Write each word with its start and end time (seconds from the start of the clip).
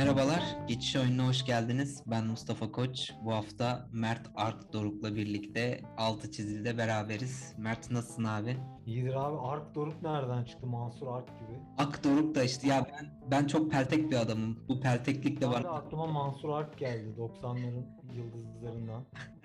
Merhabalar, 0.00 0.42
Geçiş 0.68 0.96
Oyununa 0.96 1.28
hoş 1.28 1.44
geldiniz. 1.44 2.02
Ben 2.06 2.26
Mustafa 2.26 2.72
Koç. 2.72 3.12
Bu 3.24 3.32
hafta 3.34 3.88
Mert 3.92 4.30
Ark 4.36 4.72
Doruk'la 4.72 5.14
birlikte 5.14 5.80
altı 5.96 6.30
çizilde 6.30 6.78
beraberiz. 6.78 7.54
Mert 7.58 7.90
nasılsın 7.90 8.24
abi? 8.24 8.56
İyidir 8.86 9.14
abi. 9.14 9.38
Ark 9.38 9.74
Doruk 9.74 10.02
nereden 10.02 10.44
çıktı? 10.44 10.66
Mansur 10.66 11.06
Ark 11.06 11.26
gibi. 11.28 11.58
Ak 11.78 12.04
Doruk 12.04 12.34
da 12.34 12.42
işte 12.44 12.68
ya 12.68 12.86
ben 12.92 13.06
ben 13.30 13.46
çok 13.46 13.70
peltek 13.70 14.10
bir 14.10 14.16
adamım. 14.16 14.58
Bu 14.68 14.80
pelteklik 14.80 15.40
de 15.40 15.46
Abi 15.46 15.54
var. 15.54 15.64
aklıma 15.68 16.06
Mansur 16.06 16.48
Ark 16.48 16.78
geldi 16.78 17.14
90'ların 17.18 17.84
yıldızlarından. 18.12 19.04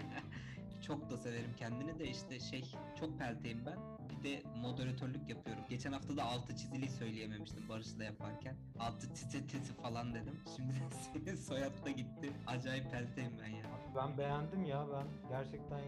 Çok 0.87 1.09
da 1.09 1.17
severim 1.17 1.51
kendini 1.57 1.99
de 1.99 2.07
işte 2.07 2.39
şey 2.39 2.63
çok 2.99 3.19
pelteyim 3.19 3.65
ben. 3.65 3.77
Bir 4.09 4.23
de 4.29 4.43
moderatörlük 4.61 5.29
yapıyorum. 5.29 5.63
Geçen 5.69 5.91
hafta 5.91 6.17
da 6.17 6.23
altı 6.23 6.55
çiziliyi 6.55 6.89
söyleyememiştim 6.89 7.69
Barış'la 7.69 8.03
yaparken. 8.03 8.55
Altı 8.79 9.13
titi 9.13 9.47
titi 9.47 9.73
falan 9.73 10.13
dedim. 10.13 10.39
Şimdi 10.55 10.73
senin 11.13 11.35
soyad 11.35 11.85
da 11.85 11.89
gitti. 11.89 12.31
Acayip 12.47 12.91
pelteyim 12.91 13.31
ben 13.41 13.49
ya. 13.49 13.65
Ben 13.95 14.17
beğendim 14.17 14.65
ya. 14.65 14.85
Ben 14.93 15.07
gerçekten 15.29 15.79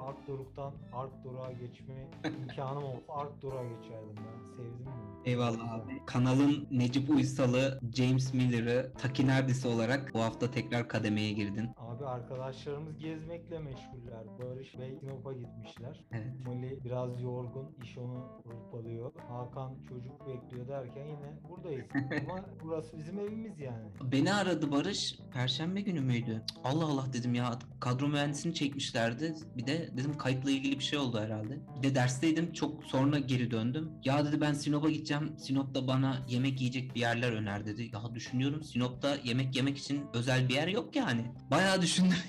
Ark 0.00 0.26
Doruk'tan 0.28 0.72
Ark 0.92 1.24
Doruk'a 1.24 1.52
geçme 1.52 1.94
imkanım 2.42 2.84
olsa 2.84 3.12
Ark 3.12 3.42
Doruk'a 3.42 3.62
geçerdim 3.64 4.16
ben. 4.16 4.44
Sevdim 4.56 4.86
bunu. 4.86 5.16
Eyvallah 5.24 5.72
abi. 5.72 6.02
Kanalın 6.06 6.66
Necip 6.70 7.10
Uysal'ı, 7.10 7.80
James 7.94 8.34
Miller'ı, 8.34 8.92
Taki 8.98 9.26
Neredisi 9.26 9.68
olarak 9.68 10.14
bu 10.14 10.20
hafta 10.22 10.50
tekrar 10.50 10.88
kademeye 10.88 11.32
girdin. 11.32 11.70
Abi 11.76 12.06
arkadaşlarımız 12.06 12.98
gezmekle 12.98 13.58
meşguller. 13.58 14.24
Barış 14.38 14.78
Bey 14.78 14.96
Sinop'a 15.00 15.32
gitmişler. 15.32 16.04
Evet. 16.12 16.46
Mali 16.46 16.84
biraz 16.84 17.22
yorgun, 17.22 17.76
iş 17.82 17.98
onu 17.98 18.42
hırpalıyor. 18.44 19.12
Hakan 19.28 19.74
çocuk 19.88 20.28
bekliyor 20.28 20.68
derken 20.68 21.04
yine 21.04 21.38
buradayız. 21.48 21.86
Ama 22.30 22.44
burası 22.64 22.98
bizim 22.98 23.18
evimiz 23.18 23.60
yani. 23.60 23.88
Beni 24.12 24.32
aradı 24.34 24.72
Barış. 24.72 25.18
Perşembe 25.32 25.80
günü 25.80 26.00
müydü? 26.00 26.42
Allah 26.64 26.84
Allah 26.84 27.12
dedim 27.12 27.34
ya. 27.34 27.58
Kadro 27.80 28.08
mühendisini 28.08 28.54
çekmişlerdi. 28.54 29.34
Bir 29.56 29.66
de 29.66 29.85
dedim 29.96 30.18
kayıtla 30.18 30.50
ilgili 30.50 30.78
bir 30.78 30.84
şey 30.84 30.98
oldu 30.98 31.20
herhalde. 31.20 31.58
Bir 31.78 31.82
de 31.82 31.94
dersteydim. 31.94 32.52
Çok 32.52 32.84
sonra 32.84 33.18
geri 33.18 33.50
döndüm. 33.50 33.90
Ya 34.04 34.24
dedi 34.26 34.40
ben 34.40 34.52
Sinop'a 34.52 34.90
gideceğim. 34.90 35.32
Sinop'ta 35.38 35.86
bana 35.86 36.26
yemek 36.28 36.60
yiyecek 36.60 36.94
bir 36.94 37.00
yerler 37.00 37.32
öner 37.32 37.66
dedi. 37.66 37.90
Ya 37.92 38.14
düşünüyorum 38.14 38.62
Sinop'ta 38.62 39.16
yemek 39.24 39.56
yemek 39.56 39.78
için 39.78 40.00
özel 40.14 40.48
bir 40.48 40.54
yer 40.54 40.68
yok 40.68 40.96
yani. 40.96 41.24
Bayağı 41.50 41.82
düşündüm 41.82 42.16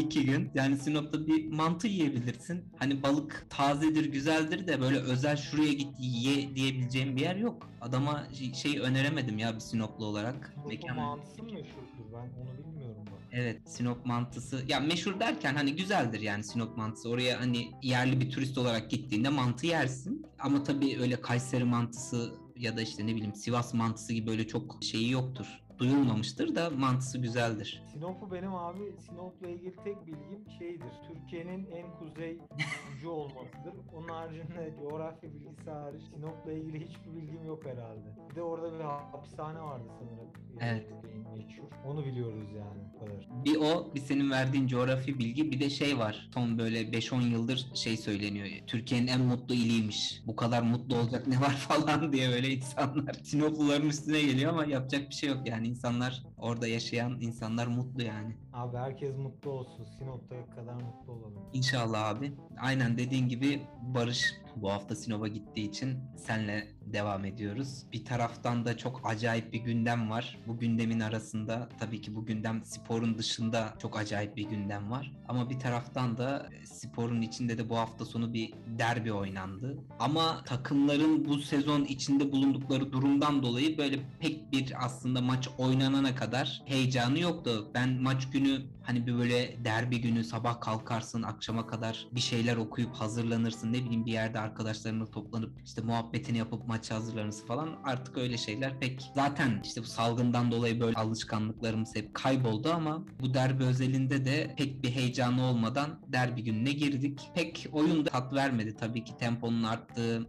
iki 0.00 0.24
gün. 0.24 0.50
Yani 0.54 0.76
Sinop'ta 0.76 1.26
bir 1.26 1.46
mantı 1.52 1.86
yiyebilirsin. 1.88 2.64
Hani 2.78 3.02
balık 3.02 3.46
tazedir, 3.50 4.04
güzeldir 4.12 4.66
de 4.66 4.80
böyle 4.80 4.98
özel 4.98 5.36
şuraya 5.36 5.72
git 5.72 5.88
ye 6.00 6.54
diyebileceğim 6.56 7.16
bir 7.16 7.20
yer 7.20 7.36
yok. 7.36 7.70
Adama 7.80 8.24
şey 8.54 8.78
öneremedim 8.78 9.38
ya 9.38 9.54
bir 9.54 9.60
Sinoplu 9.60 10.04
olarak. 10.04 10.52
Sinop'un 10.54 10.70
Mekan- 10.70 10.96
mantısı 10.96 11.42
mı 11.42 11.52
meşhurdur? 11.52 12.12
Ben 12.12 12.18
onu 12.18 12.28
bilmiyorum. 12.34 12.63
Evet 13.36 13.70
Sinop 13.70 14.06
mantısı 14.06 14.64
ya 14.68 14.80
meşhur 14.80 15.20
derken 15.20 15.54
hani 15.54 15.76
güzeldir 15.76 16.20
yani 16.20 16.44
Sinop 16.44 16.76
mantısı 16.76 17.10
oraya 17.10 17.40
hani 17.40 17.72
yerli 17.82 18.20
bir 18.20 18.30
turist 18.30 18.58
olarak 18.58 18.90
gittiğinde 18.90 19.28
mantı 19.28 19.66
yersin 19.66 20.26
ama 20.38 20.62
tabii 20.62 20.98
öyle 21.00 21.20
Kayseri 21.20 21.64
mantısı 21.64 22.34
ya 22.56 22.76
da 22.76 22.82
işte 22.82 23.06
ne 23.06 23.14
bileyim 23.14 23.34
Sivas 23.34 23.74
mantısı 23.74 24.12
gibi 24.12 24.26
böyle 24.26 24.46
çok 24.46 24.78
şeyi 24.82 25.10
yoktur 25.10 25.46
duyulmamıştır 25.78 26.54
da 26.54 26.70
mantısı 26.70 27.18
güzeldir. 27.18 27.82
Sinop'u 27.92 28.32
benim 28.32 28.54
abi 28.54 28.92
Sinop'la 28.98 29.48
ilgili 29.48 29.76
tek 29.76 30.06
bilgim 30.06 30.50
şeydir. 30.58 30.92
Türkiye'nin 31.08 31.66
en 31.70 31.98
kuzey 31.98 32.38
ucu 32.96 33.10
olmasıdır. 33.10 33.74
Onun 33.94 34.08
haricinde 34.08 34.74
coğrafya 34.80 35.34
bilgisi 35.34 35.70
hariç 35.70 36.02
Sinop'la 36.14 36.52
ilgili 36.52 36.88
hiçbir 36.88 37.16
bilgim 37.16 37.44
yok 37.46 37.66
herhalde. 37.66 38.16
Bir 38.30 38.34
de 38.34 38.42
orada 38.42 38.78
bir 38.78 38.84
hapishane 38.84 39.60
vardı 39.60 39.88
sanırım. 39.98 40.43
Evet. 40.60 40.86
Meşhur. 41.36 41.64
Onu 41.84 42.06
biliyoruz 42.06 42.48
yani 42.56 42.80
bu 42.94 42.98
kadar. 42.98 43.44
Bir 43.44 43.56
o 43.56 43.94
bir 43.94 44.00
senin 44.00 44.30
verdiğin 44.30 44.66
coğrafi 44.66 45.18
bilgi 45.18 45.52
bir 45.52 45.60
de 45.60 45.70
şey 45.70 45.98
var 45.98 46.30
son 46.34 46.58
böyle 46.58 46.82
5-10 46.82 47.28
yıldır 47.28 47.66
şey 47.74 47.96
söyleniyor 47.96 48.48
Türkiye'nin 48.66 49.06
en 49.06 49.20
mutlu 49.20 49.54
iliymiş 49.54 50.22
bu 50.26 50.36
kadar 50.36 50.62
mutlu 50.62 50.96
olacak 50.96 51.26
ne 51.26 51.40
var 51.40 51.50
falan 51.68 52.12
diye 52.12 52.30
böyle 52.30 52.48
insanlar 52.48 53.14
Sinopluların 53.22 53.88
üstüne 53.88 54.22
geliyor 54.22 54.52
ama 54.52 54.64
yapacak 54.64 55.10
bir 55.10 55.14
şey 55.14 55.28
yok 55.28 55.48
yani 55.48 55.68
insanlar 55.68 56.22
orada 56.44 56.66
yaşayan 56.66 57.20
insanlar 57.20 57.66
mutlu 57.66 58.02
yani. 58.02 58.36
Abi 58.52 58.76
herkes 58.76 59.16
mutlu 59.16 59.50
olsun. 59.50 59.84
Sinop'ta 59.98 60.36
kadar 60.56 60.74
mutlu 60.74 61.12
olalım. 61.12 61.42
İnşallah 61.52 62.08
abi. 62.08 62.32
Aynen 62.60 62.98
dediğin 62.98 63.28
gibi 63.28 63.62
Barış 63.82 64.34
bu 64.56 64.70
hafta 64.70 64.96
Sinop'a 64.96 65.28
gittiği 65.28 65.68
için 65.68 65.98
senle 66.16 66.68
devam 66.86 67.24
ediyoruz. 67.24 67.82
Bir 67.92 68.04
taraftan 68.04 68.64
da 68.64 68.76
çok 68.76 69.00
acayip 69.04 69.52
bir 69.52 69.60
gündem 69.60 70.10
var. 70.10 70.38
Bu 70.46 70.58
gündemin 70.58 71.00
arasında 71.00 71.68
tabii 71.80 72.00
ki 72.00 72.16
bu 72.16 72.26
gündem 72.26 72.64
sporun 72.64 73.18
dışında 73.18 73.74
çok 73.78 73.98
acayip 73.98 74.36
bir 74.36 74.48
gündem 74.48 74.90
var. 74.90 75.12
Ama 75.28 75.50
bir 75.50 75.58
taraftan 75.58 76.18
da 76.18 76.48
e, 76.62 76.66
sporun 76.66 77.22
içinde 77.22 77.58
de 77.58 77.68
bu 77.68 77.76
hafta 77.76 78.04
sonu 78.04 78.34
bir 78.34 78.54
derbi 78.78 79.12
oynandı. 79.12 79.78
Ama 79.98 80.44
takımların 80.44 81.24
bu 81.24 81.38
sezon 81.38 81.84
içinde 81.84 82.32
bulundukları 82.32 82.92
durumdan 82.92 83.42
dolayı 83.42 83.78
böyle 83.78 83.98
pek 84.20 84.52
bir 84.52 84.84
aslında 84.84 85.20
maç 85.20 85.48
oynanana 85.58 86.14
kadar 86.14 86.33
heyecanı 86.64 87.18
yoktu. 87.18 87.70
Ben 87.74 88.02
maç 88.02 88.30
günü 88.30 88.62
hani 88.82 89.06
bir 89.06 89.14
böyle 89.18 89.64
derbi 89.64 90.00
günü 90.00 90.24
sabah 90.24 90.60
kalkarsın 90.60 91.22
akşama 91.22 91.66
kadar 91.66 92.08
bir 92.12 92.20
şeyler 92.20 92.56
okuyup 92.56 92.94
hazırlanırsın 92.94 93.72
ne 93.72 93.84
bileyim 93.84 94.06
bir 94.06 94.12
yerde 94.12 94.40
arkadaşlarınla 94.40 95.10
toplanıp 95.10 95.52
işte 95.64 95.82
muhabbetini 95.82 96.38
yapıp 96.38 96.68
maça 96.68 96.94
hazırlanırsın 96.94 97.46
falan 97.46 97.68
artık 97.84 98.18
öyle 98.18 98.36
şeyler 98.36 98.80
pek 98.80 99.02
zaten 99.14 99.60
işte 99.64 99.80
bu 99.80 99.86
salgından 99.86 100.50
dolayı 100.50 100.80
böyle 100.80 100.96
alışkanlıklarımız 100.96 101.96
hep 101.96 102.14
kayboldu 102.14 102.72
ama 102.72 103.04
bu 103.20 103.34
derbi 103.34 103.64
özelinde 103.64 104.24
de 104.24 104.54
pek 104.58 104.82
bir 104.82 104.90
heyecanı 104.90 105.44
olmadan 105.44 106.00
derbi 106.12 106.44
gününe 106.44 106.72
girdik. 106.72 107.20
Pek 107.34 107.66
oyun 107.72 108.04
da 108.04 108.10
tat 108.10 108.32
vermedi 108.32 108.76
tabii 108.76 109.04
ki 109.04 109.16
temponun 109.18 109.62
arttığı 109.62 110.26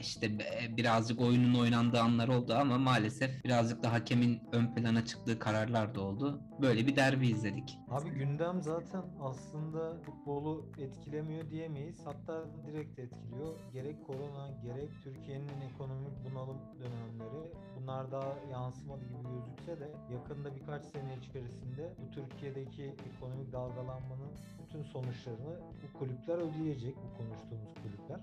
işte 0.00 0.38
be- 0.38 0.76
birazcık 0.76 1.20
oyunun 1.20 1.60
oynandığı 1.60 2.00
anlar 2.00 2.28
oldu 2.28 2.54
ama 2.54 2.78
maalesef 2.78 3.44
birazcık 3.44 3.82
da 3.82 3.92
hakemin 3.92 4.40
ön 4.52 4.74
plana 4.74 5.04
çıktığı 5.04 5.38
kararlar 5.38 5.94
da 5.94 6.00
oldu. 6.00 6.40
Böyle 6.62 6.86
bir 6.86 6.96
derbi 6.96 7.28
izledik. 7.28 7.78
Abi 7.90 8.10
gündem 8.10 8.62
zaten 8.62 9.02
aslında 9.20 9.96
futbolu 10.02 10.66
etkilemiyor 10.78 11.50
diyemeyiz. 11.50 12.00
Hatta 12.04 12.44
direkt 12.66 12.98
etkiliyor. 12.98 13.54
Gerek 13.72 14.06
korona 14.06 14.50
gerek 14.62 14.90
Türkiye'nin 15.04 15.60
ekonomik 15.74 16.12
bunalım 16.30 16.58
dönemleri 16.80 17.52
bunlar 17.80 18.12
daha 18.12 18.34
yansımadı 18.52 19.04
gibi 19.04 19.22
gözükse 19.34 19.80
de 19.80 19.90
yakında 20.12 20.56
birkaç 20.56 20.84
sene 20.84 21.16
içerisinde 21.16 21.94
bu 21.98 22.10
Türkiye'deki 22.10 22.84
ekonomik 22.84 23.52
dalgalanmanın 23.52 24.32
bütün 24.68 24.82
sonuçlarını 24.82 25.60
bu 25.82 25.98
kulüpler 25.98 26.38
ödeyecek. 26.38 26.96
Bu 26.96 27.18
konuştuğumuz 27.18 27.74
kulüpler. 27.74 28.20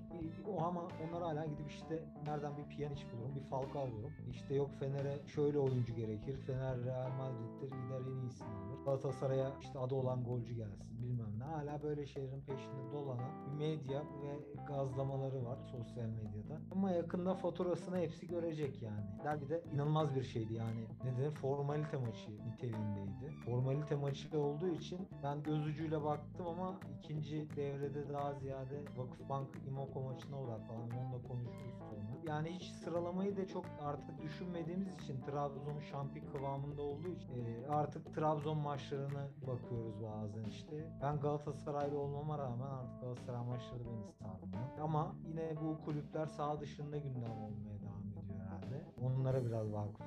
O 0.47 0.63
ama 0.63 0.81
onlar 0.81 1.23
hala 1.23 1.45
gidip 1.45 1.71
işte 1.71 2.03
nereden 2.25 2.57
bir 2.57 2.63
Pjanic 2.63 3.03
bulurum, 3.11 3.35
bir 3.35 3.49
Falcao 3.49 3.91
bulurum. 3.91 4.13
İşte 4.31 4.55
yok 4.55 4.69
Fener'e 4.79 5.27
şöyle 5.27 5.59
oyuncu 5.59 5.95
gerekir. 5.95 6.37
Fener 6.37 6.83
Real 6.83 7.11
Madrid'dir 7.11 7.67
gider 7.67 8.01
en 8.11 8.21
iyisini 8.21 8.47
alır. 8.47 8.85
Galatasaray'a 8.85 9.51
işte 9.61 9.79
adı 9.79 9.95
olan 9.95 10.23
golcü 10.23 10.55
gelsin 10.55 10.95
bilmem 11.05 11.39
ne. 11.39 11.43
Hala 11.43 11.83
böyle 11.83 12.05
şeylerin 12.05 12.41
peşinde 12.41 12.91
dolanan 12.93 13.31
bir 13.45 13.57
medya 13.57 13.99
ve 14.01 14.63
gazlamaları 14.67 15.45
var 15.45 15.57
sosyal 15.71 16.05
medyada. 16.05 16.61
Ama 16.71 16.91
yakında 16.91 17.35
faturasını 17.35 17.97
hepsi 17.97 18.27
görecek 18.27 18.81
yani. 18.81 19.05
Derbide 19.49 19.73
inanılmaz 19.73 20.15
bir 20.15 20.23
şeydi 20.23 20.53
yani. 20.53 20.87
Neden? 21.03 21.31
Formalite 21.31 21.97
maçı 21.97 22.31
niteliğindeydi. 22.47 23.31
Formalite 23.45 23.95
maçı 23.95 24.39
olduğu 24.39 24.67
için 24.67 25.07
ben 25.23 25.43
göz 25.43 25.65
baktım 26.03 26.47
ama 26.47 26.79
ikinci 26.99 27.55
devrede 27.55 28.09
daha 28.13 28.33
ziyade 28.33 28.83
Vakıfbank 28.97 29.47
İmoko 29.67 30.01
maçına 30.01 30.41
odaklandım. 30.41 30.97
Onu 30.97 31.13
da 31.13 31.27
konuşuruz 31.27 31.77
sonra. 31.79 32.33
Yani 32.33 32.49
hiç 32.49 32.63
sıralamayı 32.63 33.37
da 33.37 33.47
çok 33.47 33.65
artık 33.81 34.21
düşünmediğimiz 34.21 34.93
için 34.93 35.21
Trabzon 35.21 35.79
şampiyon 35.79 36.31
kıvamında 36.31 36.81
olduğu 36.81 37.09
için 37.09 37.45
e, 37.45 37.67
artık 37.67 38.15
Trabzon 38.15 38.57
maçlarına 38.57 39.27
bakıyoruz 39.47 40.03
bazen 40.03 40.43
işte. 40.43 40.97
Ben 41.01 41.19
Galatasaraylı 41.19 41.99
olmama 41.99 42.37
rağmen 42.37 42.67
artık 42.67 43.01
Galatasaray 43.01 43.45
maçları 43.45 43.85
beni 43.85 44.11
sarmıyor. 44.11 44.79
Ama 44.81 45.15
yine 45.27 45.55
bu 45.61 45.85
kulüpler 45.85 46.25
sağ 46.25 46.59
dışında 46.59 46.97
gündem 46.97 47.31
olmaya 47.31 47.81
devam 47.81 48.01
ediyor. 48.01 48.14
Onlara 49.01 49.45
biraz 49.45 49.71
vakıf 49.71 50.05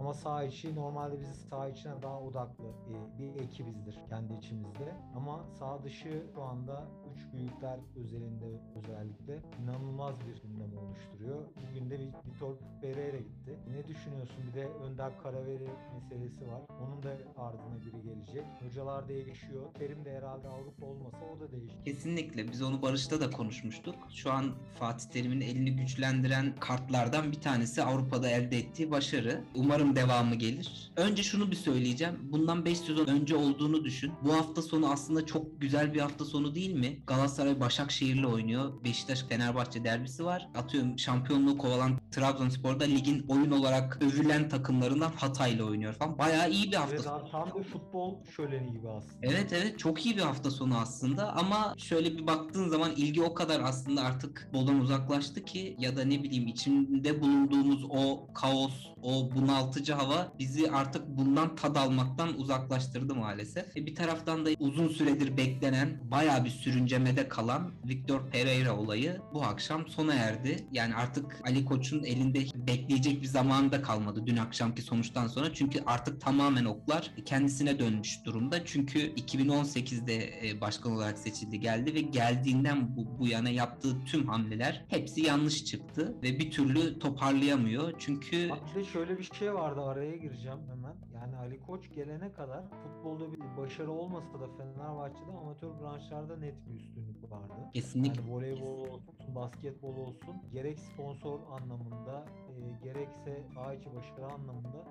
Ama 0.00 0.14
sağ 0.14 0.44
içi 0.44 0.74
normalde 0.74 1.20
biz 1.20 1.28
sağ 1.50 1.68
içine 1.68 2.02
daha 2.02 2.20
odaklı 2.20 2.64
e, 2.64 3.18
bir 3.18 3.42
ekibizdir 3.42 3.98
kendi 4.08 4.34
içimizde. 4.34 4.94
Ama 5.16 5.44
sağ 5.58 5.82
dışı 5.84 6.22
şu 6.34 6.42
anda 6.42 6.84
üç 7.14 7.32
büyükler 7.32 7.78
özelinde 7.96 8.46
özellikle 8.76 9.42
inanılmaz 9.62 10.14
bir 10.20 10.42
gündem 10.42 10.78
oluşturuyor. 10.78 11.44
Bugün 11.56 11.90
de 11.90 11.98
Vitor 11.98 12.54
Pereira 12.82 13.16
gitti. 13.16 13.58
Ne 13.76 13.88
düşünüyorsun? 13.88 14.36
Bir 14.48 14.60
de 14.60 14.66
Önder 14.66 15.12
Karaveri 15.22 15.68
meselesi 15.94 16.40
var. 16.48 16.60
Onun 16.82 17.02
da 17.02 17.10
ardına 17.36 17.80
biri 17.86 18.02
gelecek. 18.02 18.44
Hocalar 18.62 19.08
değişiyor. 19.08 19.62
Terim 19.78 20.04
de 20.04 20.16
herhalde 20.16 20.48
Avrupa 20.48 20.86
olmasa 20.86 21.18
o 21.36 21.40
da 21.40 21.52
değişir. 21.52 21.84
Kesinlikle. 21.84 22.48
Biz 22.52 22.62
onu 22.62 22.82
Barış'ta 22.82 23.20
da 23.20 23.30
konuşmuştuk. 23.30 23.94
Şu 24.10 24.32
an 24.32 24.54
Fatih 24.78 25.08
Terim'in 25.08 25.40
elini 25.40 25.76
güçlendiren 25.76 26.54
kartlardan 26.60 27.32
bir 27.32 27.40
tanesi 27.40 27.82
Avrupa'da 27.82 28.30
elde 28.30 28.58
ettiği 28.58 28.90
başarı. 28.90 29.44
Umarım 29.54 29.75
devamı 29.84 30.34
gelir. 30.34 30.90
Önce 30.96 31.22
şunu 31.22 31.50
bir 31.50 31.56
söyleyeceğim. 31.56 32.14
Bundan 32.22 32.64
5 32.64 32.78
sezon 32.78 33.06
önce 33.06 33.36
olduğunu 33.36 33.84
düşün. 33.84 34.12
Bu 34.24 34.34
hafta 34.34 34.62
sonu 34.62 34.90
aslında 34.92 35.26
çok 35.26 35.60
güzel 35.60 35.94
bir 35.94 36.00
hafta 36.00 36.24
sonu 36.24 36.54
değil 36.54 36.74
mi? 36.74 37.02
Galatasaray 37.06 37.60
Başakşehir'le 37.60 38.24
oynuyor. 38.24 38.84
Beşiktaş 38.84 39.22
Fenerbahçe 39.22 39.84
derbisi 39.84 40.24
var. 40.24 40.48
Atıyorum 40.54 40.98
şampiyonluğu 40.98 41.58
kovalan 41.58 42.00
Trabzonspor'da 42.10 42.84
ligin 42.84 43.24
oyun 43.28 43.50
olarak 43.50 43.98
övülen 44.02 44.48
takımlarından 44.48 45.12
Hatay'la 45.16 45.64
oynuyor 45.64 45.92
falan. 45.94 46.18
Bayağı 46.18 46.50
iyi 46.50 46.70
bir 46.72 46.76
hafta 46.76 46.94
Evet 46.94 47.04
sonu. 47.04 47.30
tam 47.30 47.50
bir 47.58 47.64
futbol 47.64 48.24
şöleni 48.36 48.72
gibi 48.72 48.88
aslında. 48.88 49.16
Evet 49.22 49.52
evet 49.52 49.78
çok 49.78 50.06
iyi 50.06 50.16
bir 50.16 50.22
hafta 50.22 50.50
sonu 50.50 50.78
aslında 50.78 51.32
ama 51.32 51.74
şöyle 51.78 52.18
bir 52.18 52.26
baktığın 52.26 52.68
zaman 52.68 52.90
ilgi 52.96 53.22
o 53.22 53.34
kadar 53.34 53.60
aslında 53.60 54.02
artık 54.02 54.50
boldan 54.52 54.80
uzaklaştı 54.80 55.44
ki 55.44 55.76
ya 55.78 55.96
da 55.96 56.04
ne 56.04 56.22
bileyim 56.22 56.46
içinde 56.46 57.20
bulunduğumuz 57.20 57.84
o 57.90 58.26
kaos, 58.34 58.72
o 59.02 59.30
bunaltıcı 59.66 59.92
hava 59.92 60.32
bizi 60.38 60.70
artık 60.70 61.08
bundan 61.08 61.56
tad 61.56 61.76
almaktan 61.76 62.40
uzaklaştırdı 62.40 63.14
maalesef. 63.14 63.76
E 63.76 63.86
bir 63.86 63.94
taraftan 63.94 64.46
da 64.46 64.50
uzun 64.58 64.88
süredir 64.88 65.36
beklenen 65.36 66.00
bayağı 66.10 66.44
bir 66.44 66.50
sürüncemede 66.50 67.28
kalan 67.28 67.72
Victor 67.84 68.30
Pereira 68.30 68.76
olayı 68.76 69.20
bu 69.34 69.42
akşam 69.42 69.88
sona 69.88 70.14
erdi. 70.14 70.66
Yani 70.72 70.94
artık 70.94 71.40
Ali 71.44 71.64
Koç'un 71.64 72.04
elinde 72.04 72.38
bekleyecek 72.54 73.22
bir 73.22 73.26
zamanı 73.26 73.72
da 73.72 73.82
kalmadı 73.82 74.22
dün 74.26 74.36
akşamki 74.36 74.82
sonuçtan 74.82 75.26
sonra. 75.26 75.54
Çünkü 75.54 75.82
artık 75.86 76.20
tamamen 76.20 76.64
oklar 76.64 77.10
kendisine 77.24 77.78
dönmüş 77.78 78.24
durumda. 78.24 78.64
Çünkü 78.64 78.98
2018'de 78.98 80.48
e, 80.48 80.60
başkan 80.60 80.92
olarak 80.92 81.18
seçildi 81.18 81.60
geldi 81.60 81.94
ve 81.94 82.00
geldiğinden 82.00 82.96
bu, 82.96 83.18
bu 83.18 83.28
yana 83.28 83.50
yaptığı 83.50 84.04
tüm 84.04 84.28
hamleler 84.28 84.84
hepsi 84.88 85.20
yanlış 85.20 85.64
çıktı 85.64 86.14
ve 86.22 86.38
bir 86.38 86.50
türlü 86.50 86.98
toparlayamıyor. 86.98 87.92
Çünkü 87.98 88.50
de 88.76 88.84
şöyle 88.84 89.18
bir 89.18 89.24
şey 89.24 89.54
vardı 89.56 89.82
araya 89.82 90.16
gireceğim 90.16 90.58
hemen. 90.70 90.96
Yani 91.14 91.36
Ali 91.36 91.60
Koç 91.60 91.94
gelene 91.94 92.32
kadar 92.32 92.64
futbolda 92.70 93.32
bir 93.32 93.56
başarı 93.56 93.90
olmasa 93.90 94.40
da 94.40 94.46
Fenerbahçe'de 94.56 95.30
amatör 95.40 95.80
branşlarda 95.80 96.36
net 96.36 96.66
bir 96.66 96.74
üstünlük 96.74 97.30
vardı. 97.30 97.54
kesinlikle 97.72 98.22
Yani 98.22 98.32
voleybol 98.32 98.78
olsun, 98.78 99.34
basketbol 99.34 99.96
olsun 99.96 100.36
gerek 100.52 100.78
sponsor 100.78 101.40
anlamında 101.50 102.24
e, 102.48 102.84
gerekse 102.84 103.46
içi 103.78 103.94
başarı 103.94 104.26
anlamında 104.26 104.84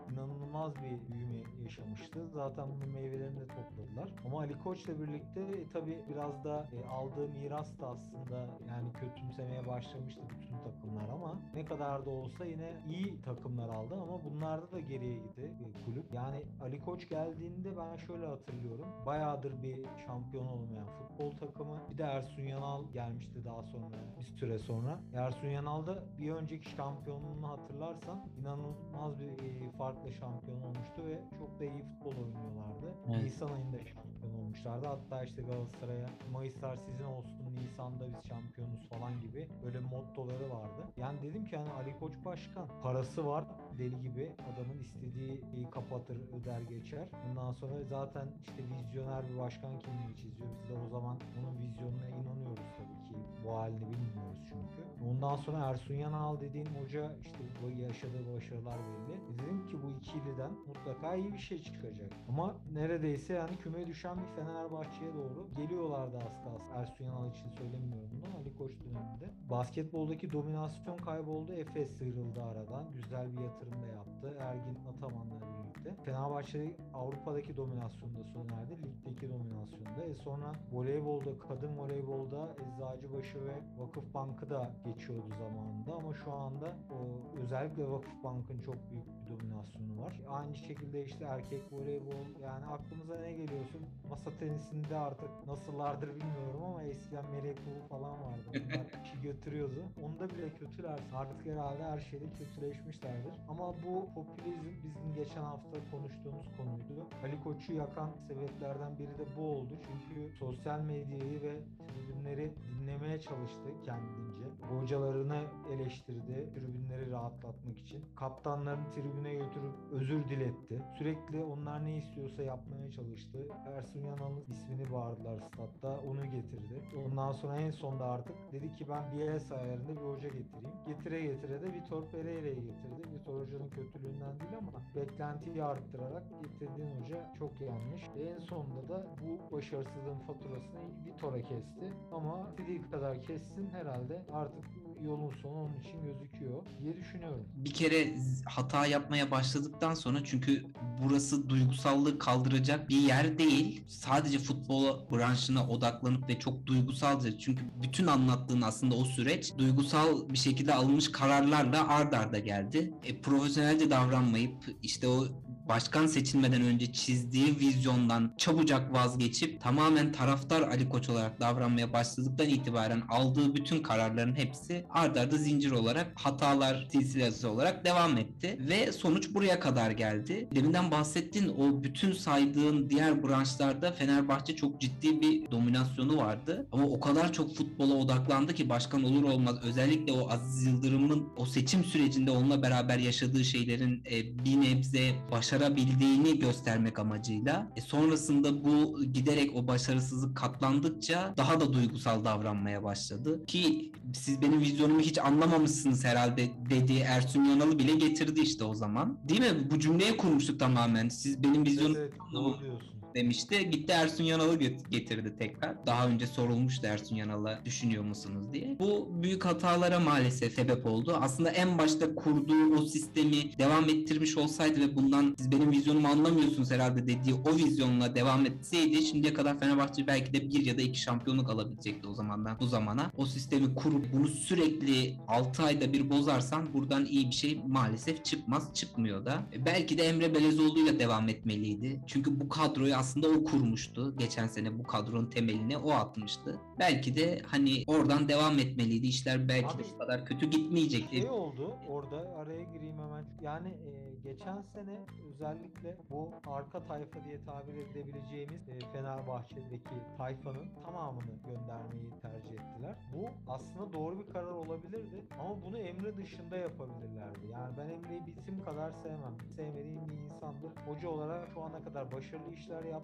inanılmaz 0.65 0.83
bir 0.83 1.13
büyüme 1.13 1.43
yaşamıştı. 1.63 2.27
Zaten 2.33 2.65
bunun 2.69 2.93
meyvelerini 2.93 3.39
de 3.39 3.47
topladılar. 3.47 4.09
Ama 4.25 4.39
Ali 4.39 4.59
Koç'la 4.59 4.99
birlikte 4.99 5.41
e, 5.41 5.69
tabii 5.73 5.99
biraz 6.09 6.43
da 6.43 6.67
e, 6.73 6.87
aldığı 6.87 7.29
miras 7.29 7.79
da 7.79 7.87
aslında 7.87 8.37
yani 8.67 8.93
kötümsemeye 8.93 9.67
başlamıştı 9.67 10.21
bütün 10.29 10.57
takımlar 10.57 11.09
ama 11.13 11.39
ne 11.53 11.65
kadar 11.65 12.05
da 12.05 12.09
olsa 12.09 12.45
yine 12.45 12.71
iyi 12.89 13.21
takımlar 13.21 13.69
aldı 13.69 13.93
ama 13.93 14.23
bunlarda 14.23 14.71
da 14.71 14.79
geriye 14.79 15.17
gitti 15.17 15.51
e, 15.65 15.85
kulüp. 15.85 16.13
Yani 16.13 16.41
Ali 16.61 16.81
Koç 16.81 17.09
geldiğinde 17.09 17.77
ben 17.77 17.95
şöyle 17.95 18.27
hatırlıyorum. 18.27 18.87
Bayağıdır 19.05 19.63
bir 19.63 19.85
şampiyon 20.05 20.47
olmayan 20.47 20.87
futbol 20.87 21.31
takımı. 21.31 21.77
Bir 21.91 21.97
de 21.97 22.03
Ersun 22.03 22.41
Yanal 22.41 22.91
gelmişti 22.93 23.45
daha 23.45 23.63
sonra 23.63 23.95
bir 24.19 24.23
süre 24.23 24.59
sonra. 24.59 24.99
Ersun 25.13 25.47
Yanal 25.47 25.87
da 25.87 26.03
bir 26.19 26.31
önceki 26.31 26.69
şampiyonluğunu 26.69 27.47
hatırlarsan 27.47 28.29
inanılmaz 28.39 29.19
bir 29.19 29.25
e, 29.25 29.71
farklı 29.77 30.13
şampiyon 30.13 30.54
olmuştu 30.63 31.01
ve 31.05 31.21
çok 31.39 31.59
da 31.59 31.63
iyi 31.65 31.83
futbol 31.83 32.23
oynuyorlardı. 32.23 32.87
Evet. 33.09 33.23
Nisan 33.23 33.49
ayında 33.49 33.77
şampiyon 33.77 34.33
olmuşlardı. 34.43 34.85
Hatta 34.85 35.23
işte 35.23 35.41
Galatasaray'a 35.41 36.09
Mayıslar 36.31 36.77
sizin 36.77 37.03
olsun 37.03 37.45
Nisan'da 37.55 38.07
biz 38.07 38.29
şampiyonuz 38.29 38.89
falan 38.89 39.21
gibi 39.21 39.47
böyle 39.63 39.79
mottoları 39.79 40.49
vardı. 40.49 40.81
Yani 40.97 41.21
dedim 41.21 41.45
ki 41.45 41.57
hani 41.57 41.71
Ali 41.71 41.99
Koç 41.99 42.13
Başkan 42.25 42.67
parası 42.83 43.25
var 43.25 43.45
deli 43.77 44.01
gibi 44.01 44.31
adamın 44.53 44.79
istediği 44.79 45.69
kapatır 45.71 46.17
öder 46.41 46.61
geçer. 46.61 47.07
Ondan 47.29 47.51
sonra 47.51 47.83
zaten 47.89 48.27
işte 48.47 48.63
vizyoner 48.63 49.29
bir 49.29 49.37
başkan 49.37 49.79
kimliği 49.79 50.15
çiziyor. 50.17 50.49
Biz 50.61 50.69
de 50.69 50.73
o 50.85 50.89
zaman 50.89 51.17
onun 51.39 51.61
vizyonuna 51.61 52.07
inanıyoruz 52.07 52.69
tabii 52.77 53.07
ki. 53.07 53.15
Bu 53.45 53.55
halini 53.55 53.81
bilmiyoruz 53.81 54.39
çünkü. 54.49 55.09
Ondan 55.09 55.35
sonra 55.35 55.65
Ersun 55.69 55.93
Yanal 55.93 56.39
dediğin 56.39 56.65
hoca 56.65 57.15
işte 57.21 57.43
bu 57.63 57.81
yaşadığı 57.81 58.35
başarılar 58.35 58.77
belli. 58.77 59.39
Dedim 59.39 59.67
ki 59.67 59.77
bu 59.83 60.01
ikiliden 60.45 60.67
mutlaka 60.67 61.15
iyi 61.15 61.33
bir 61.33 61.37
şey 61.37 61.61
çıkacak. 61.61 62.11
Ama 62.29 62.55
neredeyse 62.73 63.33
yani 63.33 63.57
küme 63.57 63.87
düşen 63.87 64.17
bir 64.17 64.35
Fenerbahçe'ye 64.35 65.13
doğru 65.13 65.49
geliyorlardı 65.55 66.17
az 66.17 66.43
kalsın. 66.43 66.71
Ersun 66.75 67.05
Yanal 67.05 67.31
için 67.31 67.49
söylemiyorum 67.49 68.09
bunu. 68.11 68.37
Ali 68.39 68.57
Koç 68.57 68.71
döneminde. 68.79 69.25
Basketboldaki 69.49 70.31
dominasyon 70.31 70.97
kayboldu. 70.97 71.53
Efes 71.53 71.97
sıyrıldı 71.97 72.43
aradan. 72.43 72.91
Güzel 72.93 73.33
bir 73.33 73.41
yatırım 73.41 73.81
da 73.81 73.87
yaptı. 73.87 74.37
Ergin 74.39 74.77
Ataman'la 74.89 75.35
birlikte. 75.41 75.84
Fenerbahçe 76.05 76.75
Avrupa'daki 76.93 77.57
dominasyonda 77.57 78.23
sona 78.23 78.59
erdi. 78.61 78.75
Ligdeki 78.83 79.29
dominasyonda. 79.29 80.03
E 80.09 80.15
sonra 80.15 80.51
voleybolda, 80.71 81.39
kadın 81.39 81.77
voleybolda 81.77 82.55
Eczacıbaşı 82.65 83.45
ve 83.45 83.55
Vakıfbank'ı 83.77 84.49
da 84.49 84.71
geçiyordu 84.85 85.29
zamanında 85.39 85.93
ama 85.93 86.13
şu 86.13 86.31
anda 86.33 86.65
o, 86.65 86.97
özellikle 87.43 87.89
Vakıfbank'ın 87.89 88.59
çok 88.61 88.75
büyük 88.91 89.07
bir 89.07 89.29
dominasyonu 89.31 90.01
var. 90.03 90.21
Aynı 90.29 90.55
şekilde 90.55 91.03
işte 91.05 91.25
erkek 91.25 91.61
voleybol 91.71 92.25
yani 92.43 92.65
aklımıza 92.65 93.17
ne 93.17 93.31
geliyorsun? 93.31 93.81
Masa 94.09 94.31
tenisinde 94.39 94.97
artık 94.97 95.29
nasıllardır 95.47 96.07
bilmiyorum 96.07 96.63
ama 96.65 96.83
eskiden 96.83 97.25
Melek 97.31 97.57
Ulu 97.59 97.87
falan 97.89 98.11
vardı. 98.11 98.45
Onlar 98.49 99.05
şey 99.11 99.21
götürüyordu. 99.21 99.83
Onda 100.03 100.29
bile 100.29 100.49
kötüler. 100.49 100.99
Artık 101.15 101.45
herhalde 101.45 101.83
her 101.83 101.99
şeyde 101.99 102.25
kötüleşmişlerdir. 102.37 103.33
Ama 103.49 103.73
bu 103.85 104.05
popülizm 104.15 104.69
bizim 104.83 105.15
geçen 105.15 105.41
hafta 105.41 105.77
konuştuğumuz 105.97 106.47
konuydu. 106.57 107.07
Ali 107.23 107.43
Koç'u 107.43 107.73
yakan 107.73 108.09
sebeplerden 108.27 108.99
biri 108.99 109.17
de 109.17 109.25
bu 109.37 109.41
oldu. 109.41 109.73
Çünkü 109.87 110.35
sosyal 110.35 110.79
medyayı 110.79 111.41
ve 111.41 111.59
tribünleri 111.87 112.53
dinlemeye 112.67 113.19
çalıştı 113.19 113.69
kendince. 113.83 114.45
Hocalarını 114.69 115.41
eleştirdi 115.73 116.49
tribünleri 116.53 117.11
rahatlatmak 117.11 117.79
için. 117.79 118.05
Kaptanlarını 118.15 118.91
tribüne 118.91 119.33
götürüp 119.33 119.75
özür 119.91 120.29
diletti. 120.29 120.81
Sürekli 120.97 121.43
onlar 121.43 121.85
ne 121.85 121.97
istiyorsa 121.97 122.43
yapmaya 122.43 122.91
çalıştı. 122.91 123.47
Ersun 123.77 123.99
Yanal'ın 123.99 124.43
ismini 124.47 124.91
bağırdılar 124.91 125.39
statta. 125.39 125.99
Onu 125.99 126.25
getirdi. 126.25 126.81
Ondan 127.05 127.31
sonra 127.31 127.55
en 127.55 127.71
sonda 127.71 128.05
artık 128.05 128.35
dedi 128.51 128.71
ki 128.71 128.85
ben 128.89 129.17
Bielsa 129.17 129.55
ayarında 129.55 129.91
bir 129.91 130.01
hoca 130.01 130.27
getireyim. 130.27 130.71
Getire 130.87 131.21
getire 131.21 131.61
de 131.61 131.73
Vitor 131.73 132.07
Pereira'yı 132.11 132.55
getirdi. 132.55 133.01
Vitor 133.13 133.41
Hoca'nın 133.41 133.69
kötülüğünden 133.69 134.39
değil 134.39 134.57
ama 134.57 134.71
beklentiyi 134.95 135.63
arttırarak 135.85 136.23
getirdiğin 136.41 136.89
hoca 137.01 137.33
çok 137.39 137.61
yanlış. 137.61 138.01
En 138.19 138.39
sonunda 138.39 138.89
da 138.89 139.07
bu 139.21 139.55
başarısızlığın 139.55 140.19
faturasını 140.27 141.05
Vitor'a 141.05 141.41
kesti. 141.41 141.93
Ama 142.11 142.49
istediği 142.49 142.81
kadar 142.91 143.23
kessin 143.23 143.69
herhalde 143.69 144.25
artık 144.33 144.65
yolun 145.03 145.31
sonu 145.41 145.53
onun 145.53 145.79
için 145.79 146.05
gözüküyor 146.05 146.63
diye 146.81 146.97
düşünüyorum. 146.97 147.45
bir 147.55 147.73
kere 147.73 148.17
hata 148.45 148.85
yapmaya 148.85 149.31
başladıktan 149.31 149.93
sonra 149.93 150.23
çünkü 150.23 150.65
burası 151.03 151.49
duygusallığı 151.49 152.19
kaldıracak 152.19 152.89
bir 152.89 152.97
yer 152.97 153.37
değil. 153.37 153.83
Sadece 153.87 154.39
futbol 154.39 155.11
branşına 155.11 155.67
odaklanıp 155.67 156.29
ve 156.29 156.39
çok 156.39 156.65
duygusalca 156.65 157.37
çünkü 157.37 157.63
bütün 157.83 158.07
anlattığın 158.07 158.61
aslında 158.61 158.95
o 158.95 159.05
süreç 159.05 159.57
duygusal 159.57 160.29
bir 160.29 160.37
şekilde 160.37 160.73
alınmış 160.73 161.11
kararlarla 161.11 161.87
ard 161.87 162.13
arda 162.13 162.39
geldi. 162.39 162.93
E, 163.03 163.21
profesyonelce 163.21 163.89
davranmayıp 163.89 164.55
işte 164.83 165.07
o 165.07 165.25
başkan 165.67 166.07
seçilmeden 166.07 166.61
önce 166.61 166.93
çizdiği 166.93 167.59
vizyondan 167.59 168.33
çabucak 168.37 168.93
vazgeçip 168.93 169.61
tamamen 169.61 170.11
taraftar 170.11 170.61
Ali 170.61 170.89
Koç 170.89 171.09
olarak 171.09 171.39
davranmaya 171.39 171.93
başladıktan 171.93 172.49
itibaren 172.49 173.01
aldığı 173.09 173.55
bütün 173.55 173.83
kararların 173.83 174.35
hepsi 174.35 174.85
ard 174.89 175.15
arda 175.15 175.37
zincir 175.37 175.71
olarak 175.71 176.11
hatalar 176.15 176.87
silsilesi 176.91 177.47
olarak 177.47 177.85
devam 177.85 178.17
etti 178.17 178.57
ve 178.59 178.91
sonuç 178.91 179.33
buraya 179.33 179.59
kadar 179.59 179.91
geldi. 179.91 180.49
Deminden 180.55 180.91
bahsettiğin 180.91 181.47
o 181.47 181.83
bütün 181.83 182.11
saydığın 182.11 182.89
diğer 182.89 183.23
branşlarda 183.23 183.91
Fenerbahçe 183.91 184.55
çok 184.55 184.81
ciddi 184.81 185.21
bir 185.21 185.51
dominasyonu 185.51 186.17
vardı 186.17 186.67
ama 186.71 186.85
o 186.85 186.99
kadar 186.99 187.33
çok 187.33 187.55
futbola 187.55 187.93
odaklandı 187.93 188.53
ki 188.53 188.69
başkan 188.69 189.03
olur 189.03 189.23
olmaz 189.23 189.55
özellikle 189.63 190.13
o 190.13 190.29
Aziz 190.29 190.65
Yıldırım'ın 190.65 191.27
o 191.37 191.45
seçim 191.45 191.83
sürecinde 191.83 192.31
onunla 192.31 192.61
beraber 192.61 192.97
yaşadığı 192.97 193.45
şeylerin 193.45 194.03
e, 194.11 194.45
bir 194.45 194.61
nebze 194.61 195.11
başarı 195.31 195.54
başarabildiğini 195.55 196.39
göstermek 196.39 196.99
amacıyla. 196.99 197.67
E 197.75 197.81
sonrasında 197.81 198.63
bu 198.63 199.03
giderek 199.03 199.55
o 199.55 199.67
başarısızlık 199.67 200.37
katlandıkça 200.37 201.33
daha 201.37 201.59
da 201.59 201.73
duygusal 201.73 202.25
davranmaya 202.25 202.83
başladı. 202.83 203.45
Ki 203.45 203.91
siz 204.13 204.41
benim 204.41 204.59
vizyonumu 204.59 204.99
hiç 204.99 205.17
anlamamışsınız 205.17 206.05
herhalde 206.05 206.49
dediği 206.69 206.99
Ersun 206.99 207.43
Yanal'ı 207.43 207.79
bile 207.79 207.95
getirdi 207.95 208.39
işte 208.41 208.63
o 208.63 208.73
zaman. 208.73 209.17
Değil 209.29 209.41
mi? 209.41 209.69
Bu 209.71 209.79
cümleye 209.79 210.17
kurmuştuk 210.17 210.59
tamamen. 210.59 211.09
Siz 211.09 211.43
benim 211.43 211.65
vizyonumu 211.65 211.97
Evet, 211.97 212.13
evet, 212.33 212.59
diyorsun. 212.61 212.94
Demişti. 213.15 213.69
Gitti 213.69 213.93
Ersun 213.93 214.23
Yanal'ı 214.23 214.55
getirdi 214.89 215.35
tekrar. 215.39 215.85
Daha 215.85 216.07
önce 216.07 216.27
sorulmuştu 216.27 216.87
Ersun 216.87 217.15
Yanal'a 217.15 217.65
düşünüyor 217.65 218.03
musunuz 218.03 218.53
diye. 218.53 218.75
Bu 218.79 219.09
büyük 219.23 219.45
hatalara 219.45 219.99
maalesef 219.99 220.53
sebep 220.53 220.85
oldu. 220.85 221.17
Aslında 221.21 221.49
en 221.49 221.77
başta 221.77 222.15
kurduğu 222.15 222.75
o 222.75 222.85
sistemi 222.85 223.57
devam 223.57 223.89
ettirmiş 223.89 224.37
olsaydı 224.37 224.81
ve 224.81 224.95
bundan 224.95 225.35
siz 225.37 225.51
benim 225.51 225.71
vizyonumu 225.71 226.07
anlamıyorsunuz 226.07 226.71
herhalde 226.71 227.07
dediği 227.07 227.33
o 227.33 227.55
vizyonla 227.55 228.15
devam 228.15 228.45
etseydi 228.45 229.01
şimdiye 229.01 229.33
kadar 229.33 229.59
Fenerbahçe 229.59 230.07
belki 230.07 230.33
de 230.33 230.49
bir 230.49 230.65
ya 230.65 230.77
da 230.77 230.81
iki 230.81 230.99
şampiyonluk 231.01 231.49
alabilecekti 231.49 232.07
o 232.07 232.13
zamandan 232.13 232.59
bu 232.59 232.67
zamana. 232.67 233.11
O 233.17 233.25
sistemi 233.25 233.75
kurup 233.75 234.13
bunu 234.13 234.27
sürekli 234.27 235.15
6 235.27 235.63
ayda 235.63 235.93
bir 235.93 236.09
bozarsan 236.09 236.73
buradan 236.73 237.05
iyi 237.05 237.29
bir 237.29 237.35
şey 237.35 237.61
maalesef 237.67 238.25
çıkmaz. 238.25 238.73
Çıkmıyor 238.73 239.25
da. 239.25 239.43
E, 239.53 239.65
Belki 239.65 239.97
de 239.97 240.03
Emre 240.03 240.33
Belezoğlu'yla 240.33 240.99
devam 240.99 241.29
etmeliydi. 241.29 242.01
Çünkü 242.07 242.39
bu 242.39 242.49
kadroyu 242.49 242.97
aslında 243.05 243.27
o 243.27 243.43
kurmuştu. 243.43 244.17
Geçen 244.17 244.47
sene 244.47 244.79
bu 244.79 244.83
kadronun 244.83 245.29
temelini 245.29 245.77
o 245.77 245.91
atmıştı. 245.91 246.59
Belki 246.79 247.15
de 247.15 247.41
hani 247.45 247.83
oradan 247.87 248.29
devam 248.29 248.59
etmeliydi. 248.59 249.07
İşler 249.07 249.47
belki 249.47 249.77
de 249.77 249.83
Abi, 249.83 249.93
bu 249.93 249.97
kadar 249.97 250.25
kötü 250.25 250.49
gitmeyecekti. 250.49 251.21
Şey 251.21 251.29
oldu 251.29 251.75
orada 251.89 252.17
araya 252.37 252.63
gireyim 252.63 252.99
hemen. 252.99 253.25
Yani 253.41 253.67
e, 253.67 253.91
geçen 254.23 254.61
sene 254.61 255.05
özellikle 255.29 255.97
bu 256.09 256.31
arka 256.47 256.83
tayfa 256.83 257.25
diye 257.25 257.43
tabir 257.45 257.73
edebileceğimiz 257.73 258.69
e, 258.69 258.79
Fenerbahçe'deki 258.93 259.95
tayfanın 260.17 260.67
tamamını 260.85 261.35
göndermeyi 261.45 262.09
tercih 262.21 262.51
ettiler. 262.51 262.95
Bu 263.13 263.51
aslında 263.51 263.93
doğru 263.93 264.19
bir 264.19 264.33
karar 264.33 264.51
olabilirdi 264.51 265.23
ama 265.39 265.61
bunu 265.65 265.77
Emre 265.77 266.17
dışında 266.17 266.57
yapabilirlerdi. 266.57 267.47
Yani 267.51 267.77
ben 267.77 267.89
Emre'yi 267.89 268.25
bitim 268.27 268.63
kadar 268.65 268.91
sevmem. 268.91 269.35
Sevmediğim 269.55 270.07
bir 270.07 270.19
insandır. 270.19 270.71
Hoca 270.87 271.09
olarak 271.09 271.47
şu 271.53 271.61
ana 271.61 271.83
kadar 271.83 272.11
başarılı 272.11 272.53
işler 272.53 272.83
yaptı. 272.83 272.94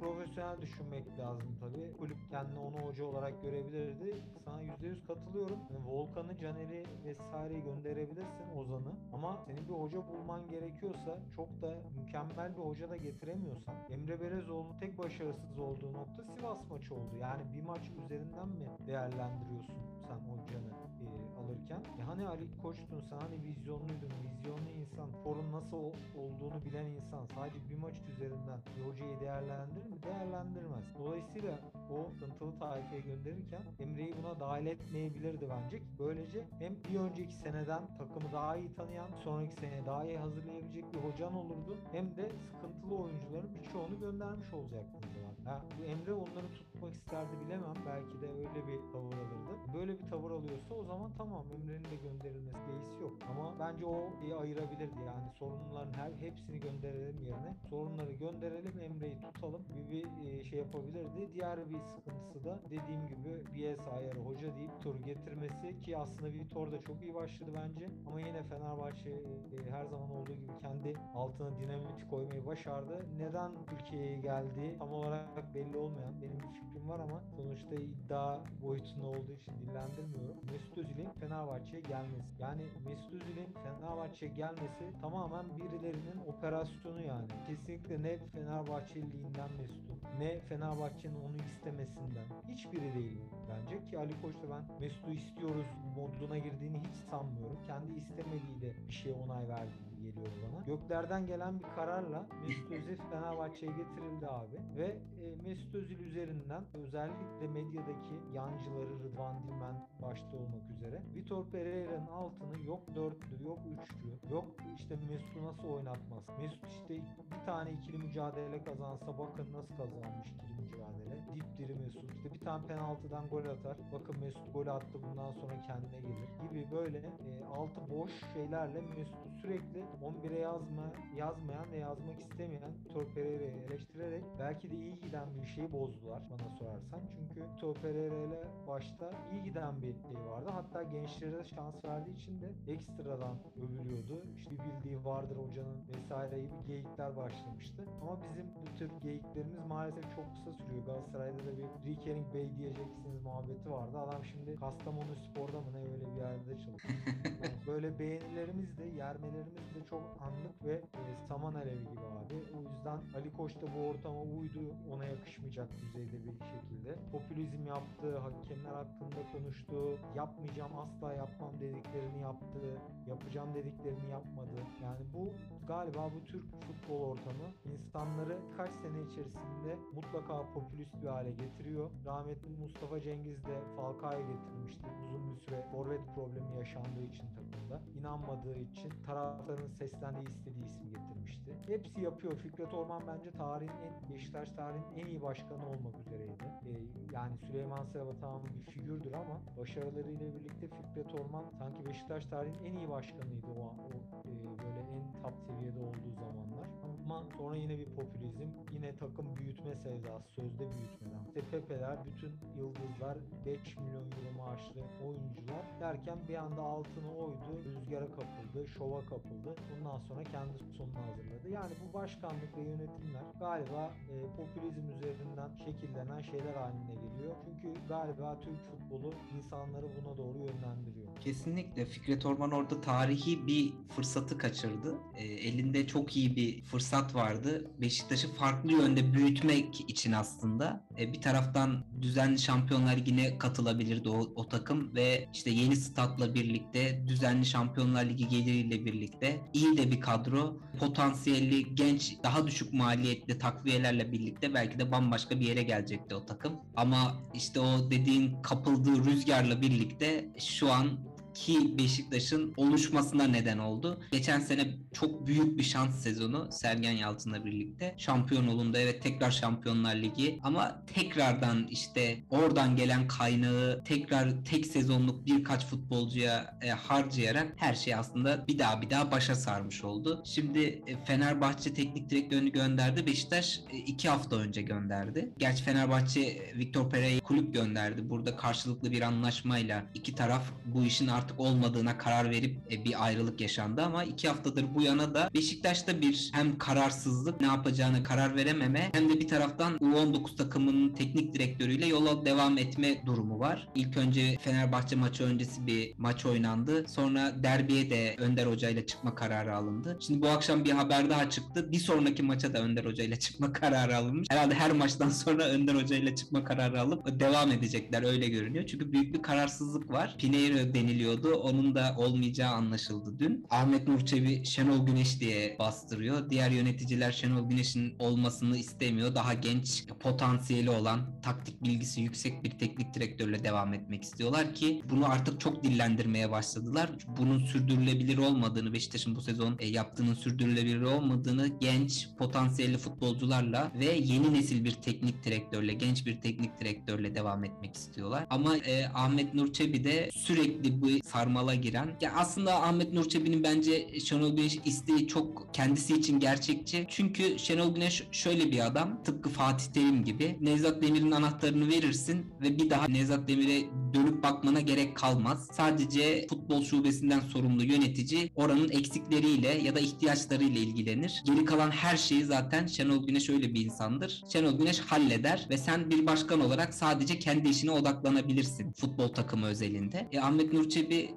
Profesyonel 0.00 0.60
düşünmek 0.60 1.18
lazım 1.18 1.56
tabii. 1.60 1.96
Kulüp 1.98 2.30
kendini 2.30 2.58
onu 2.58 2.76
hoca 2.76 3.04
olarak 3.04 3.42
görebilirdi. 3.42 4.14
Sana 4.44 4.62
%100 4.62 5.06
katılıyorum. 5.06 5.58
Yani 5.70 5.86
Volkan'ı, 5.86 6.38
Caner'i 6.38 6.84
vesaireyi 7.04 7.62
gönderebilirsin 7.62 8.56
Ozan'ı. 8.56 8.92
Ama 9.12 9.44
senin 9.46 9.68
bir 9.68 9.72
hoca 9.72 9.98
bulman 10.08 10.48
gerekiyorsa 10.50 11.18
çok 11.36 11.62
da 11.62 11.74
mükemmel 11.96 12.56
bir 12.56 12.62
hoca 12.62 12.90
da 12.90 12.96
getiremiyorsan 12.96 13.74
Emre 13.90 14.20
Belezoğlu'nun 14.20 14.80
tek 14.80 14.98
başarısız 14.98 15.58
olduğu 15.58 15.92
nokta 15.92 16.22
Sivas 16.22 16.58
maçı 16.70 16.94
oldu. 16.94 17.16
Yani 17.20 17.42
bir 17.54 17.62
maç 17.62 17.82
üzerinden 18.04 18.48
mi 18.48 18.66
değerlendiriyorsun 18.86 19.99
sen 20.10 20.20
hocanı 20.30 20.70
e, 21.04 21.06
alırken? 21.40 21.82
E 22.00 22.02
hani 22.02 22.26
Ali 22.26 22.46
Koç'tun 22.62 23.00
sen 23.10 23.18
hani 23.24 23.36
vizyonluydun, 23.46 24.12
vizyonlu 24.24 24.70
insan, 24.82 25.08
forun 25.24 25.52
nasıl 25.52 25.76
ol- 25.76 26.02
olduğunu 26.22 26.58
bilen 26.66 26.86
insan 26.86 27.26
sadece 27.34 27.58
bir 27.70 27.78
maç 27.78 27.94
üzerinden 28.12 28.58
bir 28.76 28.82
hocayı 28.88 29.20
değerlendirir 29.20 29.86
mi? 29.92 29.96
Değerlendirmez. 30.02 30.84
Dolayısıyla 30.98 31.52
o 31.96 32.10
sıkıntılı 32.10 32.58
tayfayı 32.58 33.02
gönderirken 33.02 33.62
Emre'yi 33.80 34.14
buna 34.22 34.40
dahil 34.40 34.66
etmeyebilirdi 34.66 35.44
bence. 35.54 35.82
Böylece 35.98 36.40
hem 36.58 36.72
bir 36.88 36.98
önceki 37.00 37.32
seneden 37.34 37.82
takımı 37.98 38.32
daha 38.32 38.56
iyi 38.56 38.74
tanıyan, 38.74 39.08
sonraki 39.24 39.54
seneye 39.60 39.86
daha 39.86 40.04
iyi 40.04 40.18
hazırlayabilecek 40.18 40.84
bir 40.92 40.98
hocan 40.98 41.34
olurdu. 41.34 41.72
Hem 41.92 42.16
de 42.16 42.28
sıkıntılı 42.52 42.94
oyuncuların 43.04 43.50
birçoğunu 43.54 44.00
göndermiş 44.00 44.54
olacaktın 44.54 44.98
o 45.08 45.12
zaman. 45.14 45.29
Ha, 45.44 45.62
Emre 45.86 46.12
onları 46.12 46.48
tutmak 46.54 46.94
isterdi 46.94 47.30
bilemem. 47.44 47.74
Belki 47.86 48.20
de 48.20 48.28
öyle 48.28 48.66
bir 48.66 48.92
tavır 48.92 49.12
alırdı. 49.12 49.72
Böyle 49.74 49.98
bir 49.98 50.08
tavır 50.10 50.30
alıyorsa 50.30 50.74
o 50.74 50.84
zaman 50.84 51.12
tamam 51.18 51.44
Emre'nin 51.52 51.90
de 51.90 51.96
gönderilmesi 51.96 52.58
beis 52.68 53.00
yok. 53.00 53.12
Ama 53.30 53.54
bence 53.60 53.86
o 53.86 54.10
iyi 54.24 54.34
ayırabilirdi. 54.34 54.98
Yani 55.06 55.30
sorunların 55.38 55.92
her 55.92 56.12
hepsini 56.12 56.60
gönderelim 56.60 57.22
yerine 57.22 57.56
sorunları 57.70 58.12
gönderelim 58.12 58.80
Emre'yi 58.80 59.20
tutalım 59.20 59.64
gibi 59.68 59.90
bir 59.90 60.26
e, 60.26 60.44
şey 60.44 60.58
yapabilirdi. 60.58 61.34
Diğer 61.34 61.70
bir 61.70 61.80
sıkıntısı 61.80 62.44
da 62.44 62.60
dediğim 62.70 63.06
gibi 63.06 63.44
BS 63.54 63.88
ayarı 63.88 64.20
hoca 64.20 64.56
deyip 64.56 64.82
tur 64.82 65.00
getirmesi 65.04 65.80
ki 65.80 65.96
aslında 65.96 66.32
Vitor 66.32 66.72
da 66.72 66.80
çok 66.80 67.02
iyi 67.02 67.14
başladı 67.14 67.50
bence. 67.54 67.90
Ama 68.06 68.20
yine 68.20 68.42
Fenerbahçe 68.42 69.10
e, 69.10 69.70
her 69.70 69.84
zaman 69.84 70.10
olduğu 70.10 70.34
gibi 70.34 70.52
kendi 70.62 70.94
altına 71.14 71.58
dinamit 71.58 72.08
koymayı 72.10 72.46
başardı. 72.46 73.06
Neden 73.18 73.50
Türkiye'ye 73.66 74.18
geldiği 74.18 74.78
tam 74.78 74.92
olarak 74.92 75.29
belli 75.54 75.76
olmayan 75.76 76.22
benim 76.22 76.38
bir 76.38 76.60
fikrim 76.60 76.88
var 76.88 77.00
ama 77.00 77.22
sonuçta 77.36 77.74
iddia 77.74 78.38
boyutunda 78.62 79.06
olduğu 79.06 79.32
için 79.32 79.52
dillendirmiyorum. 79.58 80.36
Mesut 80.52 80.78
Özil'in 80.78 81.10
Fenerbahçe'ye 81.10 81.82
gelmesi. 81.82 82.30
Yani 82.38 82.62
Mesut 82.84 83.12
Özil'in 83.14 83.52
Fenerbahçe'ye 83.52 84.32
gelmesi 84.32 85.00
tamamen 85.00 85.44
birilerinin 85.58 86.20
operasyonu 86.26 87.00
yani. 87.02 87.28
Kesinlikle 87.46 88.02
ne 88.02 88.18
Fenerbahçeliliğinden 88.18 89.50
Mesut'un 89.60 90.00
ne 90.18 90.40
Fenerbahçe'nin 90.40 91.20
onu 91.20 91.36
istemesinden 91.36 92.26
hiçbiri 92.48 92.94
değil 92.94 93.20
bence 93.50 93.84
ki 93.90 93.98
Ali 93.98 94.22
Koç 94.22 94.34
da 94.34 94.50
ben 94.50 94.80
Mesut'u 94.80 95.10
istiyoruz 95.10 95.66
moduna 95.96 96.38
girdiğini 96.38 96.78
hiç 96.78 96.94
sanmıyorum. 97.10 97.58
Kendi 97.66 97.92
istemediğiyle 97.92 98.88
bir 98.88 98.92
şeye 98.92 99.14
onay 99.14 99.48
verdiği 99.48 99.89
geliyor 100.10 100.48
bana. 100.52 100.64
Göklerden 100.66 101.26
gelen 101.26 101.58
bir 101.58 101.64
kararla 101.76 102.26
Mesut 102.46 102.70
Özil 102.78 102.96
Fenerbahçe'ye 103.10 103.72
getirildi 103.72 104.26
abi. 104.26 104.56
Ve 104.78 104.86
e, 104.86 105.42
Mesut 105.46 105.74
Özil 105.74 106.00
üzerinden 106.00 106.64
özellikle 106.74 107.48
medyadaki 107.48 108.14
yancıları 108.34 108.98
Rıdvan 109.04 109.42
Dilmen 109.42 109.88
başta 110.02 110.36
olmak 110.36 110.70
üzere 110.76 111.02
Vitor 111.14 111.44
Pereira'nın 111.46 112.06
altını 112.06 112.66
yok 112.66 112.80
dörtlü 112.94 113.44
yok 113.44 113.58
üçlü 113.72 114.32
yok 114.34 114.44
işte 114.76 114.96
Mesut'u 115.10 115.44
nasıl 115.44 115.68
oynatmaz? 115.68 116.22
Mesut 116.40 116.68
işte 116.68 116.94
bir 116.94 117.46
tane 117.46 117.72
ikili 117.72 117.98
mücadele 117.98 118.64
kazansa 118.64 119.18
bakın 119.18 119.52
nasıl 119.52 119.76
kazanmış 119.76 120.28
ikili 120.30 120.62
mücadele? 120.62 121.20
Dipdiri 121.34 121.74
Mesut. 121.74 122.14
İşte 122.14 122.34
bir 122.34 122.40
tane 122.40 122.66
penaltıdan 122.66 123.28
gol 123.28 123.44
atar. 123.44 123.76
Bakın 123.92 124.16
Mesut 124.20 124.54
gol 124.54 124.66
attı 124.66 125.02
bundan 125.02 125.32
sonra 125.32 125.62
kendine 125.66 126.00
gelir 126.00 126.28
gibi 126.42 126.70
böyle 126.70 126.98
e, 126.98 127.44
altı 127.56 127.80
boş 127.90 128.12
şeylerle 128.34 128.80
Mesut'u 128.80 129.30
sürekli 129.42 129.84
11'e 130.02 130.38
yazma, 130.38 130.92
yazmayan 131.16 131.72
ve 131.72 131.78
yazmak 131.78 132.20
istemeyen 132.20 132.72
Vitor 132.84 133.04
Pereira'yı 133.04 133.62
eleştirerek 133.68 134.24
belki 134.38 134.70
de 134.70 134.76
iyi 134.76 135.00
giden 135.00 135.28
bir 135.34 135.46
şeyi 135.46 135.72
bozdular 135.72 136.22
bana 136.30 136.50
sorarsan. 136.58 137.00
Çünkü 137.16 137.40
Vitor 137.48 137.74
Pereira 137.74 138.16
ile 138.16 138.44
başta 138.68 139.10
iyi 139.32 139.42
giden 139.42 139.82
bir 139.82 139.92
şey 139.92 140.16
vardı. 140.26 140.50
Hatta 140.52 140.82
gençlere 140.82 141.44
şans 141.44 141.84
verdiği 141.84 142.16
için 142.16 142.40
de 142.40 142.72
ekstradan 142.72 143.36
övülüyordu. 143.56 144.22
İşte 144.36 144.50
bir 144.50 144.58
bildiği 144.58 145.04
vardır 145.04 145.36
hocanın 145.36 145.80
vesaire 145.88 146.40
gibi 146.40 146.66
geyikler 146.66 147.16
başlamıştı. 147.16 147.84
Ama 148.02 148.18
bizim 148.22 148.46
bu 148.46 148.78
tür 148.78 148.90
geyiklerimiz 149.02 149.66
maalesef 149.68 150.04
çok 150.16 150.24
kısa 150.34 150.52
sürüyor. 150.52 150.86
Galatasaray'da 150.86 151.38
da 151.38 151.52
bir 151.58 151.90
Rikening 151.90 152.34
Bey 152.34 152.48
diyeceksiniz 152.58 153.22
muhabbeti 153.24 153.70
vardı. 153.70 153.98
Adam 153.98 154.24
şimdi 154.24 154.56
Kastamonu 154.56 155.16
Spor'da 155.16 155.60
mı 155.60 155.72
ne 155.72 155.78
öyle 155.78 156.06
bir 156.14 156.20
yerde 156.20 156.64
çalışıyor. 156.64 156.98
Yani 157.24 157.54
böyle 157.66 157.98
beğenilerimiz 157.98 158.78
de 158.78 158.84
yermelerimiz 158.84 159.74
de 159.74 159.80
çok 159.90 160.02
anlık 160.26 160.64
ve 160.64 160.74
e, 160.74 161.02
saman 161.28 161.54
alevi 161.54 161.80
gibi 161.80 162.06
abi. 162.20 162.36
O 162.56 162.58
yüzden 162.62 162.98
Ali 163.16 163.32
Koç 163.32 163.54
da 163.54 163.66
bu 163.74 163.88
ortama 163.88 164.20
uydu. 164.20 164.62
Ona 164.92 165.04
yakışmayacak 165.04 165.68
düzeyde 165.80 166.16
bir 166.26 166.38
şekilde. 166.52 166.96
Popülizm 167.12 167.66
yaptı, 167.66 168.18
hakemler 168.18 168.74
hakkında 168.82 169.20
konuştu. 169.32 169.98
Yapmayacağım, 170.16 170.72
asla 170.78 171.14
yapmam 171.14 171.52
dediklerini 171.60 172.20
yaptı. 172.22 172.60
Yapacağım 173.06 173.54
dediklerini 173.54 174.10
yapmadı. 174.10 174.56
Yani 174.82 175.02
bu 175.14 175.32
galiba 175.68 176.10
bu 176.14 176.26
Türk 176.26 176.44
futbol 176.66 177.00
ortamı 177.00 177.46
insanları 177.64 178.38
kaç 178.56 178.70
sene 178.82 179.00
içerisinde 179.10 179.76
mutlaka 179.94 180.52
popülist 180.54 181.02
bir 181.02 181.08
hale 181.08 181.30
getiriyor. 181.30 181.90
Rahmetli 182.06 182.48
Mustafa 182.48 183.00
Cengiz 183.00 183.44
de 183.44 183.56
Falcao'yu 183.76 184.26
getirmişti. 184.26 184.86
Uzun 185.04 185.34
bir 185.34 185.40
süre 185.40 185.64
forvet 185.72 186.00
problemi 186.14 186.56
yaşandığı 186.58 187.04
için 187.12 187.26
takımda. 187.36 187.80
İnanmadığı 187.98 188.58
için 188.58 188.90
taraftarın 189.06 189.69
seslendiği 189.70 190.28
istediği 190.28 190.64
ismi 190.64 190.88
getirmişti. 190.90 191.58
Hepsi 191.66 192.00
yapıyor. 192.00 192.36
Fikret 192.36 192.74
Orman 192.74 193.02
bence 193.06 193.30
tarihin 193.30 193.72
en 193.72 194.14
Beşiktaş 194.14 194.50
tarihinin 194.50 194.96
en 194.96 195.06
iyi 195.06 195.22
başkanı 195.22 195.66
olmak 195.66 195.98
üzereydi. 196.06 196.44
Ee, 196.66 196.70
yani 197.14 197.38
Süleyman 197.38 197.84
Seraba 197.84 198.16
tamam 198.20 198.42
bir 198.44 198.72
figürdür 198.72 199.12
ama 199.12 199.40
başarılarıyla 199.58 200.34
birlikte 200.34 200.66
Fikret 200.68 201.14
Orman 201.14 201.50
sanki 201.58 201.86
Beşiktaş 201.86 202.26
tarihinin 202.26 202.64
en 202.64 202.76
iyi 202.76 202.90
başkanıydı 202.90 203.46
o, 203.46 203.60
o 203.60 203.90
e, 204.28 204.32
böyle 204.64 204.80
en 204.80 205.12
top 205.22 205.34
seviyede 205.46 205.78
olduğu 205.78 206.14
zamanlar. 206.14 206.69
Ama 207.10 207.24
sonra 207.38 207.56
yine 207.56 207.78
bir 207.78 207.90
popülizm, 207.96 208.50
yine 208.74 208.96
takım 208.96 209.26
büyütme 209.36 209.74
sevdası, 209.84 210.28
sözde 210.36 210.64
büyütmeden. 210.74 211.24
İşte 211.28 211.40
Pepe'ler, 211.50 211.98
bütün 212.06 212.32
yıldızlar, 212.58 213.16
5 213.46 213.76
milyon 213.76 214.06
euro 214.16 214.30
maaşlı 214.38 214.80
oyuncular 215.06 215.64
derken 215.80 216.18
bir 216.28 216.34
anda 216.34 216.62
altını 216.62 217.10
oydu, 217.22 217.50
rüzgara 217.64 218.08
kapıldı, 218.10 218.68
şova 218.78 219.00
kapıldı. 219.00 219.50
Ondan 219.78 219.98
sonra 220.08 220.24
kendi 220.24 220.58
sonunu 220.76 220.98
hazırladı. 221.06 221.48
Yani 221.48 221.72
bu 221.82 221.98
başkanlık 221.98 222.56
ve 222.56 222.60
yönetimler 222.60 223.24
galiba 223.40 223.94
e, 224.10 224.14
popülizm 224.36 224.86
üzerinden 224.96 225.50
şekillenen 225.64 226.22
şeyler 226.22 226.54
haline 226.54 226.94
geliyor. 226.94 227.34
Çünkü 227.44 227.88
galiba 227.88 228.40
Türk 228.40 228.60
futbolu 228.70 229.12
insanları 229.36 229.86
buna 229.96 230.18
doğru 230.18 230.38
yönlendiriyor. 230.38 231.16
Kesinlikle 231.20 231.84
Fikret 231.84 232.26
Orman 232.26 232.50
orada 232.50 232.80
tarihi 232.80 233.46
bir 233.46 233.72
fırsatı 233.88 234.38
kaçırdı. 234.38 234.94
E, 235.14 235.24
elinde 235.24 235.86
çok 235.86 236.16
iyi 236.16 236.36
bir 236.36 236.62
fırsat 236.62 236.99
vardı. 237.14 237.70
Beşiktaş'ı 237.80 238.34
farklı 238.34 238.72
yönde 238.72 239.12
büyütmek 239.12 239.90
için 239.90 240.12
aslında 240.12 240.86
e, 240.98 241.12
bir 241.12 241.20
taraftan 241.20 241.84
düzenli 242.02 242.38
Şampiyonlar 242.38 242.96
Ligi'ne 242.96 243.38
katılabilirdi 243.38 244.08
o, 244.08 244.32
o 244.34 244.48
takım 244.48 244.94
ve 244.94 245.28
işte 245.34 245.50
yeni 245.50 245.76
statla 245.76 246.34
birlikte 246.34 247.04
düzenli 247.06 247.46
Şampiyonlar 247.46 248.04
Ligi 248.04 248.28
geliriyle 248.28 248.84
birlikte 248.84 249.40
iyi 249.52 249.76
de 249.76 249.90
bir 249.90 250.00
kadro, 250.00 250.60
potansiyelli 250.78 251.74
genç 251.74 252.16
daha 252.22 252.46
düşük 252.46 252.72
maliyetli 252.72 253.38
takviyelerle 253.38 254.12
birlikte 254.12 254.54
belki 254.54 254.78
de 254.78 254.92
bambaşka 254.92 255.40
bir 255.40 255.46
yere 255.46 255.62
gelecekti 255.62 256.14
o 256.14 256.26
takım. 256.26 256.52
Ama 256.76 257.20
işte 257.34 257.60
o 257.60 257.90
dediğin 257.90 258.42
kapıldığı 258.42 259.04
rüzgarla 259.04 259.60
birlikte 259.60 260.28
şu 260.38 260.72
an 260.72 261.09
ki 261.40 261.78
Beşiktaş'ın 261.78 262.54
oluşmasına 262.56 263.24
neden 263.24 263.58
oldu. 263.58 264.00
Geçen 264.12 264.40
sene 264.40 264.68
çok 264.92 265.26
büyük 265.26 265.58
bir 265.58 265.62
şans 265.62 266.02
sezonu 266.02 266.48
Sergen 266.52 266.92
Yalçın'la 266.92 267.44
birlikte. 267.44 267.94
Şampiyon 267.98 268.46
olundu 268.46 268.76
evet 268.76 269.02
tekrar 269.02 269.30
Şampiyonlar 269.30 269.96
Ligi 269.96 270.38
ama 270.42 270.82
tekrardan 270.94 271.66
işte 271.70 272.18
oradan 272.30 272.76
gelen 272.76 273.08
kaynağı 273.08 273.84
tekrar 273.84 274.44
tek 274.44 274.66
sezonluk 274.66 275.26
birkaç 275.26 275.66
futbolcuya 275.66 276.58
e, 276.62 276.68
harcayarak 276.70 277.52
her 277.56 277.74
şey 277.74 277.94
aslında 277.94 278.44
bir 278.48 278.58
daha 278.58 278.82
bir 278.82 278.90
daha 278.90 279.12
başa 279.12 279.34
sarmış 279.34 279.84
oldu. 279.84 280.22
Şimdi 280.26 280.82
e, 280.86 281.04
Fenerbahçe 281.04 281.74
teknik 281.74 282.10
direktörünü 282.10 282.52
gönderdi. 282.52 283.06
Beşiktaş 283.06 283.60
e, 283.72 283.76
iki 283.76 284.08
hafta 284.08 284.36
önce 284.36 284.62
gönderdi. 284.62 285.30
Gerçi 285.38 285.64
Fenerbahçe 285.64 286.52
Victor 286.56 286.90
Pereira'yı 286.90 287.20
kulüp 287.20 287.54
gönderdi. 287.54 288.10
Burada 288.10 288.36
karşılıklı 288.36 288.92
bir 288.92 289.02
anlaşmayla 289.02 289.84
iki 289.94 290.14
taraf 290.14 290.42
bu 290.64 290.84
işin 290.84 291.06
artık 291.06 291.29
olmadığına 291.38 291.98
karar 291.98 292.30
verip 292.30 292.72
e, 292.72 292.84
bir 292.84 293.04
ayrılık 293.04 293.40
yaşandı 293.40 293.82
ama 293.82 294.04
iki 294.04 294.28
haftadır 294.28 294.74
bu 294.74 294.82
yana 294.82 295.14
da 295.14 295.30
Beşiktaş'ta 295.34 296.00
bir 296.00 296.30
hem 296.32 296.58
kararsızlık 296.58 297.40
ne 297.40 297.46
yapacağını 297.46 298.02
karar 298.02 298.36
verememe 298.36 298.90
hem 298.92 299.08
de 299.08 299.20
bir 299.20 299.28
taraftan 299.28 299.74
U19 299.74 300.36
takımının 300.36 300.94
teknik 300.94 301.34
direktörüyle 301.34 301.86
yola 301.86 302.24
devam 302.24 302.58
etme 302.58 303.02
durumu 303.06 303.38
var. 303.38 303.68
İlk 303.74 303.96
önce 303.96 304.38
Fenerbahçe 304.40 304.96
maçı 304.96 305.24
öncesi 305.24 305.66
bir 305.66 305.94
maç 305.98 306.26
oynandı. 306.26 306.84
Sonra 306.88 307.32
derbiye 307.42 307.90
de 307.90 308.16
Önder 308.18 308.46
Hoca 308.46 308.70
ile 308.70 308.86
çıkma 308.86 309.14
kararı 309.14 309.56
alındı. 309.56 309.98
Şimdi 310.00 310.22
bu 310.22 310.28
akşam 310.28 310.64
bir 310.64 310.70
haber 310.70 311.10
daha 311.10 311.30
çıktı. 311.30 311.72
Bir 311.72 311.78
sonraki 311.78 312.22
maça 312.22 312.54
da 312.54 312.58
Önder 312.58 312.84
Hoca 312.84 313.04
ile 313.04 313.18
çıkma 313.18 313.52
kararı 313.60 313.96
alınmış. 313.96 314.28
Herhalde 314.30 314.54
her 314.54 314.72
maçtan 314.72 315.08
sonra 315.08 315.44
Önder 315.44 315.74
Hoca 315.74 315.96
ile 315.96 316.14
çıkma 316.14 316.44
kararı 316.44 316.80
alıp 316.80 317.20
devam 317.20 317.52
edecekler 317.52 318.02
öyle 318.02 318.28
görünüyor. 318.28 318.66
Çünkü 318.66 318.92
büyük 318.92 319.14
bir 319.14 319.22
kararsızlık 319.22 319.90
var. 319.90 320.16
Pinheiro 320.18 320.74
deniliyordu. 321.10 321.40
Onun 321.40 321.74
da 321.74 321.94
olmayacağı 321.98 322.52
anlaşıldı 322.52 323.18
dün. 323.18 323.46
Ahmet 323.50 323.88
Nur 323.88 324.00
Çebi 324.00 324.44
Şenol 324.44 324.86
Güneş 324.86 325.20
diye 325.20 325.56
bastırıyor. 325.58 326.30
Diğer 326.30 326.50
yöneticiler 326.50 327.12
Şenol 327.12 327.48
Güneş'in 327.48 327.94
olmasını 327.98 328.56
istemiyor. 328.56 329.14
Daha 329.14 329.34
genç, 329.34 329.86
potansiyeli 330.00 330.70
olan, 330.70 331.20
taktik 331.22 331.62
bilgisi 331.62 332.00
yüksek 332.00 332.44
bir 332.44 332.50
teknik 332.50 332.94
direktörle 332.94 333.44
devam 333.44 333.74
etmek 333.74 334.02
istiyorlar 334.02 334.54
ki 334.54 334.82
bunu 334.90 335.06
artık 335.06 335.40
çok 335.40 335.64
dillendirmeye 335.64 336.30
başladılar. 336.30 336.90
Bunun 337.18 337.38
sürdürülebilir 337.38 338.18
olmadığını, 338.18 338.72
Beşiktaş'ın 338.72 339.16
bu 339.16 339.22
sezon 339.22 339.56
e, 339.58 339.66
yaptığının 339.66 340.14
sürdürülebilir 340.14 340.82
olmadığını 340.82 341.48
genç, 341.60 342.08
potansiyelli 342.18 342.78
futbolcularla 342.78 343.72
ve 343.74 343.84
yeni 343.84 344.34
nesil 344.34 344.64
bir 344.64 344.72
teknik 344.72 345.24
direktörle, 345.24 345.74
genç 345.74 346.06
bir 346.06 346.20
teknik 346.20 346.60
direktörle 346.60 347.14
devam 347.14 347.44
etmek 347.44 347.74
istiyorlar. 347.74 348.26
Ama 348.30 348.56
e, 348.56 348.86
Ahmet 348.94 349.34
Nur 349.34 349.52
Çebi 349.52 349.84
de 349.84 350.10
sürekli 350.14 350.82
bu 350.82 350.99
sarmala 351.04 351.54
giren. 351.54 351.96
Ya 352.00 352.12
aslında 352.16 352.62
Ahmet 352.62 352.92
Nur 352.92 353.08
Çebi'nin 353.08 353.42
bence 353.42 354.00
Şenol 354.00 354.36
Güneş 354.36 354.58
isteği 354.64 355.06
çok 355.06 355.54
kendisi 355.54 355.94
için 355.96 356.20
gerçekçi. 356.20 356.86
Çünkü 356.90 357.38
Şenol 357.38 357.74
Güneş 357.74 358.02
şöyle 358.12 358.52
bir 358.52 358.66
adam. 358.66 359.02
Tıpkı 359.04 359.28
Fatih 359.28 359.66
Terim 359.66 360.04
gibi. 360.04 360.36
Nevzat 360.40 360.82
Demir'in 360.82 361.10
anahtarını 361.10 361.68
verirsin 361.68 362.26
ve 362.42 362.58
bir 362.58 362.70
daha 362.70 362.88
Nevzat 362.88 363.28
Demir'e 363.28 363.66
dönüp 363.94 364.22
bakmana 364.22 364.60
gerek 364.60 364.96
kalmaz. 364.96 365.48
Sadece 365.52 366.26
futbol 366.28 366.64
şubesinden 366.64 367.20
sorumlu 367.20 367.64
yönetici 367.64 368.30
oranın 368.36 368.68
eksikleriyle 368.68 369.48
ya 369.48 369.74
da 369.74 369.80
ihtiyaçlarıyla 369.80 370.60
ilgilenir. 370.60 371.22
Geri 371.26 371.44
kalan 371.44 371.70
her 371.70 371.96
şeyi 371.96 372.24
zaten 372.24 372.66
Şenol 372.66 373.06
Güneş 373.06 373.30
öyle 373.30 373.54
bir 373.54 373.64
insandır. 373.64 374.24
Şenol 374.32 374.58
Güneş 374.58 374.80
halleder 374.80 375.46
ve 375.50 375.58
sen 375.58 375.90
bir 375.90 376.06
başkan 376.06 376.40
olarak 376.40 376.74
sadece 376.74 377.18
kendi 377.18 377.48
işine 377.48 377.70
odaklanabilirsin 377.70 378.72
futbol 378.72 379.08
takımı 379.08 379.46
özelinde. 379.46 380.08
E, 380.12 380.20
Ahmet 380.20 380.52
Nur 380.52 380.68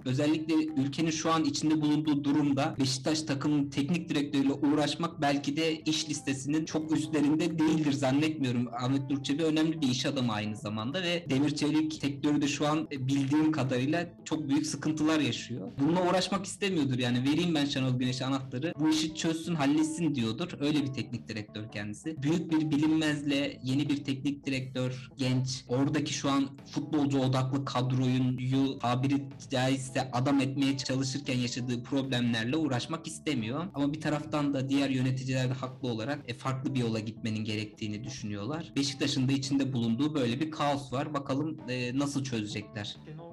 özellikle 0.05 0.53
ülkenin 0.81 1.11
şu 1.11 1.31
an 1.31 1.43
içinde 1.43 1.81
bulunduğu 1.81 2.23
durumda 2.23 2.75
Beşiktaş 2.79 3.21
takımının 3.21 3.69
teknik 3.69 4.09
direktörüyle 4.09 4.53
uğraşmak 4.53 5.21
belki 5.21 5.57
de 5.57 5.79
iş 5.79 6.09
listesinin 6.09 6.65
çok 6.65 6.91
üstlerinde 6.91 7.59
değildir 7.59 7.91
zannetmiyorum. 7.91 8.67
Ahmet 8.73 9.09
Nur 9.09 9.23
Çebi 9.23 9.43
önemli 9.43 9.81
bir 9.81 9.87
iş 9.87 10.05
adamı 10.05 10.33
aynı 10.33 10.55
zamanda 10.55 11.03
ve 11.03 11.25
demir 11.29 11.55
çelik 11.55 11.93
sektörü 11.93 12.41
de 12.41 12.47
şu 12.47 12.67
an 12.67 12.87
bildiğim 12.91 13.51
kadarıyla 13.51 14.09
çok 14.25 14.49
büyük 14.49 14.67
sıkıntılar 14.67 15.19
yaşıyor. 15.19 15.71
Bununla 15.79 16.09
uğraşmak 16.09 16.45
istemiyordur 16.45 16.99
yani 16.99 17.23
vereyim 17.31 17.55
ben 17.55 17.65
Şenol 17.65 17.99
Güneş'e 17.99 18.25
anahtarı 18.25 18.73
bu 18.79 18.89
işi 18.89 19.15
çözsün 19.15 19.55
halletsin 19.55 20.15
diyordur. 20.15 20.49
Öyle 20.59 20.83
bir 20.83 20.93
teknik 20.93 21.27
direktör 21.27 21.71
kendisi. 21.71 22.23
Büyük 22.23 22.51
bir 22.51 22.71
bilinmezle 22.71 23.59
yeni 23.63 23.89
bir 23.89 24.03
teknik 24.03 24.45
direktör 24.45 25.09
genç 25.17 25.65
oradaki 25.67 26.13
şu 26.13 26.29
an 26.29 26.49
futbolcu 26.71 27.19
odaklı 27.19 27.65
kadroyu 27.65 28.79
tabiri 28.79 29.29
caizse 29.63 30.11
adam 30.11 30.39
etmeye 30.39 30.77
çalışırken 30.77 31.37
yaşadığı 31.37 31.83
problemlerle 31.83 32.57
uğraşmak 32.57 33.07
istemiyor. 33.07 33.65
Ama 33.73 33.93
bir 33.93 34.01
taraftan 34.01 34.53
da 34.53 34.69
diğer 34.69 34.89
yöneticiler 34.89 35.49
de 35.49 35.53
haklı 35.53 35.87
olarak 35.87 36.19
e, 36.27 36.33
farklı 36.33 36.75
bir 36.75 36.79
yola 36.79 36.99
gitmenin 36.99 37.45
gerektiğini 37.45 38.03
düşünüyorlar. 38.03 38.71
Beşiktaş'ın 38.75 39.27
da 39.27 39.31
içinde 39.31 39.73
bulunduğu 39.73 40.15
böyle 40.15 40.39
bir 40.39 40.51
kaos 40.51 40.93
var. 40.93 41.13
Bakalım 41.13 41.57
e, 41.69 41.99
nasıl 41.99 42.23
çözecekler. 42.23 42.97
Şenol 43.05 43.32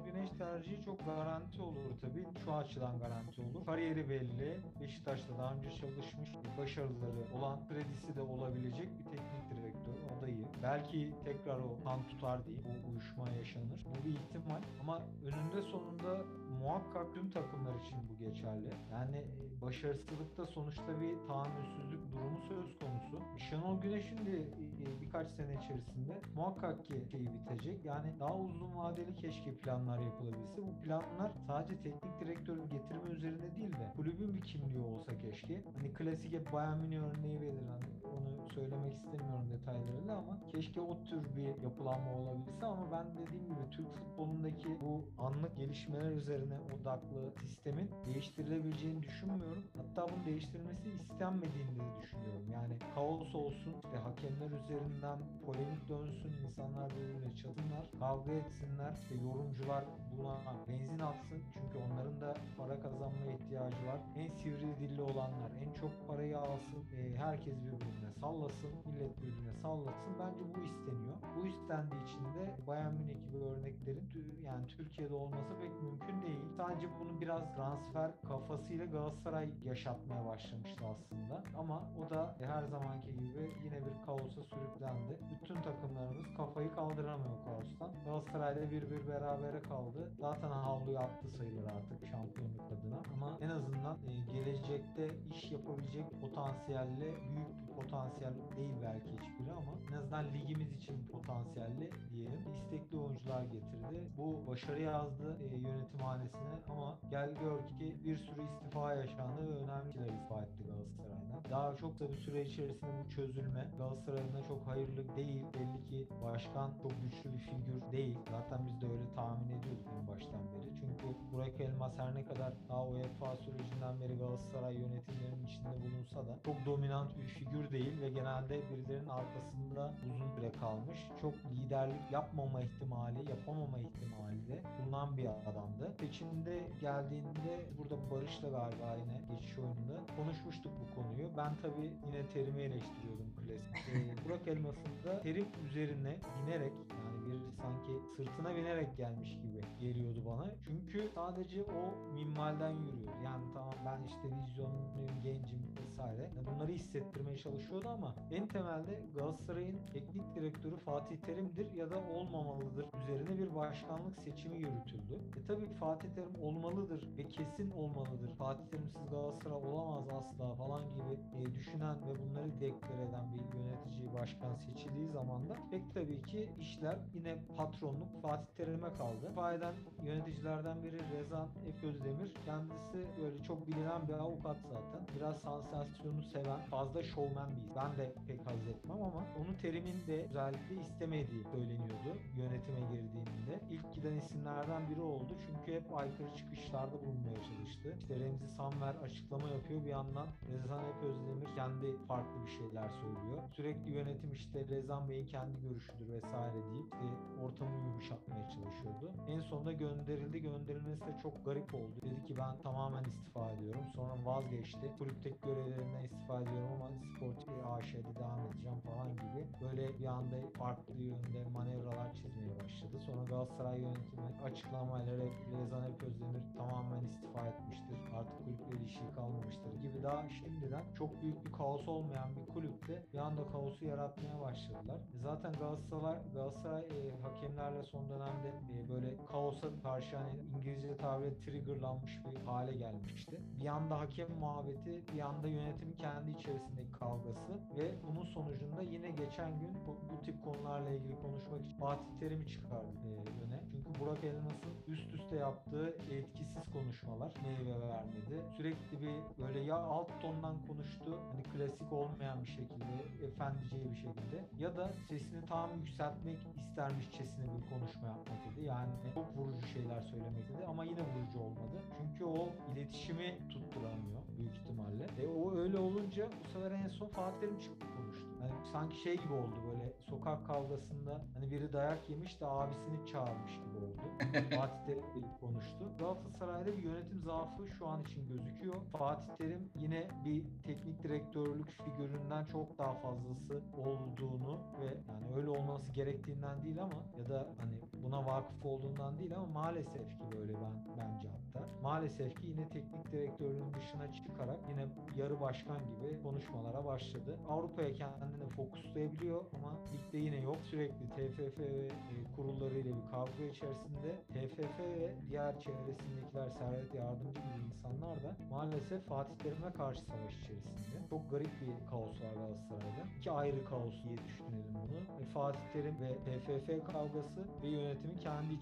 tercihi 0.51 0.85
çok 0.85 1.05
garanti 1.05 1.61
olur 1.61 1.91
tabii. 2.01 2.25
Şu 2.45 2.53
açıdan 2.53 2.99
garanti 2.99 3.41
olur. 3.41 3.65
Kariyeri 3.65 4.09
belli. 4.09 4.61
Beşiktaş'ta 4.81 5.37
daha 5.37 5.55
önce 5.55 5.69
çalışmış, 5.69 6.29
başarıları 6.57 7.37
olan, 7.37 7.59
kredisi 7.67 8.15
de 8.15 8.21
olabilecek 8.21 8.89
bir 8.99 9.03
teknik 9.03 9.49
direktör 9.51 10.17
adayı. 10.17 10.45
Belki 10.63 11.13
tekrar 11.23 11.59
o 11.59 11.83
kan 11.83 12.03
tutar 12.03 12.45
değil, 12.45 12.59
o 12.65 12.91
uyuşma 12.91 13.29
yaşanır. 13.29 13.85
Bu 13.85 14.07
bir 14.07 14.13
ihtimal 14.13 14.61
ama 14.81 14.99
önünde 15.25 15.61
sonunda 15.61 16.25
muhakkak 16.61 17.13
tüm 17.13 17.29
takımlar 17.31 17.75
için 17.85 17.97
bu 18.09 18.17
geçerli. 18.17 18.69
Yani 18.91 19.17
e, 19.17 19.61
başarısızlıkta 19.61 20.45
sonuçta 20.45 21.01
bir 21.01 21.27
tahammülsüzlük 21.27 22.11
durumu 22.11 22.39
söz 22.47 22.79
konusu. 22.79 23.19
Şenol 23.49 23.81
Güneş'in 23.81 24.25
de 24.25 24.37
e, 24.37 25.01
birkaç 25.01 25.31
sene 25.31 25.53
içerisinde 25.63 26.21
muhakkak 26.35 26.85
ki 26.85 26.93
şeyi 27.11 27.27
bitecek. 27.33 27.85
Yani 27.85 28.19
daha 28.19 28.37
uzun 28.37 28.77
vadeli 28.77 29.15
keşke 29.15 29.55
planlar 29.55 29.99
yapılabilse. 30.41 30.61
Bu 30.61 30.81
planlar 30.81 31.31
sadece 31.47 31.81
teknik 31.81 32.19
direktörü 32.19 32.61
getirme 32.61 33.09
üzerine 33.11 33.55
değil 33.55 33.71
de 33.71 33.93
kulübün 33.95 34.35
bir 34.35 34.41
kimliği 34.41 34.83
olsa 34.83 35.17
keşke. 35.17 35.63
Hani 35.77 35.93
klasik 35.93 36.33
hep 36.33 36.53
Bayern 36.53 36.77
Münih 36.77 36.99
örneği 36.99 37.41
verilir. 37.41 37.67
Hani 37.67 38.13
onu 38.13 38.49
söylemek 38.49 38.93
istemiyorum 38.93 39.49
detaylarıyla 39.51 40.17
ama 40.17 40.39
keşke 40.47 40.81
o 40.81 41.03
tür 41.03 41.23
bir 41.37 41.63
yapılanma 41.63 42.11
olabilse 42.13 42.65
ama 42.65 42.91
ben 42.91 43.05
dediğim 43.17 43.45
gibi 43.45 43.69
Türk 43.71 43.95
futbolundaki 43.95 44.69
bu 44.81 45.23
anlık 45.23 45.57
gelişmeler 45.57 46.11
üzerine 46.11 46.57
odaklı 46.59 47.33
sistemin 47.41 47.89
değiştirilebileceğini 48.05 49.03
düşünmüyorum. 49.03 49.63
Hatta 49.77 50.07
bunun 50.11 50.25
değiştirilmesi 50.25 50.89
istenmediğini 50.89 51.75
de 51.75 52.01
düşünüyorum. 52.01 52.45
Yani 52.53 52.73
kaos 52.95 53.35
olsun, 53.35 53.73
işte 53.83 53.97
hakemler 53.97 54.51
üzerinden 54.63 55.19
polemik 55.45 55.89
dönsün, 55.89 56.33
insanlar 56.47 56.91
birbirine 56.91 57.35
çatınlar, 57.35 57.83
kavga 57.99 58.31
etsinler, 58.31 58.93
işte 59.01 59.15
yorumcular 59.15 59.85
buna 60.17 60.30
benzin 60.67 60.99
atsın. 60.99 61.41
Çünkü 61.53 61.77
onların 61.85 62.21
da 62.21 62.37
para 62.57 62.75
kazanmaya 62.79 63.33
ihtiyacı 63.35 63.87
var. 63.87 63.99
En 64.17 64.29
sivri 64.29 64.77
dilli 64.79 65.01
olanlar 65.01 65.51
en 65.63 65.73
çok 65.73 66.07
parayı 66.07 66.37
alsın, 66.39 66.81
e, 66.97 67.17
herkes 67.17 67.55
birbirine 67.65 68.11
sallasın, 68.21 68.71
millet 68.85 69.17
birbirine 69.17 69.53
sallasın. 69.61 70.11
Bence 70.19 70.43
bu 70.55 70.59
isteniyor. 70.63 71.17
Bu 71.35 71.47
istendiği 71.47 72.03
için 72.03 72.25
de 72.35 72.67
Bayern 72.67 72.93
Münih 72.93 73.25
gibi 73.25 73.37
örneklerin 73.37 74.11
yani 74.45 74.67
Türkiye'de 74.67 75.13
olması 75.13 75.59
pek 75.61 75.81
mümkün 75.81 76.21
değil. 76.21 76.39
Sadece 76.57 76.87
bunu 76.99 77.21
biraz 77.21 77.55
transfer 77.55 78.11
kafasıyla 78.27 78.85
Galatasaray 78.85 79.49
yaşatmaya 79.65 80.25
başlamıştı 80.25 80.85
aslında. 80.85 81.43
Ama 81.57 81.81
o 81.99 82.09
da 82.09 82.35
her 82.41 82.63
zamanki 82.63 83.13
gibi 83.13 83.51
yine 83.63 83.85
bir 83.85 84.05
kaosa 84.05 84.43
sürüklendi. 84.43 85.19
Bütün 85.31 85.55
takımlarımız 85.55 86.25
kafayı 86.37 86.71
kaldıramıyor 86.71 87.45
kaostan. 87.45 87.89
Galatasaray'da 88.05 88.71
bir 88.71 88.91
bir 88.91 89.07
berabere 89.07 89.61
kaldı. 89.61 90.11
Zaten 90.21 90.51
havluyu 90.51 90.99
attı 90.99 91.27
sayılır 91.27 91.65
artık 91.65 92.07
şampiyonluk 92.11 92.71
adına. 92.71 92.99
Ama 93.15 93.37
en 93.41 93.49
azından 93.49 93.97
e, 94.07 94.33
gelecekte 94.33 95.07
iş 95.35 95.51
yapabilecek 95.51 96.21
potansiyelle 96.21 97.05
büyük 97.05 97.49
bir 97.61 97.75
potansiyel 97.75 98.33
değil 98.57 98.71
belki 98.83 99.11
hiçbiri 99.11 99.51
ama 99.51 99.71
en 99.91 99.97
azından 99.97 100.25
ligimiz 100.33 100.73
için 100.73 101.07
potansiyelli 101.11 101.89
diyelim. 102.11 102.39
İstekli 102.55 102.97
oyuncular 102.97 103.43
getirdi. 103.43 104.11
Bu 104.17 104.47
başarı 104.47 104.81
yazdı 104.81 105.37
e, 105.41 105.55
yönetim 105.55 105.99
hanesine 105.99 106.55
ama 106.69 106.99
gel 107.09 107.29
gör 107.35 107.67
ki 107.67 107.95
bir 108.05 108.17
sürü 108.17 108.41
istifa 108.41 108.93
yaşandı 108.93 109.41
ve 109.49 109.53
önemli 109.63 109.87
kişiler 109.87 110.09
istifa 110.09 110.41
etti 110.41 110.63
Galatasaray'dan. 110.63 111.51
Daha 111.51 111.75
çok 111.75 111.99
da 111.99 112.09
bir 112.09 112.17
süre 112.17 112.41
içerisinde 112.41 112.91
bu 113.05 113.09
çözülme 113.09 113.67
Galatasaray'ın 113.77 114.33
da 114.33 114.47
çok 114.47 114.67
hayırlı 114.67 115.15
değil. 115.15 115.45
Belli 115.53 115.87
ki 115.87 116.07
başkan 116.23 116.71
çok 116.81 116.91
güçlü 117.03 117.33
bir 117.33 117.39
figür 117.39 117.91
değil. 117.91 118.17
Zaten 118.31 118.59
biz 118.67 118.81
de 118.81 118.85
öyle 118.85 119.13
tahmin 119.15 119.49
ediyorduk 119.49 119.87
en 120.01 120.07
baştan 120.11 120.41
beri. 120.53 120.69
Çünkü 120.79 121.15
Burak 121.31 121.61
Elmas 121.61 121.93
her 121.97 122.15
ne 122.15 122.25
kadar 122.25 122.53
daha 122.69 122.85
UEFA 122.87 123.37
sürecinden 123.37 124.01
beri 124.01 124.17
Galatasaray 124.17 124.73
yönetimlerinin 124.75 125.45
içinde 125.45 125.75
bulunsa 125.83 126.27
da 126.27 126.39
çok 126.45 126.65
dominant 126.65 127.17
bir 127.17 127.27
figür 127.27 127.71
değil 127.71 128.01
ve 128.01 128.09
genelde 128.09 128.61
birilerinin 128.69 129.09
arkasında 129.09 129.93
uzun 130.09 130.29
süre 130.35 130.51
kalmış. 130.59 130.99
Çok 131.21 131.33
liderlik 131.55 132.11
yapmama 132.11 132.61
ihtimali, 132.61 133.29
yapamama 133.29 133.77
ihtimali 133.79 134.47
de 134.47 134.61
bulunan 134.79 135.17
bir 135.17 135.25
adamdı. 135.25 135.93
Seçimde 135.99 136.67
geldiğinde 136.81 137.65
burada 137.77 138.11
Barış'la 138.11 138.49
galiba 138.49 138.95
yine 138.99 139.21
geçiş 139.31 139.57
oyununda 139.57 139.97
konuşmuştuk 140.17 140.71
bu 140.81 140.95
konuyu. 140.95 141.29
Ben 141.37 141.55
tabii 141.61 141.91
yine 142.05 142.27
terimi 142.33 142.61
eleştiriyordum 142.61 143.31
klasik. 143.35 143.71
Ee, 143.91 144.25
Burak 144.25 144.47
Elmas'ın 144.47 145.03
da 145.05 145.19
terim 145.19 145.47
üzerine 145.65 146.17
binerek 146.37 146.73
yani 146.73 147.25
bir 147.25 147.39
sanki 147.61 147.91
sırtına 148.15 148.55
binerek 148.55 148.97
gelmiş 148.97 149.29
gibi 149.29 149.61
geliyordu 150.01 150.21
bana. 150.25 150.45
Çünkü 150.65 151.09
sadece 151.15 151.63
o 151.63 152.13
minvalden 152.13 152.69
yürüyor. 152.69 153.13
Yani 153.25 153.43
tamam 153.53 153.73
ben 153.85 154.03
işte 154.07 154.27
vizyonluyum, 154.37 155.21
gencim 155.23 155.59
vesaire. 155.81 156.29
Bunları 156.45 156.71
hissettirmeye 156.71 157.37
çalışıyordu 157.37 157.89
ama 157.89 158.15
en 158.31 158.47
temelde 158.47 159.05
Galatasaray'ın 159.15 159.79
teknik 159.93 160.35
direktörü 160.35 160.75
Fatih 160.75 161.17
Terim'dir 161.17 161.71
ya 161.71 161.91
da 161.91 161.99
olmamalıdır 161.99 162.85
üzerine 163.03 163.37
bir 163.37 163.55
başkanlık 163.55 164.21
seçimi 164.21 164.57
yürütüldü. 164.57 165.19
E 165.37 165.45
tabii 165.47 165.67
Fatih 165.79 166.09
Terim 166.15 166.35
olmalıdır 166.43 167.07
ve 167.17 167.27
kesin 167.27 167.71
olmalıdır. 167.71 168.29
Fatih 168.37 168.65
Terimsiz 168.65 169.09
Galatasaray 169.09 169.57
olamaz 169.57 170.05
asla 170.07 170.55
falan 170.55 170.81
gibi 170.81 171.41
e, 171.41 171.55
düşünen 171.55 171.95
ve 171.95 172.13
bunları 172.19 172.59
deklar 172.59 172.99
eden 173.09 173.33
bir 173.33 173.57
yönetici 173.57 174.13
başkan 174.13 174.55
seçildiği 174.55 175.09
zaman 175.09 175.49
da 175.49 175.53
pek 175.71 175.93
tabii 175.93 176.21
ki 176.21 176.49
işler 176.59 176.97
yine 177.13 177.37
patronluk 177.57 178.21
Fatih 178.21 178.53
Terim'e 178.55 178.93
kaldı. 178.93 179.31
Fayden 179.35 179.73
yöneticilerden 180.03 180.83
biri 180.83 180.99
Rezan 181.17 181.47
Özdemir. 181.83 182.33
Kendisi 182.45 183.07
böyle 183.21 183.43
çok 183.43 183.67
bilinen 183.67 184.07
bir 184.07 184.13
avukat 184.13 184.57
zaten. 184.61 185.07
Biraz 185.15 185.39
sansasyonu 185.39 186.23
seven, 186.23 186.59
fazla 186.59 187.03
şovmen 187.03 187.49
bir. 187.55 187.75
Ben 187.75 187.97
de 187.97 188.13
pek 188.27 188.45
haz 188.45 188.67
etmem 188.67 189.01
ama 189.03 189.25
onun 189.39 189.53
terimin 189.53 190.07
de 190.07 190.27
özellikle 190.29 190.81
istemediği 190.81 191.43
söyleniyordu 191.43 192.17
yönetime 192.37 192.79
girdiğinde. 192.79 193.61
İlk 193.69 193.93
giden 193.93 194.13
isimlerden 194.17 194.89
biri 194.89 195.01
oldu. 195.01 195.37
Çünkü 195.47 195.79
hep 195.79 195.97
aykırı 195.97 196.35
çıkışlarda 196.35 197.01
bulunmaya 197.01 197.35
çalıştı. 197.35 197.95
İşte 197.97 198.19
Remzi 198.19 198.47
Samver 198.47 198.95
açıklama 198.95 199.49
yapıyor. 199.49 199.83
Bir 199.83 199.89
yandan 199.89 200.27
Rezan 200.51 200.83
Özdemir 201.03 201.55
kendi 201.55 201.97
farklı 202.07 202.45
bir 202.45 202.51
şeyler 202.51 202.89
söylüyor. 202.89 203.43
Sürekli 203.51 203.91
yönetim 203.91 204.31
işte 204.31 204.67
Rezan 204.67 205.09
Bey'in 205.09 205.25
kendi 205.25 205.61
görüşüdür 205.61 206.07
vesaire 206.09 206.53
deyip 206.53 206.93
işte 206.93 207.05
ortamı 207.43 207.75
yumuşatmaya 207.85 208.49
çalışıyordu. 208.49 209.11
En 209.27 209.40
sonunda 209.51 209.71
gönderildi. 209.71 210.41
Gönderilmesi 210.41 211.01
de 211.01 211.13
çok 211.23 211.45
garip 211.45 211.73
oldu. 211.73 211.97
Dedi 212.01 212.23
ki 212.23 212.33
ben 212.37 212.63
tamamen 212.63 213.03
istifa 213.03 213.51
ediyorum. 213.51 213.85
Sonra 213.95 214.25
vazgeçti. 214.25 214.91
Kulüpteki 214.97 215.41
görevlerinden 215.45 216.03
istifa 216.03 216.41
ediyorum 216.41 216.71
ama 216.75 216.89
Sportif 216.91 217.65
AŞ'de 217.73 218.15
devam 218.19 218.47
edeceğim 218.47 218.79
falan 218.79 219.11
gibi. 219.11 219.41
Böyle 219.61 219.99
bir 219.99 220.05
anda 220.05 220.35
farklı 220.57 221.01
yönde 221.01 221.39
manevralar 221.53 222.13
çizmeye 222.13 222.55
başladı. 222.63 222.99
Sonra 223.05 223.23
Galatasaray 223.23 223.81
yönetimi 223.81 224.29
açıklamayla 224.43 225.13
Rezan 225.51 225.81
Alp 225.81 226.03
Özdemir 226.03 226.43
tamamen 226.57 227.03
istifa 227.05 227.47
etmiştir. 227.47 227.97
Artık 228.17 228.37
kulüple 228.37 228.77
ilişki 228.77 229.15
kalmamıştır 229.15 229.73
gibi 229.81 230.03
daha 230.03 230.29
şimdiden 230.29 230.83
çok 230.97 231.21
büyük 231.21 231.45
bir 231.45 231.51
kaos 231.51 231.87
olmayan 231.87 232.29
bir 232.35 232.53
kulüpte 232.53 233.05
bir 233.13 233.17
anda 233.17 233.47
kaosu 233.47 233.85
yaratmaya 233.85 234.39
başladılar. 234.41 234.99
Zaten 235.23 235.53
Galatasaray 235.53 236.17
Galatasaray 236.33 236.81
e, 236.81 237.21
hakemlerle 237.23 237.83
son 237.83 238.09
dönemde 238.09 238.47
e, 238.47 238.89
böyle 238.89 239.17
kaosa 239.41 239.67
karşı 239.83 240.17
hani 240.17 240.39
İngilizce 240.57 240.97
tabirle 240.97 241.39
triggerlanmış 241.39 242.11
bir 242.25 242.45
hale 242.45 242.77
gelmişti. 242.77 243.39
Bir 243.59 243.65
yanda 243.65 243.99
hakem 243.99 244.27
muhabbeti, 244.39 245.07
bir 245.07 245.17
yanda 245.17 245.47
yönetim 245.47 245.95
kendi 245.95 246.31
içerisindeki 246.31 246.91
kavgası 246.91 247.53
ve 247.77 247.91
bunun 248.07 248.23
sonucunda 248.23 248.81
yine 248.81 249.09
geçen 249.09 249.59
gün 249.59 249.73
bu, 249.87 249.97
bu 250.11 250.23
tip 250.23 250.43
konularla 250.43 250.89
ilgili 250.89 251.21
konuşmak 251.21 251.61
için 251.61 251.77
Fatih 251.79 252.19
Terim'i 252.19 252.47
çıkardı 252.47 252.91
e, 253.05 253.45
öne. 253.45 253.59
Çünkü 253.71 253.99
Burak 253.99 254.23
Elmas'ın 254.23 254.73
üst 254.87 255.13
üste 255.13 255.35
yaptığı 255.35 255.87
etkisiz 255.89 256.63
konuşmalar 256.73 257.31
meyve 257.43 257.79
vermedi. 257.81 258.41
Sürekli 258.57 259.01
bir 259.01 259.43
böyle 259.43 259.59
ya 259.59 259.75
alt 259.75 260.21
tondan 260.21 260.55
konuştu 260.67 261.19
hani 261.31 261.43
klasik 261.43 261.93
olmayan 261.93 262.41
bir 262.43 262.49
şekilde 262.49 263.25
efendiciye 263.27 263.83
bir 263.91 263.95
şekilde 263.95 264.45
ya 264.59 264.77
da 264.77 264.91
sesini 265.09 265.45
tam 265.45 265.69
yükseltmek 265.79 266.37
istermişçesine 266.57 267.45
bir 267.45 267.69
konuşma 267.69 268.07
yapmak 268.07 268.37
dedi. 268.45 268.65
Yani 268.65 268.91
çok 269.13 269.30
vurucu 269.35 269.67
şeyler 269.67 270.01
söylemek 270.01 270.49
dedi 270.49 270.65
ama 270.67 270.83
yine 270.83 271.01
vurucu 271.01 271.39
olmadı. 271.39 271.77
Çünkü 271.97 272.25
o 272.25 272.49
iletişimi 272.73 273.37
tutturamıyor 273.49 274.21
büyük 274.37 274.53
ihtimalle. 274.53 275.07
E 275.23 275.27
o 275.27 275.55
öyle 275.55 275.77
olunca 275.77 276.29
bu 276.45 276.49
sefer 276.49 276.71
en 276.71 276.87
son 276.87 277.07
Fatih 277.07 277.39
Terim 277.39 277.59
çıktı 277.59 277.85
konuştu. 277.97 278.25
Yani 278.41 278.51
sanki 278.71 279.01
şey 279.01 279.17
gibi 279.17 279.33
oldu 279.33 279.55
böyle 279.71 279.93
sokak 280.09 280.47
kavgasında 280.47 281.25
hani 281.33 281.51
biri 281.51 281.73
dayak 281.73 282.09
yemiş 282.09 282.41
de 282.41 282.45
abisini 282.45 283.07
çağırmış 283.07 283.51
gibi 283.51 283.77
oldu. 283.85 284.01
Fatih 284.55 284.85
Terim 284.85 285.03
gelip 285.15 285.39
konuştu. 285.39 285.91
Galatasaray'da 285.99 286.77
bir 286.77 286.83
yönetim 286.83 287.21
zaafı 287.21 287.67
şu 287.67 287.87
an 287.87 288.01
için 288.01 288.27
gözüküyor. 288.27 288.75
Fatih 288.91 289.35
Terim 289.37 289.69
yine 289.75 290.07
bir 290.25 290.43
teknik 290.63 291.03
direktörlük 291.03 291.71
figüründen 291.71 292.45
çok 292.45 292.77
daha 292.77 292.93
fazlası 292.93 293.61
olduğunu 293.77 294.59
ve 294.81 294.85
yani 294.85 295.35
öyle 295.35 295.49
olması 295.49 295.91
gerektiğinden 295.91 296.63
değil 296.63 296.83
ama 296.83 297.03
ya 297.19 297.29
da 297.29 297.47
hani 297.57 298.03
buna 298.03 298.25
vakıf 298.25 298.65
olduğundan 298.65 299.19
değil 299.19 299.20
ama 299.29 299.45
maalesef 299.45 300.09
ki 300.09 300.23
böyle 300.37 300.53
ben 300.53 300.95
bence 300.97 301.29
hatta. 301.29 301.67
Maalesef 301.83 302.41
ki 302.41 302.47
yine 302.47 302.69
teknik 302.69 303.11
direktörlüğün 303.11 303.73
dışına 303.73 304.13
çıkarak 304.13 304.59
yine 304.69 304.85
yarı 305.17 305.41
başkan 305.41 305.77
gibi 305.79 306.23
konuşmalara 306.23 306.85
başladı. 306.85 307.39
Avrupa'ya 307.49 307.93
kendini 307.93 308.49
fokuslayabiliyor 308.49 309.45
ama 309.53 309.71
ligde 309.93 310.17
yine 310.17 310.41
yok. 310.41 310.57
Sürekli 310.63 311.09
TFF 311.09 311.59
ve 311.59 311.87
e, 311.87 312.35
kurullarıyla 312.35 312.91
bir 312.95 313.11
kavga 313.11 313.43
içerisinde 313.43 314.15
TFF 314.33 314.79
ve 314.79 315.15
diğer 315.29 315.59
çevresindekiler 315.59 316.49
Servet 316.49 316.93
Yardımcı 316.93 317.41
gibi 317.41 317.65
insanlar 317.65 318.23
da 318.23 318.35
maalesef 318.51 319.05
Fatih 319.05 319.35
Terim'e 319.35 319.71
karşı 319.73 320.01
savaş 320.01 320.33
içerisinde. 320.33 321.07
Çok 321.09 321.31
garip 321.31 321.61
bir 321.61 321.89
kaos 321.89 322.21
var 322.21 322.33
Galatasaray'da. 322.33 323.03
İki 323.19 323.31
ayrı 323.31 323.65
kaos 323.65 324.03
diye 324.03 324.17
düşünelim 324.17 324.73
bunu. 324.73 325.21
E, 325.21 325.25
Fatih 325.25 325.73
Terim 325.73 325.95
ve 325.99 326.39
TFF 326.39 326.91
kavgası 326.91 327.47
ve 327.63 327.67
yönetimin 327.67 328.17
kendi 328.19 328.53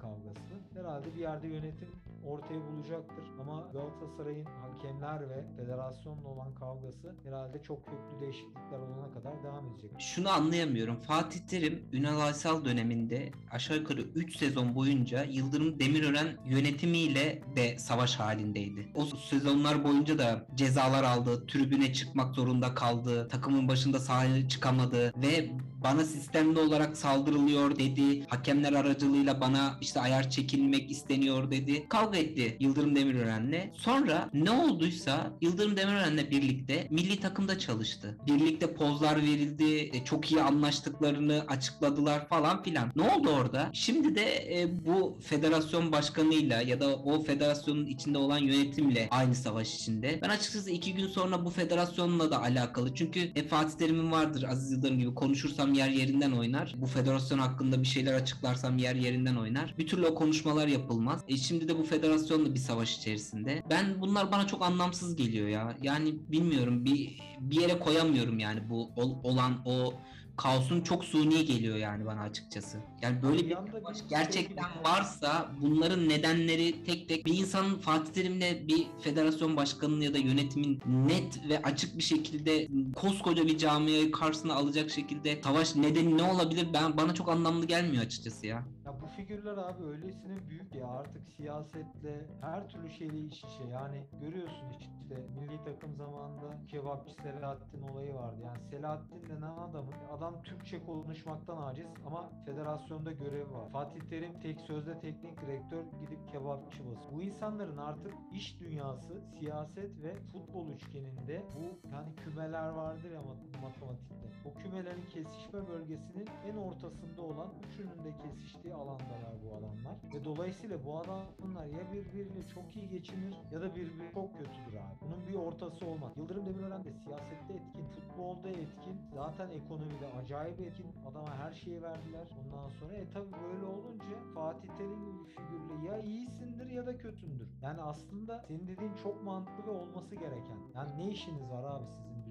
kavgası. 0.00 0.40
Herhalde 0.74 1.14
bir 1.14 1.20
yerde 1.20 1.48
yönetim 1.48 1.88
ortaya 2.26 2.60
bulacaktır. 2.68 3.24
Ama 3.40 3.70
Galatasaray'ın 3.72 4.44
hakemler 4.44 5.30
ve 5.30 5.44
federasyonla 5.56 6.28
olan 6.28 6.54
kavgası 6.54 7.14
herhalde 7.24 7.62
çok 7.62 7.84
köklü 7.84 8.20
değişiklikler 8.20 8.78
olana 8.78 9.14
kadar 9.14 9.42
devam 9.42 9.68
edecek. 9.68 9.90
Şunu 9.98 10.30
anlayamıyorum. 10.30 10.96
Fatih 11.00 11.40
Terim 11.40 11.88
Ünal 11.92 12.20
Aysal 12.20 12.64
döneminde 12.64 13.30
aşağı 13.50 13.76
yukarı 13.76 14.00
3 14.00 14.36
sezon 14.36 14.74
boyunca 14.74 15.24
Yıldırım 15.24 15.80
Demirören 15.80 16.28
yönetimiyle 16.46 17.42
de 17.56 17.78
savaş 17.78 18.16
halindeydi. 18.16 18.88
O 18.94 19.04
sezonlar 19.04 19.84
boyunca 19.84 20.18
da 20.18 20.46
cezalar 20.54 21.04
aldı, 21.04 21.46
tribüne 21.46 21.92
çıkmak 21.92 22.34
zorunda 22.34 22.74
kaldı, 22.74 23.28
takımın 23.28 23.68
başında 23.68 23.98
sahaya 23.98 24.48
çıkamadı 24.48 25.12
ve 25.22 25.50
bana 25.84 26.04
sistemli 26.04 26.58
olarak 26.58 26.96
saldırılıyor 26.96 27.78
dedi. 27.78 28.26
Hakemler 28.26 28.72
aracılığıyla 28.72 29.40
bana 29.40 29.78
işte 29.80 30.00
ayar 30.00 30.30
çekilmek 30.30 30.90
isteniyor 30.90 31.50
dedi. 31.50 31.88
Kavga 31.88 32.13
etti 32.14 32.56
Yıldırım 32.60 32.96
Demirören'le. 32.96 33.72
Sonra 33.76 34.30
ne 34.34 34.50
olduysa 34.50 35.32
Yıldırım 35.40 35.76
Demirören'le 35.76 36.30
birlikte 36.30 36.88
milli 36.90 37.20
takımda 37.20 37.58
çalıştı. 37.58 38.18
Birlikte 38.26 38.74
pozlar 38.74 39.16
verildi. 39.16 39.90
e, 39.92 40.04
Çok 40.04 40.32
iyi 40.32 40.42
anlaştıklarını 40.42 41.44
açıkladılar 41.48 42.28
falan 42.28 42.62
filan. 42.62 42.90
Ne 42.96 43.02
oldu 43.02 43.30
orada? 43.30 43.70
Şimdi 43.72 44.14
de 44.14 44.60
e, 44.60 44.86
bu 44.86 45.18
federasyon 45.22 45.92
başkanıyla 45.92 46.62
ya 46.62 46.80
da 46.80 46.96
o 46.96 47.22
federasyonun 47.22 47.86
içinde 47.86 48.18
olan 48.18 48.38
yönetimle 48.38 49.08
aynı 49.10 49.34
savaş 49.34 49.74
içinde. 49.74 50.18
Ben 50.22 50.28
açıkçası 50.28 50.70
iki 50.70 50.94
gün 50.94 51.06
sonra 51.06 51.44
bu 51.44 51.50
federasyonla 51.50 52.30
da 52.30 52.42
alakalı. 52.42 52.94
Çünkü 52.94 53.20
e, 53.20 53.42
Fatih 53.48 53.78
Terim'in 53.78 54.12
vardır 54.12 54.42
Aziz 54.42 54.72
Yıldırım 54.72 54.98
gibi 54.98 55.14
konuşursam 55.14 55.72
yer 55.74 55.88
yerinden 55.88 56.32
oynar. 56.32 56.74
Bu 56.78 56.86
federasyon 56.86 57.38
hakkında 57.38 57.82
bir 57.82 57.86
şeyler 57.86 58.14
açıklarsam 58.14 58.78
yer 58.78 58.94
yerinden 58.94 59.36
oynar. 59.36 59.74
Bir 59.78 59.86
türlü 59.86 60.06
o 60.06 60.14
konuşmalar 60.14 60.66
yapılmaz. 60.68 61.24
E 61.28 61.36
şimdi 61.36 61.68
de 61.68 61.78
bu 61.78 61.82
federasyon 61.82 62.03
da 62.10 62.54
bir 62.54 62.58
savaş 62.58 62.98
içerisinde. 62.98 63.62
Ben 63.70 64.00
bunlar 64.00 64.32
bana 64.32 64.46
çok 64.46 64.62
anlamsız 64.62 65.16
geliyor 65.16 65.48
ya. 65.48 65.76
Yani 65.82 66.14
bilmiyorum 66.28 66.84
bir 66.84 67.18
bir 67.40 67.60
yere 67.60 67.78
koyamıyorum 67.78 68.38
yani 68.38 68.70
bu 68.70 68.90
ol- 68.96 69.18
olan 69.22 69.52
o 69.64 69.94
kaosun 70.36 70.80
çok 70.80 71.04
suni 71.04 71.44
geliyor 71.44 71.76
yani 71.76 72.06
bana 72.06 72.20
açıkçası. 72.20 72.78
Yani 73.02 73.22
böyle 73.22 73.38
Bir 73.46 73.54
savaş 73.54 74.04
bir 74.04 74.08
gerçekten 74.08 74.64
varsa 74.84 75.50
bunların 75.60 76.08
nedenleri 76.08 76.84
tek 76.84 77.08
tek 77.08 77.26
bir 77.26 77.38
insanın 77.38 77.78
Fatih 77.78 78.12
Terim'le 78.12 78.68
bir 78.68 78.86
federasyon 79.00 79.56
başkanının 79.56 80.00
ya 80.00 80.14
da 80.14 80.18
yönetimin 80.18 80.80
net 80.86 81.48
ve 81.48 81.62
açık 81.62 81.98
bir 81.98 82.02
şekilde 82.02 82.68
koskoca 82.96 83.46
bir 83.46 83.58
camiayı 83.58 84.10
karşısına 84.10 84.54
alacak 84.54 84.90
şekilde 84.90 85.40
savaş 85.44 85.74
nedeni 85.76 86.18
ne 86.18 86.22
olabilir 86.22 86.66
ben 86.74 86.96
bana 86.96 87.14
çok 87.14 87.28
anlamlı 87.28 87.66
gelmiyor 87.66 88.04
açıkçası 88.04 88.46
ya. 88.46 88.64
Ya 88.84 89.00
bu 89.00 89.06
figürler 89.06 89.56
abi 89.56 89.84
öylesine 89.84 90.48
büyük 90.48 90.74
ya 90.74 90.86
artık 90.88 91.28
siyasetle 91.36 92.26
her 92.40 92.68
türlü 92.68 92.90
şeyle 92.90 93.18
iç 93.18 93.38
içe. 93.38 93.64
Yani 93.72 94.06
görüyorsun 94.20 94.66
işte 94.80 95.26
milli 95.40 95.64
takım 95.64 95.94
zamanında 95.96 96.66
kebapçı 96.68 97.14
Selahattin 97.14 97.82
olayı 97.82 98.14
vardı. 98.14 98.40
Yani 98.44 98.58
Selahattin 98.70 99.28
denen 99.28 99.56
adamın 99.58 99.94
adam 100.18 100.42
Türkçe 100.42 100.84
konuşmaktan 100.86 101.62
aciz 101.62 101.86
ama 102.06 102.30
federasyonda 102.46 103.12
görevi 103.12 103.52
var. 103.52 103.70
Fatih 103.72 104.00
Terim 104.00 104.40
tek 104.40 104.60
sözde 104.60 105.00
teknik 105.00 105.40
direktör 105.40 105.84
gidip 106.00 106.28
kebapçı 106.28 106.86
basıyor. 106.86 107.12
Bu 107.12 107.22
insanların 107.22 107.76
artık 107.76 108.14
iş 108.32 108.60
dünyası, 108.60 109.20
siyaset 109.38 110.02
ve 110.02 110.14
futbol 110.14 110.68
üçgeninde 110.68 111.42
bu 111.56 111.88
yani 111.92 112.14
kümeler 112.16 112.68
vardır 112.68 113.10
ya 113.10 113.20
mat- 113.20 113.62
matematikte. 113.62 114.14
O 114.44 114.54
kümelerin 114.54 115.02
kesişme 115.10 115.68
bölgesinin 115.68 116.28
en 116.46 116.56
ortasında 116.56 117.22
olan 117.22 117.48
üçünün 117.68 118.04
de 118.04 118.14
kesiştiği 118.22 118.73
alandalar 118.74 119.34
bu 119.44 119.56
adamlar. 119.56 119.96
Ve 120.14 120.24
dolayısıyla 120.24 120.84
bu 120.84 120.98
adamlar 120.98 121.66
ya 121.66 121.92
birbiriyle 121.92 122.48
çok 122.54 122.76
iyi 122.76 122.88
geçinir 122.88 123.34
ya 123.52 123.60
da 123.60 123.74
birbiri 123.74 124.10
çok 124.14 124.32
kötüdür 124.38 124.76
abi. 124.76 124.96
Bunun 125.00 125.28
bir 125.28 125.34
ortası 125.34 125.86
olmaz. 125.86 126.12
Yıldırım 126.16 126.46
Demirören 126.46 126.84
de 126.84 126.92
siyasette 126.92 127.54
etkin, 127.54 127.84
futbolda 127.84 128.48
etkin, 128.48 128.96
zaten 129.14 129.48
ekonomide 129.48 130.06
acayip 130.22 130.60
etkin. 130.60 130.86
Adama 131.10 131.34
her 131.36 131.52
şeyi 131.52 131.82
verdiler. 131.82 132.26
Ondan 132.44 132.68
sonra 132.68 132.94
e 132.94 133.08
tabi 133.08 133.26
böyle 133.32 133.64
olunca 133.64 134.16
Fatih 134.34 134.68
Terim 134.68 135.24
figürle 135.24 135.88
ya 135.88 136.02
iyisindir 136.02 136.70
ya 136.70 136.86
da 136.86 136.96
kötündür. 136.98 137.48
Yani 137.62 137.80
aslında 137.82 138.44
senin 138.48 138.66
dediğin 138.66 138.94
çok 139.02 139.22
mantıklı 139.22 139.66
ve 139.66 139.70
olması 139.70 140.14
gereken. 140.14 140.58
Yani 140.74 140.98
ne 140.98 141.10
işiniz 141.10 141.50
var 141.50 141.64
abi 141.64 141.86
sizin? 141.86 142.23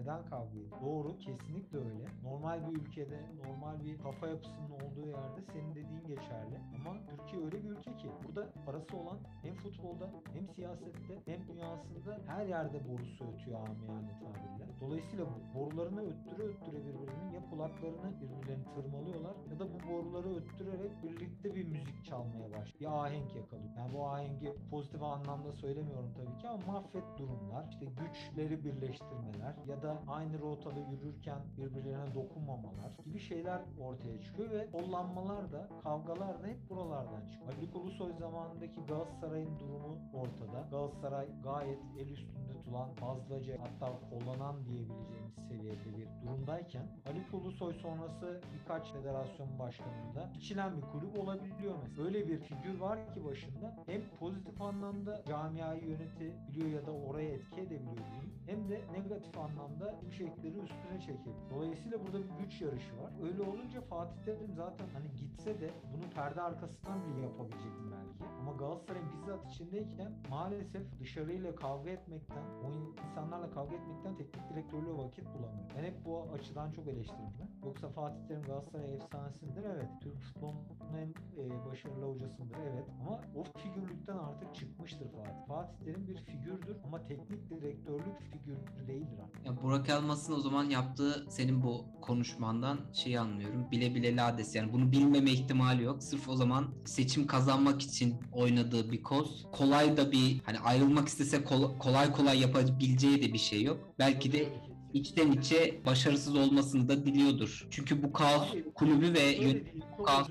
Neden 0.00 0.24
kavga 0.24 0.50
ediyorsunuz? 0.50 0.82
Doğru, 0.82 1.18
kesinlikle 1.18 1.78
öyle. 1.78 2.04
Normal 2.22 2.70
bir 2.70 2.76
ülkede, 2.76 3.20
normal 3.46 3.84
bir 3.84 3.98
kafa 3.98 4.28
yapısının 4.28 4.70
olduğu 4.70 5.06
yerde 5.06 5.42
senin 5.52 5.74
dediğin 5.74 6.06
geçerli. 6.06 6.56
Ama 6.76 6.96
Türkiye 7.06 7.44
öyle 7.44 7.64
bir 7.64 7.70
ülke 7.70 7.96
ki 7.96 8.08
burada 8.26 8.52
parası 8.66 8.96
olan 8.96 9.18
hem 9.42 9.54
futbolda 9.54 10.10
hem 10.32 10.48
siyasette 10.48 11.22
hem 11.26 11.48
dünyasında 11.48 12.20
her 12.26 12.46
yerde 12.46 12.88
borusu 12.88 13.24
ötüyor 13.24 13.58
amiyane 13.60 14.12
tabirle. 14.18 14.66
Dolayısıyla 14.80 15.26
bu 15.26 15.58
borularını 15.58 16.00
öttüre 16.00 16.42
öttüre 16.42 16.78
birbirinin 16.86 17.30
ya 17.34 17.50
kulaklarını 17.50 18.20
birbirlerini 18.20 18.64
tırmalıyorlar 18.74 19.34
ya 19.50 19.58
da 19.58 19.66
bu 19.74 19.92
boruları 19.92 20.34
öttürerek 20.36 21.02
birlikte 21.02 21.54
bir 21.54 21.64
müzik 21.64 22.04
çalmaya 22.04 22.50
başlıyor. 22.50 22.80
Bir 22.80 22.86
ahenk 22.86 23.36
yakalıyor. 23.36 23.70
Yani 23.76 23.94
bu 23.94 24.06
ahengi 24.06 24.54
pozitif 24.70 25.02
anlamda 25.02 25.52
söylemiyorum 25.52 26.14
tabii 26.16 26.38
ki 26.38 26.48
ama 26.48 26.72
mahvet 26.72 27.18
durumlar, 27.18 27.68
işte 27.70 27.86
güçleri 27.86 28.64
birleştirmeler 28.64 29.54
ya 29.66 29.82
da 29.82 29.89
aynı 30.08 30.38
rotada 30.40 30.80
yürürken 30.80 31.38
birbirlerine 31.56 32.14
dokunmamalar 32.14 32.90
gibi 33.04 33.18
şeyler 33.18 33.60
ortaya 33.80 34.20
çıkıyor 34.22 34.50
ve 34.50 34.70
kollanmalar 34.70 35.52
da 35.52 35.68
kavgalar 35.82 36.42
da 36.42 36.46
hep 36.46 36.70
buralardan 36.70 37.26
çıkıyor. 37.26 37.52
Ali 37.52 37.78
Ulusoy 37.78 38.12
zamanındaki 38.18 38.80
Galatasaray'ın 38.88 39.58
durumu 39.58 39.98
ortada. 40.14 40.68
Galatasaray 40.70 41.26
gayet 41.42 41.78
el 41.98 42.08
üstünde 42.08 42.52
tutulan 42.70 42.94
fazlaca 42.94 43.56
hatta 43.60 43.92
kollanan 44.10 44.64
diyebileceğimiz 44.64 45.34
seviyede 45.48 45.98
bir 45.98 46.26
durumdayken 46.26 46.86
Ali 47.06 47.36
Ulusoy 47.36 47.74
sonrası 47.74 48.40
birkaç 48.54 48.92
federasyon 48.92 49.58
başkanında 49.58 50.30
biçilen 50.34 50.76
bir 50.76 50.82
kulüp 50.82 51.18
olabiliyor 51.18 51.74
mesela. 51.82 52.06
Öyle 52.06 52.28
bir 52.28 52.38
figür 52.38 52.78
var 52.80 53.14
ki 53.14 53.24
başında 53.24 53.76
hem 53.86 54.02
pozitif 54.20 54.62
anlamda 54.62 55.22
camiayı 55.28 55.84
yönetebiliyor 55.84 56.80
ya 56.80 56.86
da 56.86 56.90
oraya 56.92 57.30
etki 57.30 57.60
edebiliyor 57.60 57.96
diyeyim. 57.96 58.34
Hem 58.46 58.68
de 58.68 58.80
negatif 58.92 59.38
anlamda 59.38 59.69
bu 59.80 60.10
şeyleri 60.10 60.58
üstüne 60.58 61.00
çekebiliyor. 61.00 61.50
Dolayısıyla 61.50 61.98
burada 62.04 62.18
bir 62.18 62.44
güç 62.44 62.60
yarışı 62.60 62.96
var. 62.96 63.12
Öyle 63.22 63.42
olunca 63.42 63.80
Fatih 63.80 64.24
Terim 64.24 64.54
zaten 64.54 64.86
hani 64.92 65.16
gitse 65.16 65.60
de 65.60 65.70
bunu 65.92 66.10
perde 66.10 66.42
arkasından 66.42 66.98
bile 67.06 67.20
yapabilecektim 67.20 67.92
belki. 67.92 68.30
Ama 68.40 68.52
Galatasaray'ın 68.52 69.12
bizzat 69.12 69.52
içindeyken 69.52 70.12
maalesef 70.30 71.00
dışarıyla 71.00 71.54
kavga 71.54 71.90
etmekten, 71.90 72.44
o 72.64 72.70
insanlarla 73.08 73.50
kavga 73.50 73.76
etmekten 73.76 74.16
teknik 74.16 74.50
direktörlüğe 74.50 74.96
vakit 74.98 75.24
bulamıyor. 75.24 75.70
Ben 75.78 75.84
hep 75.84 76.04
bu 76.04 76.22
açıdan 76.34 76.70
çok 76.72 76.88
eleştirdim. 76.88 77.50
Yoksa 77.64 77.88
Fatih 77.88 78.26
Terim 78.28 78.42
Galatasaray 78.42 78.94
efsanesidir 78.94 79.64
evet. 79.64 79.88
Türk 80.00 80.18
futbolunun 80.18 80.80
en 80.98 81.08
e, 81.42 81.66
başarılı 81.70 82.06
hocasıdır 82.12 82.56
evet. 82.72 82.84
Ama 83.00 83.20
o 83.36 83.44
figürlükten 83.58 84.16
artık 84.16 84.54
çıkmıştır 84.54 85.08
Fatih. 85.08 85.46
Fatih 85.48 85.84
Terim 85.84 86.08
bir 86.08 86.16
figürdür 86.16 86.76
ama 86.84 87.06
teknik 87.06 87.50
direktörlük 87.50 88.20
figürü 88.20 88.58
değildir 88.88 89.18
artık. 89.24 89.46
Ya 89.46 89.59
Burak 89.62 89.88
Elmas'ın 89.88 90.32
o 90.32 90.40
zaman 90.40 90.70
yaptığı 90.70 91.26
senin 91.30 91.62
bu 91.62 91.84
konuşmandan 92.02 92.78
şeyi 92.92 93.20
anlıyorum. 93.20 93.70
Bile 93.70 93.94
bile 93.94 94.16
lades 94.16 94.54
yani 94.54 94.72
bunu 94.72 94.92
bilmeme 94.92 95.30
ihtimali 95.30 95.82
yok. 95.82 96.02
Sırf 96.02 96.28
o 96.28 96.36
zaman 96.36 96.74
seçim 96.84 97.26
kazanmak 97.26 97.82
için 97.82 98.14
oynadığı 98.32 98.92
bir 98.92 99.02
koz. 99.02 99.46
Kolay 99.52 99.96
da 99.96 100.12
bir 100.12 100.40
hani 100.44 100.58
ayrılmak 100.58 101.08
istese 101.08 101.44
kol- 101.44 101.78
kolay 101.78 102.12
kolay 102.12 102.40
yapabileceği 102.40 103.22
de 103.22 103.32
bir 103.32 103.38
şey 103.38 103.62
yok. 103.62 103.94
Belki 103.98 104.32
de 104.32 104.48
içten 104.92 105.32
içe 105.32 105.80
başarısız 105.86 106.36
olmasını 106.36 106.88
da 106.88 107.06
diliyordur. 107.06 107.66
Çünkü 107.70 108.02
bu 108.02 108.12
kaos 108.12 108.48
kulübü 108.74 109.14
ve 109.14 109.20
Öyle 109.26 109.42
yönetim 109.42 109.64
değil, 109.64 109.84
çok 109.96 110.06
kaos 110.06 110.28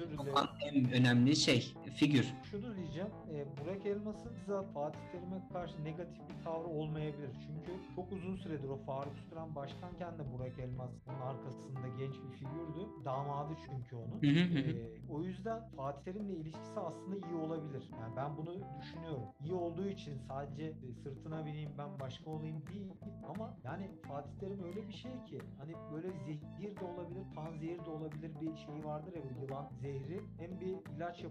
en 0.62 0.92
önemli 0.92 1.36
şey 1.36 1.74
figür. 1.90 2.34
Şunu 2.44 2.76
diyeceğim, 2.78 3.10
e, 3.34 3.46
Burak 3.58 3.86
Elmas'ın 3.86 4.36
bizzat 4.36 4.74
Fatih 4.74 5.00
Terim'e 5.12 5.48
karşı 5.54 5.84
negatif 5.84 6.30
bir 6.30 6.44
tavrı 6.44 6.68
olmayabilir. 6.68 7.30
Çünkü 7.48 7.72
çok 7.96 8.12
uzun 8.12 8.36
süredir 8.36 8.70
o 8.70 8.78
Faruk 8.78 9.18
Süren 9.30 9.56
başkanken 9.56 10.20
de 10.20 10.24
Burak 10.34 10.60
Elmas'ın 10.60 11.20
arkasında 11.22 11.88
genç 12.00 12.14
bir 12.14 12.38
figürdü. 12.38 12.88
Damadı 13.06 13.54
çünkü 13.66 13.96
onun. 13.96 14.20
E, 14.24 14.76
o 15.10 15.22
yüzden 15.22 15.70
Fatih 15.78 16.04
Terim'le 16.04 16.30
ilişkisi 16.30 16.80
aslında 16.80 17.16
iyi 17.16 17.36
olabilir. 17.36 17.90
Yani 18.02 18.16
ben 18.16 18.38
bunu 18.38 18.56
düşünüyorum. 18.82 19.24
İyi 19.44 19.54
olduğu 19.54 19.88
için 19.88 20.18
sadece 20.28 20.64
e, 20.64 20.94
sırtına 21.04 21.46
bineyim 21.46 21.72
ben 21.78 22.00
başka 22.00 22.30
olayım 22.30 22.64
değil. 22.74 22.88
Ama 23.30 23.58
yani 23.64 23.92
Fatih 24.08 24.32
Terim 24.40 24.64
öyle 24.64 24.88
bir 24.88 24.94
şey 24.94 25.12
ki 25.12 25.40
hani 25.58 25.74
böyle 25.94 26.10
zehir 26.12 26.80
de 26.80 26.86
olabilir, 26.86 27.24
panzehir 27.36 27.86
de 27.86 27.90
olabilir 27.90 28.32
bir 28.42 28.56
şey 28.56 28.86
vardır 28.86 29.14
ya 29.16 29.22
bu 29.24 29.42
yılan 29.42 29.70
zehri. 29.82 30.22
Hem 30.38 30.60
bir 30.62 30.96
ilaç 30.96 31.24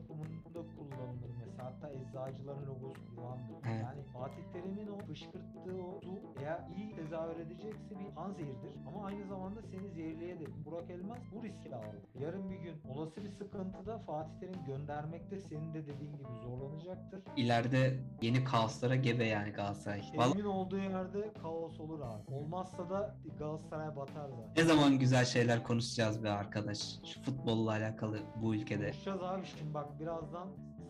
yapımında 0.56 0.76
kullanılır 0.78 1.30
mesela. 1.38 1.64
Hatta 1.64 1.90
eczacıların 1.90 2.66
logosu 2.66 3.00
yılandır. 3.16 3.54
Evet. 3.68 3.82
Yani 3.82 4.02
Fatih 4.12 4.42
Terim'in 4.52 4.88
o 4.88 4.98
fışkırttığı 4.98 5.82
o 5.86 6.00
su 6.00 6.10
eğer 6.40 6.60
iyi 6.76 6.94
tezahür 6.96 7.36
edecekse 7.40 7.98
bir 8.00 8.14
panzehirdir. 8.14 8.72
Ama 8.88 9.06
aynı 9.06 9.26
zamanda 9.26 9.62
seni 9.62 9.88
zehirleyebilir. 9.90 10.50
Burak 10.66 10.90
Elmas 10.90 11.18
bu 11.34 11.42
riski 11.42 11.74
aldı. 11.76 11.96
Yarın 12.20 12.50
bir 12.50 12.56
gün 12.56 12.74
olası 12.94 13.24
bir 13.24 13.28
sıkıntıda 13.28 13.98
Fatih 13.98 14.32
Terim 14.40 14.64
göndermekte 14.66 15.40
senin 15.40 15.74
de 15.74 15.86
dediğin 15.86 16.12
gibi 16.16 16.28
zorlanacaktır. 16.42 17.22
İleride 17.36 18.00
yeni 18.22 18.44
kaoslara 18.44 18.96
gebe 18.96 19.24
yani 19.24 19.50
Galatasaray. 19.50 20.02
Emin 20.32 20.44
olduğu 20.44 20.78
yerde 20.78 21.32
kaos 21.42 21.80
olur 21.80 22.00
abi. 22.00 22.34
Olmazsa 22.34 22.90
da 22.90 23.14
Galatasaray 23.38 23.96
batar 23.96 24.28
zaten. 24.28 24.52
ne 24.56 24.64
zaman 24.64 24.98
güzel 24.98 25.24
şeyler 25.24 25.62
konuşacağız 25.62 26.24
be 26.24 26.30
arkadaş. 26.30 26.78
Şu 27.04 27.22
futbolla 27.22 27.70
alakalı 27.70 28.18
bu 28.42 28.54
ülkede. 28.54 28.84
Konuşacağız 28.90 29.22
abi 29.22 29.46
şimdi 29.46 29.74
bak 29.74 30.00
birazdan 30.00 30.37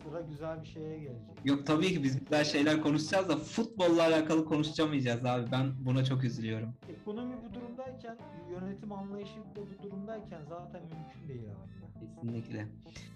sıra 0.03 0.21
güzel 0.21 0.61
bir 0.61 0.67
şeye 0.67 0.99
gelecek. 0.99 1.45
Yok 1.45 1.65
tabii 1.65 1.87
ki 1.93 2.03
biz 2.03 2.19
güzel 2.19 2.43
şeyler 2.43 2.81
konuşacağız 2.81 3.29
da 3.29 3.35
futbolla 3.37 4.03
alakalı 4.03 4.45
konuşamayacağız 4.45 5.25
abi. 5.25 5.51
Ben 5.51 5.85
buna 5.85 6.05
çok 6.05 6.23
üzülüyorum. 6.23 6.73
Ekonomi 6.89 7.35
bu 7.49 7.53
durumdayken, 7.53 8.17
yönetim 8.51 8.91
anlayışı 8.91 9.35
da 9.35 9.61
bu 9.79 9.83
durumdayken 9.83 10.41
zaten 10.49 10.81
mümkün 10.81 11.27
değil 11.27 11.49
abi. 11.49 11.78
Kesinlikle. 11.99 12.67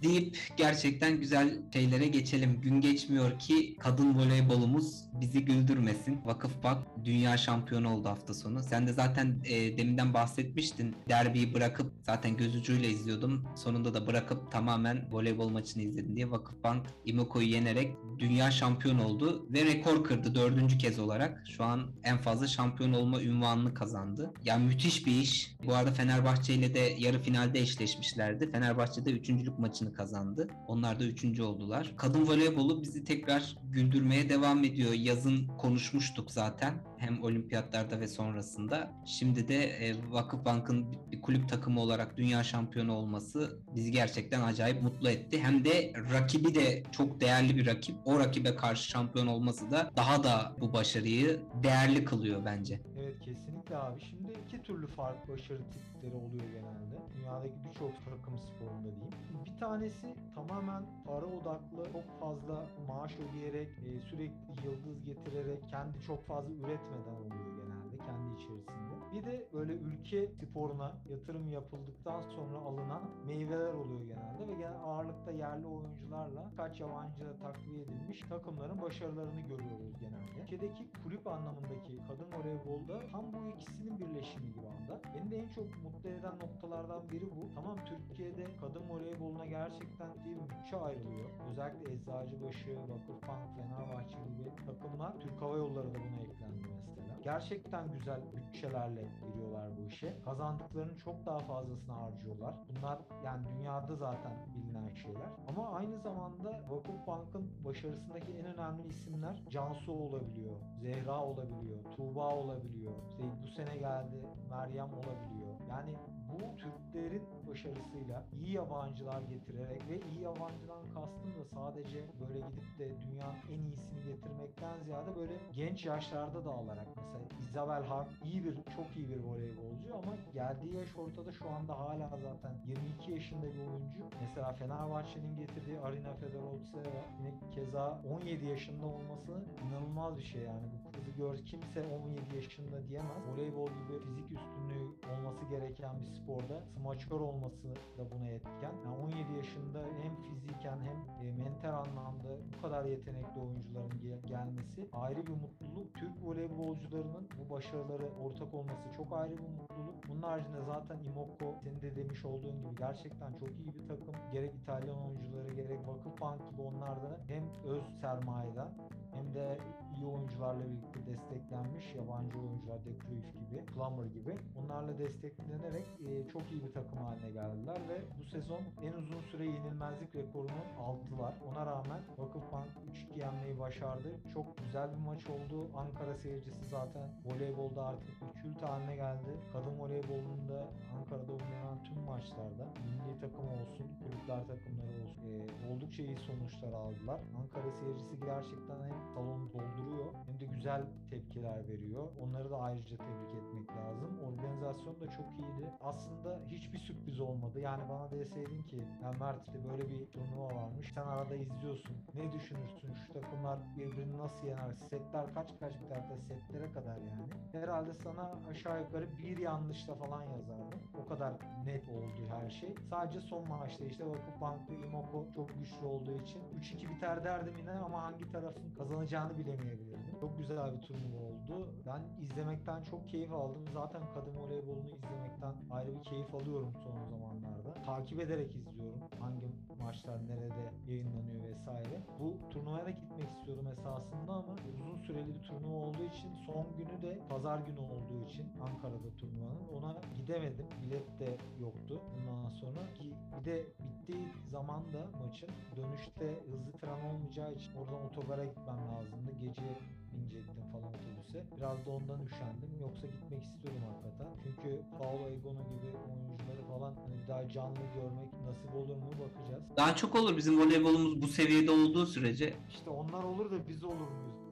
Deyip 0.03 0.37
gerçekten 0.57 1.19
güzel 1.19 1.61
şeylere 1.73 2.07
geçelim. 2.07 2.61
Gün 2.61 2.81
geçmiyor 2.81 3.39
ki 3.39 3.77
kadın 3.79 4.15
voleybolumuz 4.15 5.03
bizi 5.21 5.45
güldürmesin. 5.45 6.21
Vakıfbank 6.25 6.87
dünya 7.05 7.37
şampiyonu 7.37 7.93
oldu 7.93 8.09
hafta 8.09 8.33
sonu. 8.33 8.63
Sen 8.63 8.87
de 8.87 8.93
zaten 8.93 9.41
e, 9.45 9.77
deminden 9.77 10.13
bahsetmiştin. 10.13 10.95
Derbiyi 11.09 11.53
bırakıp 11.53 11.93
zaten 12.01 12.37
göz 12.37 12.55
ucuyla 12.55 12.89
izliyordum. 12.89 13.45
Sonunda 13.55 13.93
da 13.93 14.07
bırakıp 14.07 14.51
tamamen 14.51 15.07
voleybol 15.11 15.49
maçını 15.49 15.83
izledin 15.83 16.15
diye 16.15 16.31
Vakıfbank 16.31 16.63
Vakıfbank 16.63 16.87
Imoco'yu 17.05 17.47
yenerek 17.47 17.95
dünya 18.19 18.51
şampiyon 18.51 18.99
oldu 18.99 19.47
ve 19.49 19.65
rekor 19.65 20.03
kırdı 20.03 20.35
dördüncü 20.35 20.77
kez 20.77 20.99
olarak. 20.99 21.43
Şu 21.47 21.63
an 21.63 21.91
en 22.03 22.17
fazla 22.17 22.47
şampiyon 22.47 22.93
olma 22.93 23.21
ünvanını 23.21 23.73
kazandı. 23.73 24.33
Yani 24.43 24.65
müthiş 24.65 25.05
bir 25.05 25.21
iş. 25.21 25.55
Bu 25.65 25.75
arada 25.75 25.91
Fenerbahçe 25.91 26.53
ile 26.53 26.75
de 26.75 26.95
yarı 26.97 27.21
finalde 27.21 27.59
eşleşmişlerdi. 27.59 28.51
Fenerbahçe 28.51 28.72
de 29.05 29.11
üçüncülük 29.11 29.59
maçını 29.59 29.93
kazandı. 29.93 30.47
Onlar 30.67 30.99
da 30.99 31.03
üçüncü 31.03 31.43
oldular. 31.43 31.93
Kadın 31.97 32.27
voleybolu 32.27 32.81
bizi 32.81 33.03
tekrar 33.03 33.57
güldürmeye 33.69 34.29
devam 34.29 34.63
ediyor. 34.63 34.93
Yazın 34.93 35.47
konuşmuştuk 35.47 36.31
zaten. 36.31 36.73
Hem 37.03 37.23
olimpiyatlarda 37.23 37.99
ve 37.99 38.07
sonrasında. 38.07 38.91
Şimdi 39.05 39.47
de 39.47 39.55
e, 39.63 39.95
Vakıfbank'ın 40.11 40.91
bir- 41.11 41.21
kulüp 41.21 41.49
takımı 41.49 41.79
olarak 41.79 42.17
dünya 42.17 42.43
şampiyonu 42.43 42.93
olması 42.93 43.59
bizi 43.75 43.91
gerçekten 43.91 44.41
acayip 44.41 44.81
mutlu 44.81 45.09
etti. 45.09 45.39
Hem 45.43 45.65
de 45.65 45.93
rakibi 46.13 46.55
de 46.55 46.83
çok 46.91 47.21
değerli 47.21 47.55
bir 47.57 47.65
rakip. 47.67 47.95
O 48.05 48.19
rakibe 48.19 48.55
karşı 48.55 48.89
şampiyon 48.89 49.27
olması 49.27 49.71
da 49.71 49.91
daha 49.95 50.23
da 50.23 50.55
bu 50.61 50.73
başarıyı 50.73 51.39
değerli 51.63 52.05
kılıyor 52.05 52.45
bence. 52.45 52.81
Evet 52.99 53.19
kesinlikle 53.19 53.77
abi. 53.77 54.01
Şimdi 54.03 54.33
iki 54.47 54.61
türlü 54.61 54.87
farklı 54.87 55.33
başarı 55.33 55.61
tipleri 55.73 56.15
oluyor 56.15 56.43
genelde. 56.43 56.97
Dünyadaki 57.17 57.55
birçok 57.69 57.91
takım 58.05 58.37
sporunda 58.37 58.83
diyeyim. 58.95 59.13
Bir 59.45 59.59
tanesi 59.59 60.15
tamamen 60.35 60.83
para 61.05 61.25
odaklı, 61.25 61.91
çok 61.93 62.19
fazla 62.19 62.65
maaş 62.87 63.11
ödeyerek, 63.15 63.67
e, 63.69 63.99
sürekli 64.09 64.33
yıldız 64.65 65.05
getirerek, 65.05 65.69
kendi 65.69 66.01
çok 66.07 66.27
fazla 66.27 66.49
üretmeden 66.53 66.92
oluyor 66.93 67.55
genelde 67.55 67.97
kendi 68.05 68.35
içerisinde. 68.35 68.93
Bir 69.13 69.25
de 69.25 69.49
böyle 69.53 69.73
ülke 69.73 70.27
sporuna 70.27 70.97
yatırım 71.09 71.51
yapıldıktan 71.51 72.21
sonra 72.21 72.57
alınan 72.57 73.01
meyveler 73.27 73.73
oluyor 73.73 74.01
genelde 74.01 74.47
ve 74.47 74.53
genel 74.53 74.79
ağırlıkta 74.83 75.31
yerli 75.31 75.67
oyuncularla 75.67 76.51
kaç 76.57 76.79
yabancı 76.79 77.37
takviye 77.41 77.83
edilmiş 77.83 78.21
takımların 78.29 78.81
başarılarını 78.81 79.41
görüyoruz 79.41 79.99
genelde. 79.99 80.41
Ülkedeki 80.43 80.91
anlamındaki 81.33 81.97
kadın 82.07 82.29
voleybolda 82.37 83.07
tam 83.11 83.33
bu 83.33 83.49
ikisinin 83.49 83.99
birleşimi 83.99 84.53
gibi 84.53 84.67
anda. 84.67 85.01
Beni 85.15 85.31
de 85.31 85.37
en 85.37 85.49
çok 85.49 85.83
mutlu 85.83 86.09
eden 86.09 86.35
noktalardan 86.39 87.09
biri 87.09 87.25
bu. 87.35 87.49
Tamam 87.55 87.77
Türkiye'de 87.85 88.45
kadın 88.61 88.89
voleyboluna 88.89 89.45
gerçekten 89.45 90.09
bir 90.25 90.35
bütçe 90.49 90.77
ayrılıyor. 90.77 91.29
Özellikle 91.51 91.93
Eczacıbaşı, 91.93 92.77
Vakıfbank, 92.89 93.55
Fenerbahçe 93.55 94.17
gibi 94.17 94.65
takımlar 94.65 95.19
Türk 95.19 95.41
Hava 95.41 95.57
Yolları 95.57 95.87
da 95.95 95.99
buna 95.99 96.21
eklendi 96.21 96.63
mesela. 96.71 97.03
Gerçekten 97.23 97.91
güzel 97.93 98.21
bütçelerle 98.33 99.01
giriyorlar 99.21 99.77
bu 99.77 99.87
işe. 99.87 100.17
Kazandıklarının 100.25 100.95
çok 100.95 101.25
daha 101.25 101.39
fazlasını 101.39 101.93
harcıyorlar. 101.93 102.55
Bunlar 102.69 102.99
yani 103.25 103.45
dünyada 103.47 103.95
zaten 103.95 104.33
bilinen 104.55 104.93
şeyler. 104.93 105.29
Ama 105.47 105.69
aynı 105.69 105.99
zamanda 105.99 106.61
Vakıfbank'ın 106.69 107.51
başarısındaki 107.65 108.31
en 108.31 108.45
önemli 108.45 108.87
isimler 108.87 109.43
Cansu 109.49 109.91
olabiliyor, 109.91 110.55
Zehra 110.81 111.22
olabiliyor, 111.23 111.83
Tuğba 111.95 112.29
olabiliyor. 112.29 112.93
İşte 113.11 113.23
bu 113.43 113.47
sene 113.47 113.77
geldi 113.77 114.27
Meryem 114.49 114.93
olabiliyor. 114.93 115.59
Yani 115.69 115.95
bu 116.39 116.57
Türklerin 116.57 117.23
başarısıyla 117.49 118.23
iyi 118.33 118.51
yabancılar 118.51 119.21
getirerek 119.21 119.89
ve 119.89 119.99
iyi 120.11 120.21
yabancıdan 120.21 120.83
kastım 120.93 121.31
da 121.39 121.45
sadece 121.53 122.05
böyle 122.21 122.39
gidip 122.39 122.79
de 122.79 123.01
dünyanın 123.01 123.37
en 123.51 123.59
iyisini 123.59 124.03
getirmekten 124.05 124.79
ziyade 124.83 125.15
böyle 125.15 125.33
genç 125.51 125.85
yaşlarda 125.85 126.45
da 126.45 126.51
alarak 126.51 126.87
mesela 126.97 127.19
Isabel 127.43 127.83
Hak 127.83 128.07
iyi 128.23 128.43
bir 128.45 128.55
çok 128.75 128.95
iyi 128.95 129.09
bir 129.09 129.23
voleybolcu 129.23 129.95
ama 129.95 130.15
geldiği 130.33 130.75
yaş 130.75 130.95
ortada 130.97 131.31
şu 131.31 131.49
anda 131.49 131.79
hala 131.79 132.09
zaten 132.09 132.51
22 132.67 133.11
yaşında 133.11 133.45
bir 133.53 133.59
oyuncu. 133.59 134.01
Mesela 134.21 134.53
Fenerbahçe'nin 134.53 135.35
getirdiği 135.37 135.79
Arina 135.79 136.13
Fedorovtseva 136.13 137.01
yine 137.19 137.33
keza 137.55 138.01
17 138.11 138.45
yaşında 138.45 138.85
olması 138.85 139.43
inanılmaz 139.63 140.17
bir 140.17 140.23
şey 140.23 140.41
yani. 140.41 140.67
Bu 140.85 140.91
kızı 140.91 141.11
gör 141.11 141.37
kimse 141.37 141.81
17 141.83 142.35
yaşında 142.35 142.87
diyemez. 142.87 143.23
Voleybol 143.33 143.67
gibi 143.67 143.99
fizik 144.05 144.31
üstünlüğü 144.31 144.87
olması 145.11 145.45
gereken 145.45 145.95
bir 145.99 146.22
sporda 146.23 146.61
smaçör 146.61 147.19
olması 147.19 147.67
da 147.97 148.11
buna 148.11 148.27
etken. 148.27 148.73
Yani 148.85 148.97
17 149.03 149.33
yaşında 149.37 149.79
hem 150.01 150.15
fiziken 150.15 150.77
hem 150.79 151.27
e, 151.27 151.31
mental 151.31 151.73
anlamda 151.73 152.29
bu 152.57 152.61
kadar 152.61 152.85
yetenekli 152.85 153.41
oyuncuların 153.41 154.01
gel- 154.01 154.21
gelmesi 154.27 154.87
ayrı 154.93 155.27
bir 155.27 155.31
mutluluk. 155.31 155.93
Türk 155.93 156.23
voleybolcularının 156.23 157.29
bu 157.39 157.53
başarıları 157.53 158.09
ortak 158.23 158.53
olması 158.53 158.91
çok 158.97 159.13
ayrı 159.13 159.37
bir 159.37 159.47
mutluluk. 159.47 159.95
Bunun 160.09 160.21
haricinde 160.21 160.61
zaten 160.65 160.99
Imoko 160.99 161.55
senin 161.63 161.81
de 161.81 161.95
demiş 161.95 162.25
olduğun 162.25 162.61
gibi 162.61 162.75
gerçekten 162.75 163.33
çok 163.33 163.49
iyi 163.49 163.73
bir 163.75 163.87
takım. 163.87 164.15
Gerek 164.31 164.55
İtalyan 164.55 164.97
oyuncuları 165.07 165.53
gerek 165.53 165.87
Vakıfbank 165.87 166.51
gibi 166.51 166.61
onlar 166.61 167.03
da 167.03 167.19
hem 167.27 167.43
öz 167.63 167.83
sermayeden 168.01 168.67
hem 169.13 169.33
de 169.33 169.57
iyi 170.03 170.15
oyuncularla 170.15 170.63
birlikte 170.63 170.99
desteklenmiş 171.11 171.95
yabancı 171.95 172.39
oyuncular 172.39 172.85
De 172.85 172.91
gibi, 172.91 173.65
Plummer 173.65 174.05
gibi 174.05 174.35
onlarla 174.59 174.99
desteklenerek 174.99 175.87
e, 176.07 176.27
çok 176.27 176.51
iyi 176.51 176.63
bir 176.63 176.73
takım 176.73 176.97
haline 176.97 177.31
geldiler 177.31 177.77
ve 177.89 177.97
bu 178.19 178.23
sezon 178.23 178.61
en 178.85 178.93
uzun 178.93 179.21
süre 179.31 179.45
yenilmezlik 179.45 180.15
rekorunu 180.15 180.63
aldılar. 180.79 181.33
Ona 181.51 181.65
rağmen 181.65 182.01
Vakıfbank 182.17 182.67
3-2 183.15 183.19
yenmeyi 183.19 183.59
başardı. 183.59 184.09
Çok 184.33 184.57
güzel 184.57 184.91
bir 184.93 185.01
maç 185.09 185.29
oldu. 185.29 185.69
Ankara 185.75 186.15
seyircisi 186.15 186.65
zaten 186.69 187.09
voleybolda 187.25 187.85
artık 187.85 188.21
bir 188.21 188.41
kült 188.41 188.61
haline 188.63 188.95
geldi. 188.95 189.31
Kadın 189.53 189.79
voleybolunda 189.79 190.67
Ankara'da 190.97 191.31
oynanan 191.31 191.83
tüm 191.83 191.99
maçlarda 191.99 192.65
milli 192.85 193.19
takım 193.21 193.47
olsun, 193.47 193.87
kulüpler 193.99 194.41
takımları 194.47 195.03
olsun 195.03 195.23
e, 195.27 195.29
oldukça 195.69 196.03
iyi 196.03 196.17
sonuçlar 196.17 196.73
aldılar. 196.73 197.19
Ankara 197.39 197.71
seyircisi 197.71 198.19
gerçekten 198.19 198.79
hem 198.87 198.97
salonu 199.13 199.53
dolduruyor 199.53 199.92
hem 200.25 200.39
de 200.39 200.45
güzel 200.45 200.85
tepkiler 201.09 201.67
veriyor. 201.67 202.07
Onları 202.21 202.49
da 202.49 202.57
ayrıca 202.57 202.97
tebrik 202.97 203.33
etmek 203.35 203.77
lazım. 203.77 204.19
Organizasyon 204.19 204.99
da 204.99 205.07
çok 205.07 205.25
iyiydi. 205.39 205.71
Aslında 205.81 206.39
hiçbir 206.47 206.77
sürpriz 206.77 207.19
olmadı. 207.19 207.59
Yani 207.59 207.89
bana 207.89 208.11
deseydin 208.11 208.63
ki 208.63 208.87
ya 209.03 209.11
Mert 209.19 209.53
böyle 209.53 209.89
bir 209.89 210.05
turnuva 210.05 210.55
varmış. 210.55 210.91
Sen 210.95 211.03
arada 211.03 211.35
izliyorsun. 211.35 211.95
Ne 212.13 212.31
düşünürsün? 212.31 212.93
Şu 212.93 213.13
takımlar 213.13 213.59
birbirini 213.77 214.17
nasıl 214.17 214.47
yener? 214.47 214.73
Setler 214.89 215.33
kaç 215.33 215.59
kaç 215.59 215.81
biter 215.81 216.09
de 216.09 216.17
setlere 216.17 216.71
kadar 216.71 216.97
yani. 216.97 217.27
Herhalde 217.51 217.93
sana 217.93 218.31
aşağı 218.49 218.81
yukarı 218.81 219.17
bir 219.17 219.37
yanlışla 219.37 219.95
falan 219.95 220.23
yazardım. 220.23 220.79
O 221.03 221.05
kadar 221.05 221.33
net 221.65 221.89
oldu 221.89 222.29
her 222.29 222.49
şey. 222.49 222.75
Sadece 222.89 223.21
son 223.21 223.47
maçta 223.47 223.85
işte 223.85 224.05
Vakıfbank 224.05 224.69
ve 224.69 224.75
Imoko 224.75 225.25
çok 225.35 225.49
güçlü 225.59 225.85
olduğu 225.85 226.21
için 226.21 226.41
3-2 226.61 226.95
biter 226.95 227.23
derdim 227.23 227.53
yine 227.59 227.71
ama 227.71 228.03
hangi 228.03 228.31
tarafın 228.31 228.75
kazanacağını 228.77 229.37
bilemeyebilirdim. 229.85 230.19
Çok 230.19 230.37
güzel 230.37 230.73
bir 230.73 230.81
turnuva 230.81 231.17
oldu. 231.17 231.67
Ben 231.85 232.23
izlemekten 232.23 232.83
çok 232.83 233.09
keyif 233.09 233.33
aldım. 233.33 233.65
Zaten 233.73 234.01
kadın 234.13 234.35
voleybolunu 234.35 234.89
izlemekten 234.89 235.53
ayrı 235.71 235.95
bir 235.95 236.03
keyif 236.03 236.35
alıyorum 236.35 236.73
son 236.83 237.09
zamanlarda. 237.09 237.73
Takip 237.85 238.21
ederek 238.21 238.55
izliyorum. 238.55 239.01
Hangi 239.19 239.47
maçlar 239.83 240.27
nerede 240.27 240.63
yayınlanıyor 240.87 241.43
vesaire. 241.43 242.01
Bu 242.19 242.49
turnuvaya 242.49 242.85
da 242.85 242.89
gitmek 242.89 243.29
istiyordum 243.31 243.67
esasında 243.67 244.33
ama 244.33 244.55
uzun 244.69 244.97
süreli 244.97 245.35
bir 245.35 245.43
turnuva 245.43 245.77
olduğu 245.85 246.03
için 246.03 246.35
son 246.45 246.65
günü 246.77 247.01
de 247.01 247.19
pazar 247.29 247.59
günü 247.59 247.79
olduğu 247.79 248.25
için 248.29 248.45
Ankara'da 248.61 249.17
turnuvanın 249.17 249.67
ona 249.77 250.01
gidemedim. 250.17 250.65
Bilet 250.85 251.19
de 251.19 251.37
yoktu 251.59 252.01
bundan 252.13 252.49
sonra 252.49 252.93
ki 252.93 253.13
bir 253.39 253.45
de 253.45 253.65
bittiği 253.83 254.27
zaman 254.51 254.93
da 254.93 255.01
maçın 255.25 255.49
dönüşte 255.75 256.39
hızlı 256.45 256.79
tren 256.79 256.99
olmayacağı 257.09 257.53
için 257.53 257.75
oradan 257.75 258.05
otogara 258.05 258.45
gitmem 258.45 258.77
lazımdı. 258.91 259.31
Gece 259.41 259.77
binecektim 260.13 260.63
falan 260.73 260.91
otobüse. 260.97 261.39
Biraz 261.57 261.85
da 261.85 261.89
ondan 261.91 262.19
üşendim. 262.25 262.71
Yoksa 262.81 263.07
gitmek 263.07 263.43
istiyorum 263.43 263.81
hakikaten. 263.89 264.27
Çünkü 264.43 264.81
Paolo 264.97 265.25
Egono 265.35 265.63
gibi 265.71 265.89
oyuncuları 266.03 266.63
falan 266.71 266.93
hani 267.01 267.27
daha 267.27 267.49
canlı 267.49 267.83
görmek 267.95 268.29
nasip 268.47 268.75
olur 268.75 268.95
mu 269.03 269.11
bakacağız. 269.23 269.63
Daha 269.77 269.95
çok 269.95 270.15
olur 270.15 270.37
bizim 270.37 270.59
voleybolumuz 270.59 271.21
bu 271.21 271.27
seviyede 271.27 271.71
olduğu 271.71 272.05
sürece. 272.05 272.53
İşte 272.69 272.89
onlar 272.89 273.23
olur 273.23 273.51
da 273.51 273.67
biz 273.67 273.83
olur 273.83 274.09
muyuz 274.17 274.43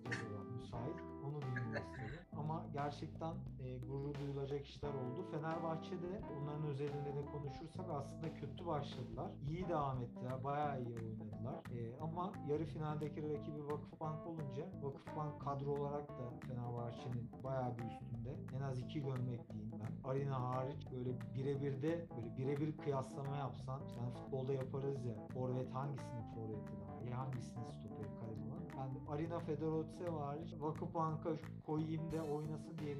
müsait? 0.61 0.95
Onu 1.25 1.41
bilmiyoruz. 1.41 2.00
Ama 2.37 2.65
gerçekten 2.73 3.33
e, 3.63 3.77
gurur 3.77 4.15
duyulacak 4.15 4.65
işler 4.65 4.89
oldu. 4.89 5.25
Fenerbahçe'de 5.31 6.21
onların 6.41 6.63
özelinde 6.63 7.15
de 7.15 7.25
konuşursak 7.31 7.85
aslında 7.89 8.33
kötü 8.33 8.65
başladılar. 8.65 9.31
İyi 9.49 9.67
devam 9.69 10.01
ettiler. 10.01 10.43
Bayağı 10.43 10.81
iyi 10.81 10.95
oynadılar. 10.95 11.55
E, 11.77 11.99
ama 12.01 12.31
yarı 12.49 12.65
finaldeki 12.65 13.33
rakibi 13.33 13.67
Vakıfbank 13.67 14.27
olunca 14.27 14.65
Vakıfbank 14.81 15.41
kadro 15.41 15.71
olarak 15.71 16.09
da 16.09 16.47
Fenerbahçe'nin 16.47 17.31
bayağı 17.43 17.77
bir 17.77 17.83
üstünde. 17.83 18.55
En 18.57 18.61
az 18.61 18.79
iki 18.79 19.01
gömlek 19.01 19.53
diyeyim 19.53 19.71
ben. 19.71 20.09
Arena 20.09 20.41
hariç 20.41 20.87
böyle 20.91 21.09
birebir 21.35 21.81
de 21.81 22.07
böyle 22.15 22.37
birebir 22.37 22.77
kıyaslama 22.77 23.35
yapsan 23.37 23.81
işte 23.87 23.99
hani 23.99 24.13
futbolda 24.13 24.53
yaparız 24.53 25.05
ya 25.05 25.13
forvet 25.33 25.73
hangisinin 25.73 26.23
forveti 26.35 26.71
daha 26.81 27.01
iyi 27.01 27.13
hangisinin 27.13 27.69
stoperi 27.69 28.19
kaleci 28.19 28.40
yani 28.81 28.97
Arina 29.09 29.39
Fedorovsev 29.39 30.13
hariç 30.13 30.49
Vakıfbank'a 30.59 31.29
koyayım 31.65 32.11
da 32.11 32.23
oynasın 32.23 32.77
bir 32.81 32.90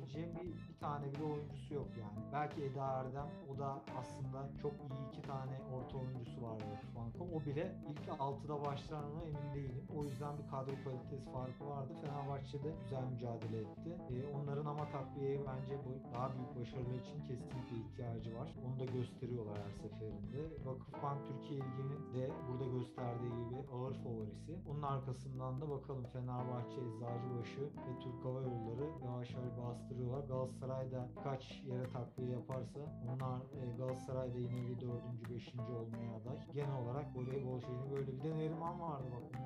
tane 0.81 1.05
bile 1.13 1.23
oyuncusu 1.23 1.73
yok 1.73 1.89
yani. 2.03 2.19
Belki 2.33 2.63
Eda 2.63 2.85
Erdem 2.85 3.29
o 3.51 3.59
da 3.59 3.69
aslında 3.99 4.39
çok 4.61 4.71
iyi 4.71 5.07
iki 5.09 5.21
tane 5.21 5.55
orta 5.75 5.97
oyuncusu 5.97 6.41
var 6.41 6.55
Vakıfbank'ın. 6.71 7.27
O 7.35 7.45
bile 7.45 7.75
ilk 7.89 8.05
6'da 8.07 8.65
başlar 8.65 9.03
mı 9.03 9.21
emin 9.29 9.47
değilim. 9.55 9.85
O 9.97 10.03
yüzden 10.03 10.33
bir 10.37 10.47
kadro 10.53 10.73
kalitesi 10.83 11.31
farkı 11.31 11.63
vardı. 11.69 11.93
Fenerbahçe'de 12.01 12.69
güzel 12.83 13.03
mücadele 13.13 13.57
etti. 13.65 13.89
Ee, 14.11 14.15
onların 14.37 14.65
ama 14.65 14.85
takviyeye 14.91 15.39
bence 15.49 15.73
bu 15.85 16.13
daha 16.13 16.27
büyük 16.33 16.51
başarılar 16.59 16.99
için 17.05 17.19
kesinlikle 17.27 17.75
ihtiyacı 17.83 18.37
var. 18.39 18.49
Onu 18.65 18.79
da 18.79 18.85
gösteriyorlar 18.85 19.57
her 19.65 19.73
seferinde. 19.83 20.39
Vakıfbank 20.65 21.19
Türkiye 21.27 21.59
Ligi'nin 21.59 22.03
de 22.13 22.23
burada 22.47 22.65
gösterdiği 22.77 23.33
gibi 23.41 23.59
ağır 23.73 23.93
favorisi. 24.03 24.53
Onun 24.69 24.81
arkasından 24.81 25.61
da 25.61 25.69
bakalım 25.69 26.05
Fenerbahçe, 26.13 26.79
Eczacıbaşı 26.87 27.63
ve 27.85 27.91
Türk 28.03 28.25
Hava 28.25 28.41
Yolları 28.41 28.85
yavaş 29.05 29.29
yavaş 29.35 29.53
bastırıyorlar. 29.63 30.23
Galatasaray 30.27 30.70
da 30.71 31.09
kaç 31.23 31.61
yere 31.65 31.89
takviye 31.89 32.29
yaparsa 32.29 32.79
onlar 33.15 33.39
e, 33.39 33.77
Galatasaray'da 33.77 34.37
yine 34.39 34.67
bir 34.69 34.79
dördüncü, 34.81 35.33
beşinci 35.35 35.71
olmaya 35.71 36.15
aday. 36.15 36.37
Genel 36.53 36.77
olarak 36.83 37.05
voleybol 37.15 37.61
şeyini 37.61 37.91
böyle 37.91 38.11
bir 38.17 38.23
de 38.23 38.37
Neriman 38.37 38.79
vardı 38.81 39.05
bak. 39.15 39.39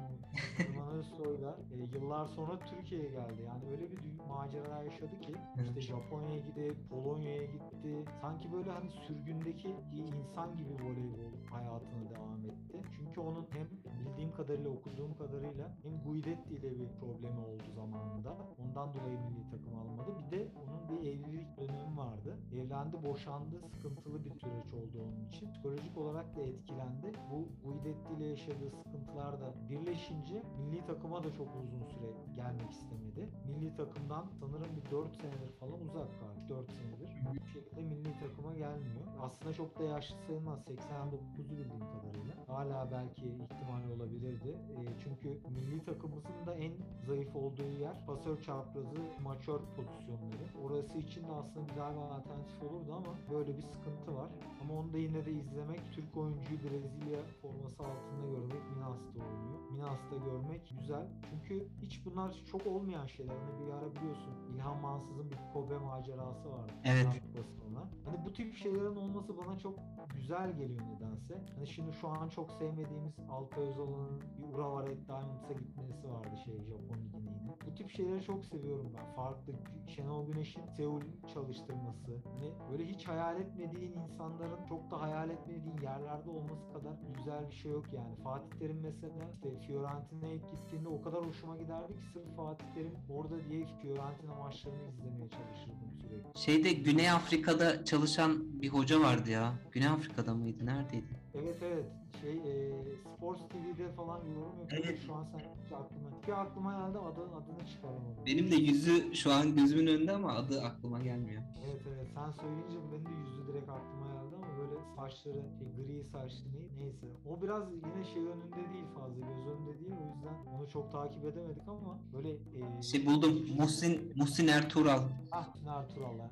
Neriman 0.60 0.88
Özsoy'la 0.90 1.58
e, 1.74 1.98
yıllar 1.98 2.26
sonra 2.26 2.60
Türkiye'ye 2.60 3.10
geldi. 3.10 3.42
Yani 3.48 3.64
öyle 3.72 3.92
bir 3.92 3.98
dü- 3.98 4.28
macera 4.30 4.84
yaşadı 4.84 5.20
ki 5.22 5.34
işte. 5.64 5.82
Japonya'ya 5.82 6.38
gidip 6.38 6.90
Polonya'ya 6.90 7.46
gitti. 7.46 8.06
Sanki 8.22 8.54
böyle 8.54 8.72
hani 8.72 8.90
sürgündeki 8.90 9.76
insan 9.94 10.58
gibi 10.58 10.74
voleybol 10.84 11.34
hayatına 11.52 12.10
devam 12.10 12.46
etti. 12.46 12.82
Çünkü 12.98 13.20
onun 13.20 13.46
hem 13.52 13.68
bildiğim 14.00 14.34
kadarıyla 14.36 14.70
okuduğum 14.70 15.18
kadarıyla 15.18 15.78
hem 15.84 16.04
Guidetti 16.04 16.54
ile 16.54 16.80
bir 16.80 16.88
problemi 17.00 17.40
oldu 17.40 17.64
zamanında. 17.76 18.38
Ondan 18.64 18.94
dolayı 18.94 19.20
milli 19.20 19.50
takım 19.52 19.76
almadı. 19.80 20.12
Bir 20.26 20.38
de 20.38 20.48
onun 20.68 20.90
bir 20.90 21.08
evlilik 21.16 21.58
dönemi 21.58 21.98
vardı. 21.98 22.38
Evlendi, 22.54 23.04
boşandı. 23.04 23.62
Sıkıntılı 23.74 24.26
bir 24.26 24.30
süreç 24.30 24.74
oldu 24.74 24.98
onun 25.04 25.28
için. 25.30 25.52
Psikolojik 25.52 25.98
olarak 25.98 26.36
da 26.36 26.42
etkilendi. 26.42 27.12
Bu 27.32 27.48
Guidetti 27.64 28.14
ile 28.14 28.26
yaşadığı 28.26 28.70
sıkıntılar 28.70 29.42
da 29.42 29.54
birleşince 29.70 30.44
milli 30.60 30.86
takıma 30.86 31.24
da 31.24 31.34
çok 31.34 31.48
uzun 31.56 31.84
süre 31.84 32.10
gelmek 32.36 32.72
istemedi. 32.72 33.30
Milli 33.48 33.76
takımdan 33.76 34.26
sanırım 34.40 34.70
bir 34.78 34.92
4 34.92 35.16
senedir 35.22 35.52
falan 35.60 35.82
uzak 35.82 36.20
kalmış. 36.20 36.50
4 36.50 36.72
senedir. 36.72 37.10
Bir 37.34 37.50
şekilde 37.54 37.82
milli 37.82 38.20
takıma 38.20 38.54
gelmiyor. 38.54 39.06
Aslında 39.22 39.54
çok 39.54 39.80
da 39.80 39.84
yaşlı 39.84 40.16
sayılmaz. 40.28 40.60
89'u 40.60 41.50
bildiğim 41.50 41.80
kadarıyla. 41.80 42.34
Hala 42.48 42.92
belki 42.92 43.26
ihtimal 43.26 43.90
olabilirdi. 43.96 44.50
E, 44.50 44.82
çünkü 45.04 45.30
milli 45.50 45.86
takımımızın 45.86 46.46
da 46.46 46.56
en 46.56 46.74
zayıf 47.08 47.36
olduğu 47.36 47.80
yer 47.80 48.06
pasör 48.06 48.42
çaprazı 48.42 48.96
maçör 49.24 49.60
pozisyonları. 49.76 50.46
Orası 50.64 51.00
için 51.06 51.24
de 51.24 51.32
aslında 51.32 51.66
güzel 51.68 51.92
bir 51.96 52.02
alternatif 52.16 52.64
olurdu 52.64 52.94
ama 52.94 53.16
böyle 53.32 53.58
bir 53.58 53.62
sıkıntı 53.62 54.16
var. 54.16 54.30
Ama 54.62 54.74
onu 54.80 54.94
da 54.94 54.98
yine 54.98 55.26
de 55.26 55.32
izlemek 55.32 55.82
Türk 55.92 56.18
oyuncuyu 56.18 56.60
Brezilya 56.64 57.20
forması 57.42 57.84
altında 57.84 58.26
görmek 58.32 58.64
Minas'ta 58.76 59.20
oynuyor. 59.20 59.60
Minas'ta 59.72 60.16
görmek 60.26 60.70
güzel. 60.80 61.08
Çünkü 61.30 61.68
hiç 61.82 62.06
bunlar 62.06 62.44
çok 62.52 62.68
olmayan 62.68 63.06
şeyler. 63.06 63.36
Hani 63.36 63.66
bir 63.66 63.72
ara 63.74 63.96
biliyorsun 63.96 64.34
İlhan 64.56 64.82
Mansız'ın 64.82 65.32
bir 65.32 65.38
Kobe 65.54 65.78
macerası 65.78 66.52
vardı. 66.52 66.74
Evet. 66.84 67.06
Kupası'nda. 67.06 67.80
Hani 68.06 68.26
bu 68.26 68.34
tip 68.34 68.56
şeylerin 68.56 68.96
olması 68.96 69.38
bana 69.38 69.60
çok 69.60 69.80
güzel 70.16 70.58
geliyor 70.58 70.82
nedense. 70.82 71.42
Hani 71.56 71.68
şimdi 71.68 71.94
şu 71.94 72.08
an 72.08 72.30
çok 72.30 72.52
sevmediğimiz 72.52 73.20
Alpay 73.30 73.64
Özal'ın 73.64 74.22
bir 74.38 74.54
Urawa 74.54 74.88
Red 74.88 75.08
Diamonds'a 75.08 75.54
gitmesi 75.54 76.12
vardı 76.12 76.38
şey 76.46 76.54
Japon 76.54 76.98
ligine 76.98 77.32
yine. 77.42 77.56
Bu 77.68 77.76
tip 77.76 77.90
şeyleri 77.90 78.24
çok 78.24 78.46
seviyorum 78.46 78.92
ben. 78.98 79.16
Farklı 79.16 79.54
Şenol 79.88 80.28
Güneş'in 80.28 80.66
Seul 80.66 80.95
çalıştırması. 81.34 82.12
Hani 82.24 82.54
böyle 82.72 82.86
hiç 82.86 83.08
hayal 83.08 83.42
etmediğin 83.42 83.92
insanların 83.92 84.66
çok 84.70 84.92
da 84.92 85.02
hayal 85.02 85.30
etmediğin 85.30 85.78
yerlerde 85.84 86.30
olması 86.30 86.74
kadar 86.74 86.94
güzel 87.18 87.50
bir 87.50 87.56
şey 87.56 87.72
yok 87.72 87.86
yani. 87.94 88.16
Fatih 88.24 88.60
Terim 88.60 88.80
mesela 88.82 89.30
işte 89.34 89.60
Fiorentina'ya 89.68 90.36
gittiğinde 90.36 90.90
o 90.90 91.02
kadar 91.02 91.26
hoşuma 91.26 91.58
giderdi 91.58 91.94
ki 91.94 92.04
sırf 92.14 92.36
Fatih 92.36 92.66
Terim 92.76 92.94
orada 93.10 93.36
diye 93.50 93.66
Fiorentina 93.82 94.36
maçlarını 94.36 94.90
izlemeye 94.90 95.30
çalışırdım 95.30 95.92
sürekli. 96.02 96.40
Şeyde 96.40 96.74
Güney 96.74 97.12
Afrika'da 97.12 97.86
çalışan 97.86 98.62
bir 98.62 98.70
hoca 98.70 99.02
vardı 99.02 99.30
ya. 99.30 99.54
Güney 99.72 99.88
Afrika'da 99.88 100.34
mıydı? 100.34 100.66
Neredeydi? 100.66 101.25
Evet 101.42 101.56
evet 101.64 101.86
şey 102.22 102.38
e, 102.38 102.72
Sports 102.96 103.42
TV'de 103.50 103.92
falan 103.92 104.18
yorum 104.26 104.60
yapıyor. 104.62 104.84
Evet. 104.86 105.00
Şu 105.06 105.14
an 105.16 105.24
sen 105.24 105.76
aklıma. 105.76 106.10
Bir 106.28 106.42
aklıma 106.42 106.72
geldi 106.74 106.98
adını, 106.98 107.36
adını 107.36 107.68
çıkaramadım. 107.68 108.26
Benim 108.26 108.52
de 108.52 108.56
yüzü 108.56 109.16
şu 109.16 109.34
an 109.34 109.56
gözümün 109.56 109.88
önünde 109.88 110.12
ama 110.12 110.34
adı 110.34 110.62
aklıma 110.62 111.00
gelmiyor. 111.00 111.42
Evet 111.66 111.82
evet 111.88 112.08
sen 112.14 112.32
söyleyince 112.32 112.78
benim 112.92 113.06
de 113.06 113.10
yüzü 113.30 113.48
direkt 113.48 113.70
aklıma 113.70 114.06
geldi 114.14 114.36
ama 114.36 114.48
böyle 114.60 114.76
saçları 114.96 115.42
şey, 115.60 115.68
gri 115.86 116.04
saçlı 116.04 116.46
ne- 116.54 116.84
neyse. 116.84 117.08
O 117.30 117.42
biraz 117.42 117.64
yine 117.74 118.04
şey 118.14 118.22
önünde 118.22 118.56
değil 118.74 118.86
fazla 118.96 119.20
göz 119.20 119.48
önünde 119.48 119.80
değil 119.80 119.94
o 120.04 120.16
yüzden 120.16 120.36
onu 120.58 120.70
çok 120.70 120.92
takip 120.92 121.26
edemedik 121.26 121.68
ama 121.68 122.00
böyle 122.14 122.30
e, 122.32 122.82
Şey 122.82 123.06
buldum. 123.06 123.46
Muhsin, 123.58 124.14
Muhsin 124.16 124.48
Ertuğral. 124.48 125.02
Ah 125.32 125.48
Ertuğrul'la 125.68 126.08
aynen. 126.08 126.30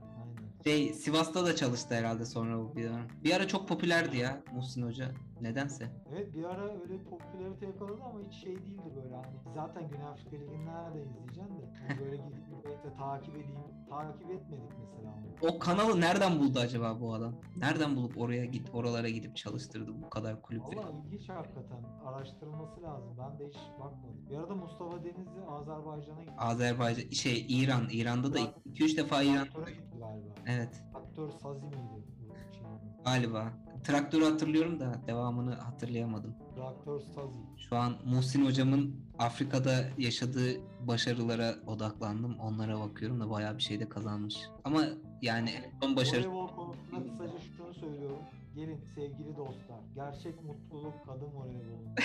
Şey 0.65 0.93
Sivas'ta 0.93 1.45
da 1.45 1.55
çalıştı 1.55 1.95
herhalde 1.95 2.25
sonra 2.25 2.57
bu 2.57 2.75
bir 2.75 2.85
ara. 2.89 3.01
Bir 3.23 3.33
ara 3.33 3.47
çok 3.47 3.67
popülerdi 3.67 4.17
ya 4.17 4.41
Muhsin 4.55 4.81
Hoca. 4.87 5.11
Nedense. 5.41 5.89
Evet 6.13 6.35
bir 6.35 6.43
ara 6.43 6.63
öyle 6.81 6.93
bir 6.93 7.03
popülarite 7.03 7.65
yakaladı 7.65 8.01
ama 8.03 8.19
hiç 8.27 8.33
şey 8.33 8.55
değildi 8.55 8.91
böyle 8.95 9.15
hani 9.15 9.35
zaten 9.55 9.89
Güney 9.89 10.03
Afrika 10.07 10.35
Ligi'ni 10.35 10.65
nerede 10.65 10.99
izleyeceksin 11.01 11.61
de 11.61 11.65
hani 11.87 11.99
böyle 11.99 12.15
de 12.63 12.93
takip 12.97 13.35
edeyim 13.35 13.59
takip 13.89 14.31
etmedik 14.31 14.71
mesela. 14.79 15.13
O 15.41 15.59
kanalı 15.59 16.01
nereden 16.01 16.39
buldu 16.39 16.59
acaba 16.59 16.99
bu 17.01 17.13
adam? 17.13 17.35
Nereden 17.57 17.95
bulup 17.95 18.17
oraya 18.17 18.45
git 18.45 18.69
oralara 18.73 19.09
gidip 19.09 19.35
çalıştırdı 19.35 19.91
bu 20.03 20.09
kadar 20.09 20.41
kulüpleri? 20.41 20.77
Valla 20.77 20.91
ilginç 21.05 21.29
hakikaten 21.29 21.83
araştırılması 22.05 22.81
lazım 22.81 23.17
ben 23.17 23.39
de 23.39 23.47
hiç 23.47 23.57
bakmadım. 23.79 24.29
Bir 24.29 24.37
arada 24.37 24.55
Mustafa 24.55 25.03
Denizli 25.03 25.45
Azerbaycan'a 25.49 26.21
gitti. 26.21 26.33
Azerbaycan 26.37 27.09
şey 27.09 27.45
İran 27.49 27.87
İran'da 27.91 28.33
da 28.33 28.39
2-3 28.39 28.97
defa 28.97 29.23
İran 29.23 29.43
Traktöre 29.43 29.71
gitti 29.71 29.97
galiba. 29.99 30.33
evet 30.47 30.83
Aktör 30.93 31.29
Sazi 31.29 31.65
miydi 31.65 32.03
bu 32.19 33.03
galiba. 33.03 33.53
Traktörü 33.83 34.23
hatırlıyorum 34.25 34.79
da 34.79 34.93
devamını 35.07 35.55
hatırlayamadım. 35.55 36.35
Traktör 36.63 36.99
Sazi. 36.99 37.39
Şu 37.69 37.75
an 37.75 37.93
Muhsin 38.05 38.45
hocamın 38.45 38.95
Afrika'da 39.19 39.85
yaşadığı 39.97 40.61
başarılara 40.87 41.55
odaklandım. 41.67 42.39
Onlara 42.39 42.79
bakıyorum 42.79 43.19
da 43.19 43.29
bayağı 43.29 43.57
bir 43.57 43.63
şey 43.63 43.79
de 43.79 43.89
kazanmış. 43.89 44.35
Ama 44.63 44.83
yani 45.21 45.49
son 45.81 45.95
başarı 45.95 46.21
Voleybol 46.21 46.47
konusunda 46.47 47.11
kısaca 47.11 47.39
şunu 47.57 47.73
söylüyorum. 47.73 48.19
Gelin 48.55 48.79
sevgili 48.95 49.37
dostlar. 49.37 49.79
Gerçek 49.95 50.43
mutluluk 50.43 50.93
kadın 51.05 51.27
voleybolunda. 51.35 51.95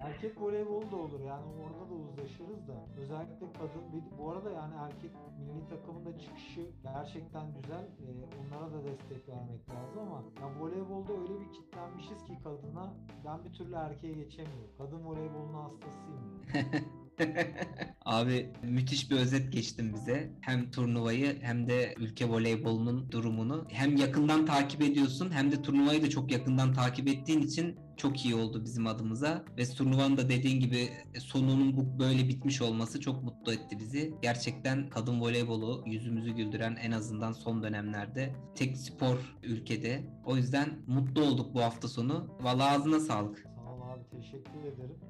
Erkek 0.00 0.40
voleybolu 0.40 0.90
da 0.90 0.96
olur 0.96 1.20
yani 1.20 1.44
orada 1.62 1.90
da 1.90 1.94
uzlaşırız 1.94 2.68
da. 2.68 2.86
Özellikle 3.00 3.46
kadın 3.52 4.04
bu 4.18 4.30
arada 4.30 4.50
yani 4.50 4.74
erkek 4.74 5.10
milli 5.38 5.68
takımın 5.68 6.04
da 6.06 6.18
çıkışı 6.18 6.60
gerçekten 6.82 7.46
güzel. 7.54 7.84
Ee, 7.84 8.06
onlara 8.40 8.72
da 8.72 8.84
destek 8.84 9.28
vermek 9.28 9.70
lazım 9.70 9.98
ama 10.00 10.22
ya 10.40 10.60
voleybolda 10.60 11.12
öyle 11.12 11.40
bir 11.40 11.52
kitlenmişiz 11.52 12.24
ki 12.24 12.38
kadına 12.44 12.94
ben 13.24 13.44
bir 13.44 13.52
türlü 13.52 13.74
erkeğe 13.74 14.14
geçemiyorum. 14.14 14.70
Kadın 14.78 15.04
voleybolunun 15.04 15.54
hastasıyım. 15.54 16.30
Abi 18.04 18.52
müthiş 18.62 19.10
bir 19.10 19.16
özet 19.16 19.52
geçtin 19.52 19.92
bize. 19.94 20.30
Hem 20.40 20.70
turnuvayı 20.70 21.42
hem 21.42 21.68
de 21.68 21.94
ülke 21.98 22.28
voleybolunun 22.28 23.12
durumunu 23.12 23.66
hem 23.68 23.96
yakından 23.96 24.46
takip 24.46 24.82
ediyorsun 24.82 25.30
hem 25.32 25.52
de 25.52 25.62
turnuvayı 25.62 26.02
da 26.02 26.10
çok 26.10 26.32
yakından 26.32 26.72
takip 26.72 27.08
ettiğin 27.08 27.42
için 27.42 27.76
çok 28.00 28.24
iyi 28.24 28.34
oldu 28.34 28.64
bizim 28.64 28.86
adımıza. 28.86 29.44
Ve 29.58 29.64
turnuvanın 29.64 30.16
da 30.16 30.28
dediğin 30.28 30.60
gibi 30.60 30.88
sonunun 31.18 31.76
bu 31.76 31.98
böyle 31.98 32.28
bitmiş 32.28 32.62
olması 32.62 33.00
çok 33.00 33.22
mutlu 33.22 33.52
etti 33.52 33.78
bizi. 33.78 34.14
Gerçekten 34.22 34.90
kadın 34.90 35.20
voleybolu 35.20 35.82
yüzümüzü 35.86 36.30
güldüren 36.30 36.76
en 36.82 36.90
azından 36.90 37.32
son 37.32 37.62
dönemlerde 37.62 38.32
tek 38.54 38.76
spor 38.76 39.36
ülkede. 39.42 40.04
O 40.24 40.36
yüzden 40.36 40.68
mutlu 40.86 41.22
olduk 41.22 41.54
bu 41.54 41.60
hafta 41.60 41.88
sonu. 41.88 42.38
Vallahi 42.40 42.76
ağzına 42.76 43.00
sağlık. 43.00 43.38
Sağ 43.38 43.72
ol 43.72 43.80
abi 43.80 44.20
teşekkür 44.20 44.60
ederim. 44.60 45.09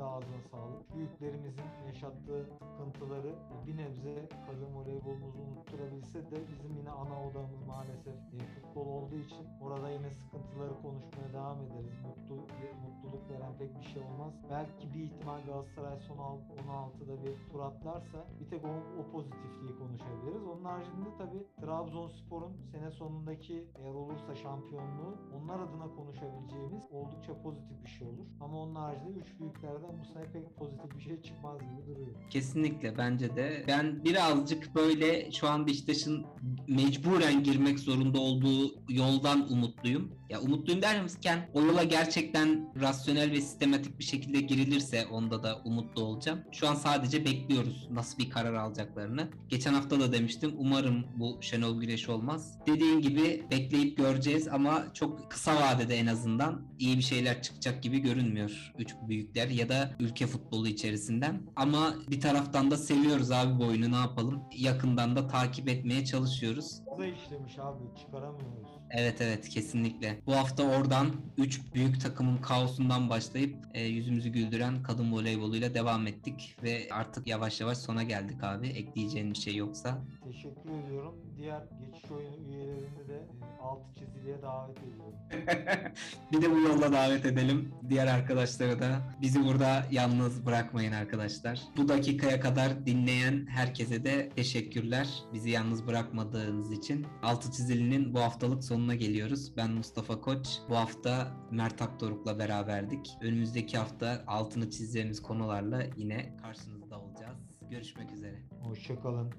De 0.00 0.04
ağzına 0.04 0.40
sağlık. 0.50 0.94
Büyüklerimizin 0.94 1.70
yaşattığı 1.86 2.46
sıkıntıları 2.58 3.34
bir 3.66 3.76
nebze 3.76 4.28
kadın 4.46 4.74
voleybolumuzu 4.74 5.38
unutturabilse 5.38 6.30
de 6.30 6.36
bizim 6.48 6.76
yine 6.76 6.90
ana 6.90 7.16
odamız 7.26 7.66
maalesef 7.66 8.14
e, 8.34 8.38
futbol 8.54 8.86
olduğu 8.86 9.14
için 9.14 9.46
orada 9.60 9.90
yine 9.90 10.10
sıkıntıları 10.10 10.82
konuşmaya 10.82 11.32
devam 11.32 11.58
ederiz. 11.62 11.94
Mutlu, 12.06 12.36
mutluluk 12.84 13.30
veren 13.30 13.54
pek 13.58 13.78
bir 13.78 13.84
şey 13.84 14.02
olmaz. 14.02 14.32
Belki 14.50 14.94
bir 14.94 15.02
ihtimal 15.02 15.40
Galatasaray 15.46 15.98
son 16.08 16.18
al- 16.18 16.40
16'da 16.68 17.22
bir 17.22 17.50
tur 17.50 17.60
atlarsa 17.60 18.18
bir 18.40 18.48
tek 18.50 18.64
o, 18.64 18.72
o 19.00 19.12
pozitifliği 19.12 19.78
konuşabiliriz. 19.78 20.44
Onun 20.52 20.64
haricinde 20.64 21.10
tabii 21.18 21.46
Trabzonspor'un 21.60 22.52
sene 22.72 22.90
sonundaki 22.90 23.64
eğer 23.74 23.94
olursa 23.94 24.34
şampiyonluğu 24.34 25.14
onlar 25.36 25.60
adına 25.60 25.94
konuşabileceğimiz 25.96 26.82
oldukça 26.90 27.42
pozitif 27.42 27.84
bir 27.84 27.90
şey 27.90 28.06
olur. 28.08 28.26
Ama 28.40 28.58
onun 28.62 28.74
haricinde 28.74 29.18
üç 29.18 29.40
büyüklerden 29.40 29.89
bu 30.00 30.04
sene 30.04 30.44
pozitif 30.58 30.98
bir 30.98 31.02
şey 31.02 31.22
çıkmaz 31.22 31.58
gibi 31.60 31.86
duruyor. 31.86 32.30
Kesinlikle 32.30 32.98
bence 32.98 33.36
de. 33.36 33.64
Ben 33.68 34.04
birazcık 34.04 34.74
böyle 34.74 35.32
şu 35.32 35.48
an 35.48 35.66
Beşiktaş'ın 35.66 36.26
mecburen 36.68 37.42
girmek 37.42 37.78
zorunda 37.78 38.20
olduğu 38.20 38.74
yoldan 38.88 39.52
umutluyum. 39.52 40.20
Ya 40.30 40.40
umutluyum 40.40 40.82
derken 40.82 41.50
o 41.54 41.62
yola 41.62 41.84
gerçekten 41.84 42.72
rasyonel 42.80 43.30
ve 43.30 43.40
sistematik 43.40 43.98
bir 43.98 44.04
şekilde 44.04 44.40
girilirse 44.40 45.06
onda 45.06 45.42
da 45.42 45.60
umutlu 45.64 46.02
olacağım. 46.02 46.40
Şu 46.52 46.68
an 46.68 46.74
sadece 46.74 47.24
bekliyoruz 47.24 47.88
nasıl 47.90 48.18
bir 48.18 48.30
karar 48.30 48.54
alacaklarını. 48.54 49.28
Geçen 49.48 49.74
hafta 49.74 50.00
da 50.00 50.12
demiştim 50.12 50.54
umarım 50.58 51.04
bu 51.16 51.38
Şenol 51.40 51.80
Güneş 51.80 52.08
olmaz. 52.08 52.58
Dediğin 52.66 53.00
gibi 53.00 53.44
bekleyip 53.50 53.96
göreceğiz 53.96 54.48
ama 54.48 54.84
çok 54.94 55.30
kısa 55.30 55.56
vadede 55.56 55.96
en 55.96 56.06
azından 56.06 56.62
iyi 56.78 56.96
bir 56.96 57.02
şeyler 57.02 57.42
çıkacak 57.42 57.82
gibi 57.82 57.98
görünmüyor. 57.98 58.72
Üç 58.78 58.94
büyükler 59.08 59.48
ya 59.48 59.68
da 59.68 59.79
ülke 60.00 60.26
futbolu 60.26 60.68
içerisinden. 60.68 61.42
Ama 61.56 61.94
bir 62.10 62.20
taraftan 62.20 62.70
da 62.70 62.76
seviyoruz 62.76 63.30
abi 63.30 63.58
bu 63.58 63.64
oyunu 63.66 63.92
ne 63.92 63.96
yapalım. 63.96 64.40
Yakından 64.56 65.16
da 65.16 65.26
takip 65.28 65.68
etmeye 65.68 66.04
çalışıyoruz. 66.04 66.80
Kıza 66.90 67.06
işlemiş 67.06 67.58
abi 67.58 67.84
çıkaramıyoruz. 68.00 68.79
Evet 68.90 69.20
evet 69.20 69.48
kesinlikle. 69.48 70.18
Bu 70.26 70.36
hafta 70.36 70.62
oradan 70.62 71.10
3 71.38 71.74
büyük 71.74 72.00
takımın 72.00 72.36
kaosundan 72.36 73.10
başlayıp 73.10 73.56
e, 73.74 73.84
yüzümüzü 73.84 74.28
güldüren 74.28 74.82
kadın 74.82 75.12
voleyboluyla 75.12 75.74
devam 75.74 76.06
ettik 76.06 76.56
ve 76.62 76.88
artık 76.90 77.26
yavaş 77.26 77.60
yavaş 77.60 77.78
sona 77.78 78.02
geldik 78.02 78.44
abi. 78.44 78.68
Ekleyeceğin 78.68 79.30
bir 79.32 79.38
şey 79.38 79.56
yoksa. 79.56 79.98
Teşekkür 80.24 80.70
ediyorum. 80.70 81.14
Diğer 81.36 81.62
geçiş 81.80 82.10
oyunu 82.10 82.36
üyelerini 82.48 83.08
de 83.08 83.14
e, 83.14 83.62
altı 83.62 83.84
çiziliye 83.98 84.42
davet 84.42 84.78
ediyorum. 84.78 85.14
bir 86.32 86.42
de 86.42 86.50
bu 86.50 86.58
yolla 86.58 86.92
davet 86.92 87.26
edelim. 87.26 87.74
Diğer 87.88 88.06
arkadaşları 88.06 88.80
da 88.80 89.00
bizi 89.22 89.44
burada 89.44 89.86
yalnız 89.90 90.46
bırakmayın 90.46 90.92
arkadaşlar. 90.92 91.60
Bu 91.76 91.88
dakikaya 91.88 92.40
kadar 92.40 92.86
dinleyen 92.86 93.46
herkese 93.46 94.04
de 94.04 94.28
teşekkürler. 94.36 95.08
Bizi 95.32 95.50
yalnız 95.50 95.86
bırakmadığınız 95.86 96.72
için. 96.72 97.06
Altı 97.22 97.52
çizilinin 97.52 98.14
bu 98.14 98.20
haftalık 98.20 98.64
sonuna 98.80 98.94
geliyoruz. 98.94 99.56
Ben 99.56 99.70
Mustafa 99.70 100.20
Koç. 100.20 100.48
Bu 100.68 100.76
hafta 100.76 101.36
Mert 101.50 101.82
Aktoruk'la 101.82 102.38
beraberdik. 102.38 103.16
Önümüzdeki 103.22 103.78
hafta 103.78 104.24
altını 104.26 104.70
çizeceğimiz 104.70 105.22
konularla 105.22 105.82
yine 105.96 106.36
karşınızda 106.42 107.00
olacağız. 107.00 107.38
Görüşmek 107.70 108.12
üzere. 108.12 108.42
Hoşçakalın. 108.62 109.30